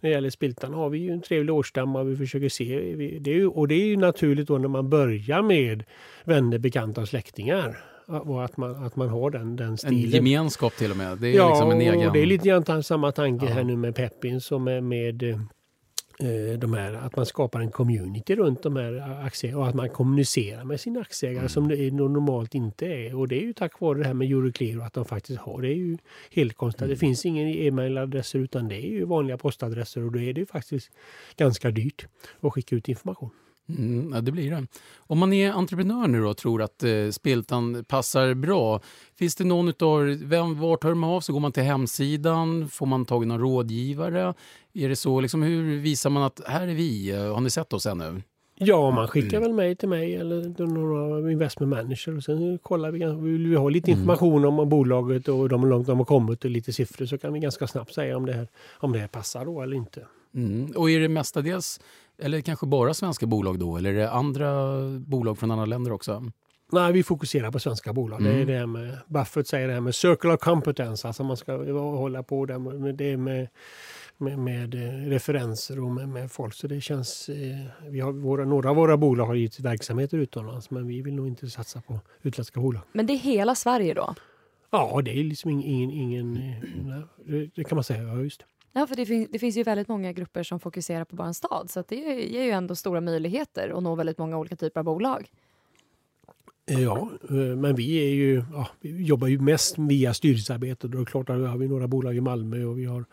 när 0.00 0.10
det 0.10 0.14
gäller 0.14 0.30
Spiltan 0.30 0.74
har 0.74 0.88
vi 0.88 0.98
ju 0.98 1.10
en 1.10 1.22
trevlig 1.22 1.54
årsstämma 1.54 2.02
vi 2.02 2.16
försöker 2.16 2.48
se. 2.48 2.94
Det 3.20 3.30
är 3.30 3.34
ju, 3.34 3.46
och 3.46 3.68
det 3.68 3.74
är 3.74 3.86
ju 3.86 3.96
naturligt 3.96 4.48
då 4.48 4.58
när 4.58 4.68
man 4.68 4.90
börjar 4.90 5.42
med 5.42 5.84
vänner, 6.24 6.58
bekanta 6.58 7.00
och 7.00 7.08
släktingar 7.08 7.84
och 8.06 8.44
att 8.44 8.56
man, 8.56 8.84
att 8.84 8.96
man 8.96 9.08
har 9.08 9.30
den, 9.30 9.56
den 9.56 9.78
stilen. 9.78 10.04
En 10.04 10.10
gemenskap 10.10 10.76
till 10.76 10.90
och 10.90 10.96
med. 10.96 11.18
Det 11.18 11.28
är 11.28 11.36
ja, 11.36 11.48
liksom 11.48 11.70
en 11.70 11.80
egen... 11.80 12.06
och 12.06 12.12
det 12.12 12.20
är 12.20 12.26
lite 12.26 12.48
grann 12.48 12.82
samma 12.82 13.12
tanke 13.12 13.46
ja. 13.46 13.52
här 13.52 13.64
nu 13.64 13.76
med 13.76 13.94
Peppin 13.94 14.40
som 14.40 14.68
är 14.68 14.80
med 14.80 15.22
eh, 15.22 15.40
de 16.58 16.74
här, 16.74 16.92
att 16.92 17.16
man 17.16 17.26
skapar 17.26 17.60
en 17.60 17.70
community 17.70 18.36
runt 18.36 18.62
de 18.62 18.76
här 18.76 19.24
aktieägarna 19.26 19.62
och 19.62 19.68
att 19.68 19.74
man 19.74 19.88
kommunicerar 19.88 20.64
med 20.64 20.80
sina 20.80 21.00
aktieägare 21.00 21.38
mm. 21.38 21.48
som 21.48 21.68
det 21.68 21.90
normalt 21.90 22.54
inte 22.54 22.86
är. 22.86 23.14
Och 23.14 23.28
det 23.28 23.36
är 23.36 23.42
ju 23.42 23.52
tack 23.52 23.80
vare 23.80 23.98
det 23.98 24.04
här 24.04 24.14
med 24.14 24.30
Euroclear 24.30 24.78
och 24.78 24.86
att 24.86 24.92
de 24.92 25.04
faktiskt 25.04 25.40
har. 25.40 25.62
Det 25.62 25.68
är 25.68 25.76
ju 25.76 25.98
helt 26.30 26.56
konstigt. 26.56 26.82
Mm. 26.82 26.90
Det 26.90 26.96
finns 26.96 27.26
ingen 27.26 27.48
e-mailadresser 27.48 28.38
utan 28.38 28.68
det 28.68 28.76
är 28.76 28.90
ju 28.90 29.04
vanliga 29.04 29.38
postadresser 29.38 30.04
och 30.04 30.12
då 30.12 30.20
är 30.20 30.32
det 30.32 30.40
ju 30.40 30.46
faktiskt 30.46 30.90
ganska 31.36 31.70
dyrt 31.70 32.06
att 32.40 32.52
skicka 32.52 32.76
ut 32.76 32.88
information. 32.88 33.30
Mm, 33.78 34.12
ja, 34.12 34.20
det 34.20 34.32
blir 34.32 34.50
det. 34.50 34.66
Om 34.98 35.18
man 35.18 35.32
är 35.32 35.52
entreprenör 35.52 36.08
nu 36.08 36.26
och 36.26 36.36
tror 36.36 36.62
att 36.62 36.82
eh, 36.82 37.10
Spiltan 37.10 37.84
passar 37.84 38.34
bra, 38.34 38.80
finns 39.18 39.36
det 39.36 39.44
någon 39.44 39.68
utav, 39.68 40.04
vem, 40.04 40.60
vart 40.60 40.84
hör 40.84 40.94
man 40.94 41.10
av 41.10 41.20
sig? 41.20 41.32
Går 41.32 41.40
man 41.40 41.52
till 41.52 41.62
hemsidan? 41.62 42.68
Får 42.68 42.86
man 42.86 43.04
tag 43.04 43.22
i 43.22 43.26
någon 43.26 43.40
rådgivare? 43.40 44.34
Är 44.72 44.88
det 44.88 44.96
så, 44.96 45.20
liksom, 45.20 45.42
hur 45.42 45.80
visar 45.80 46.10
man 46.10 46.22
att 46.22 46.40
här 46.46 46.68
är 46.68 46.74
vi? 46.74 47.12
Har 47.12 47.40
ni 47.40 47.50
sett 47.50 47.72
oss 47.72 47.86
ännu? 47.86 48.22
Ja, 48.62 48.90
man 48.90 49.08
skickar 49.08 49.36
mm. 49.36 49.42
väl 49.42 49.52
mejl 49.56 49.76
till 49.76 49.88
mig 49.88 50.16
eller 50.16 50.66
några 50.66 51.32
investment 51.32 51.70
manager 51.70 52.16
och 52.16 52.24
sen 52.24 52.58
kollar 52.58 52.90
vi, 52.90 52.98
vill 53.30 53.46
vi 53.46 53.56
ha 53.56 53.68
lite 53.68 53.90
mm. 53.90 54.00
information 54.00 54.44
om 54.44 54.68
bolaget 54.68 55.28
och 55.28 55.38
hur 55.38 55.66
långt 55.66 55.86
de 55.86 55.98
har 55.98 56.04
kommit 56.04 56.44
och 56.44 56.50
lite 56.50 56.72
siffror 56.72 57.06
så 57.06 57.18
kan 57.18 57.32
vi 57.32 57.40
ganska 57.40 57.66
snabbt 57.66 57.94
säga 57.94 58.16
om 58.16 58.26
det 58.26 58.32
här, 58.32 58.48
om 58.70 58.92
det 58.92 58.98
här 58.98 59.06
passar 59.06 59.44
då 59.44 59.62
eller 59.62 59.76
inte. 59.76 60.06
Mm. 60.34 60.72
Och 60.76 60.90
är 60.90 61.00
det 61.00 61.08
mestadels 61.08 61.80
eller 62.20 62.40
kanske 62.40 62.66
bara 62.66 62.94
svenska 62.94 63.26
bolag 63.26 63.58
då? 63.58 63.76
Eller 63.76 63.90
är 63.90 63.94
det 63.94 64.10
andra 64.10 64.80
bolag 64.98 65.38
från 65.38 65.50
andra 65.50 65.66
länder 65.66 65.92
också? 65.92 66.30
Nej, 66.72 66.92
vi 66.92 67.02
fokuserar 67.02 67.50
på 67.50 67.58
svenska 67.58 67.92
bolag. 67.92 68.20
Mm. 68.20 68.46
Det 68.46 68.54
är 68.54 68.60
det 68.60 68.66
med, 68.66 68.98
Buffett 69.06 69.46
säger 69.46 69.68
det 69.68 69.74
här 69.74 69.80
med 69.80 69.94
circular 69.94 70.36
competence, 70.36 71.06
alltså 71.06 71.24
man 71.24 71.36
ska 71.36 71.72
hålla 71.80 72.22
på 72.22 72.46
där 72.46 72.58
med 72.58 72.94
det 72.94 73.16
med, 73.16 73.48
med, 74.18 74.38
med 74.38 74.74
eh, 74.74 75.08
referenser 75.08 75.80
och 75.80 75.90
med, 75.90 76.08
med, 76.08 76.32
folk. 76.32 76.54
Så 76.54 76.66
det 76.66 76.80
känns, 76.80 77.28
eh, 77.28 77.90
vi 77.90 78.00
har 78.00 78.12
våra, 78.12 78.44
några 78.44 78.70
av 78.70 78.76
våra 78.76 78.96
bolag 78.96 79.26
har 79.26 79.34
givetvis 79.34 79.60
verksamheter 79.60 80.18
utomlands, 80.18 80.70
men 80.70 80.86
vi 80.86 81.02
vill 81.02 81.14
nog 81.14 81.28
inte 81.28 81.50
satsa 81.50 81.80
på 81.80 82.00
utländska 82.22 82.60
bolag. 82.60 82.82
Men 82.92 83.06
det 83.06 83.12
är 83.12 83.18
hela 83.18 83.54
Sverige 83.54 83.94
då? 83.94 84.14
Ja, 84.70 85.00
det 85.04 85.10
är 85.10 85.24
liksom 85.24 85.50
ingen, 85.50 85.90
ingen, 85.90 86.36
ingen 86.36 87.08
det 87.54 87.64
kan 87.64 87.76
man 87.76 87.84
säga, 87.84 88.02
ja 88.02 88.20
just 88.20 88.40
det. 88.40 88.46
Ja, 88.72 88.86
för 88.86 88.96
det, 88.96 89.06
fin 89.06 89.28
det, 89.32 89.38
finns 89.38 89.56
ju 89.56 89.62
väldigt 89.62 89.88
många 89.88 90.12
grupper 90.12 90.42
som 90.42 90.60
fokuserar 90.60 91.04
på 91.04 91.16
bara 91.16 91.28
en 91.28 91.34
stad 91.34 91.70
så 91.70 91.84
det 91.88 91.96
ger 92.24 92.44
ju 92.44 92.50
ändå 92.50 92.76
stora 92.76 93.00
möjligheter 93.00 93.76
att 93.76 93.82
nå 93.82 93.94
väldigt 93.94 94.18
många 94.18 94.38
olika 94.38 94.56
typer 94.56 94.80
av 94.80 94.84
bolag. 94.84 95.30
Eh, 96.70 96.82
ja, 96.82 97.10
eh, 97.30 97.36
men 97.36 97.74
vi, 97.74 97.96
är 97.96 98.14
ju, 98.14 98.42
ja, 98.52 98.68
vi 98.80 99.04
jobbar 99.04 99.28
ju 99.28 99.38
mest 99.38 99.78
via 99.78 100.14
styrelsearbete. 100.14 100.88
Då 100.88 100.98
är 100.98 101.00
det 101.00 101.10
klart 101.10 101.30
att 101.30 101.38
vi 101.38 101.46
har 101.46 101.56
några 101.56 101.88
bolag 101.88 102.16
i 102.16 102.20
Malmö 102.20 102.64
och 102.64 102.78
vi 102.78 102.84
har 102.84 103.04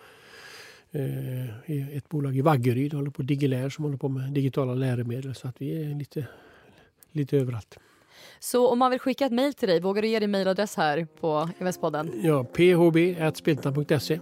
eh, 0.92 1.98
ett 1.98 2.10
bolag 2.10 2.38
i 2.38 2.42
Vaggeryd 2.42 2.94
håller 2.94 3.12
på 3.12 3.22
Digilär 3.22 3.70
som 3.70 3.84
håller 3.84 3.98
på 3.98 4.10
med 4.10 4.34
digitala 4.34 4.74
läromedel. 4.74 5.36
Så 5.36 5.48
att 5.48 5.62
vi 5.62 5.84
är 5.84 5.96
lite, 5.96 6.28
lite 7.12 7.38
överallt. 7.38 7.78
Så 8.40 8.68
om 8.68 8.80
man 8.80 8.92
vill 8.92 9.00
skicka 9.00 9.26
ett 9.26 9.32
mejl 9.32 9.54
till 9.54 9.70
dig, 9.70 9.82
vågar 9.82 10.02
du 10.02 10.08
ge 10.08 10.20
din 10.20 10.32
mejladress 10.32 10.76
här 10.76 11.08
på 11.22 11.50
Investpodden? 11.60 12.12
Ja, 12.24 12.44
phb.spiltan.se. 12.44 14.20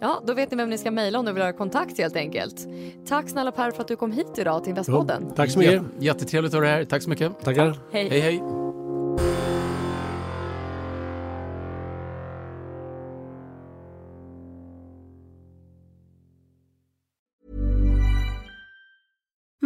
Ja, 0.00 0.22
då 0.26 0.34
vet 0.34 0.50
ni 0.50 0.56
vem 0.56 0.70
ni 0.70 0.78
ska 0.78 0.90
mejla 0.90 1.18
om 1.18 1.24
ni 1.24 1.32
vill 1.32 1.42
ha 1.42 1.52
kontakt 1.52 1.98
helt 1.98 2.16
enkelt. 2.16 2.66
Tack 3.08 3.28
snälla 3.28 3.52
Per 3.52 3.70
för 3.70 3.80
att 3.80 3.88
du 3.88 3.96
kom 3.96 4.12
hit 4.12 4.38
idag 4.38 4.64
till 4.64 4.70
Investpodden. 4.70 5.24
Ja, 5.28 5.34
tack 5.34 5.50
så 5.50 5.58
mycket. 5.58 5.82
Jättetrevligt 5.98 6.54
att 6.54 6.60
ha 6.60 6.66
dig 6.66 6.70
här. 6.70 6.84
Tack 6.84 7.02
så 7.02 7.10
mycket. 7.10 7.40
Tackar. 7.44 7.78
Hej. 7.92 8.08
Hej, 8.08 8.20
hej. 8.20 8.67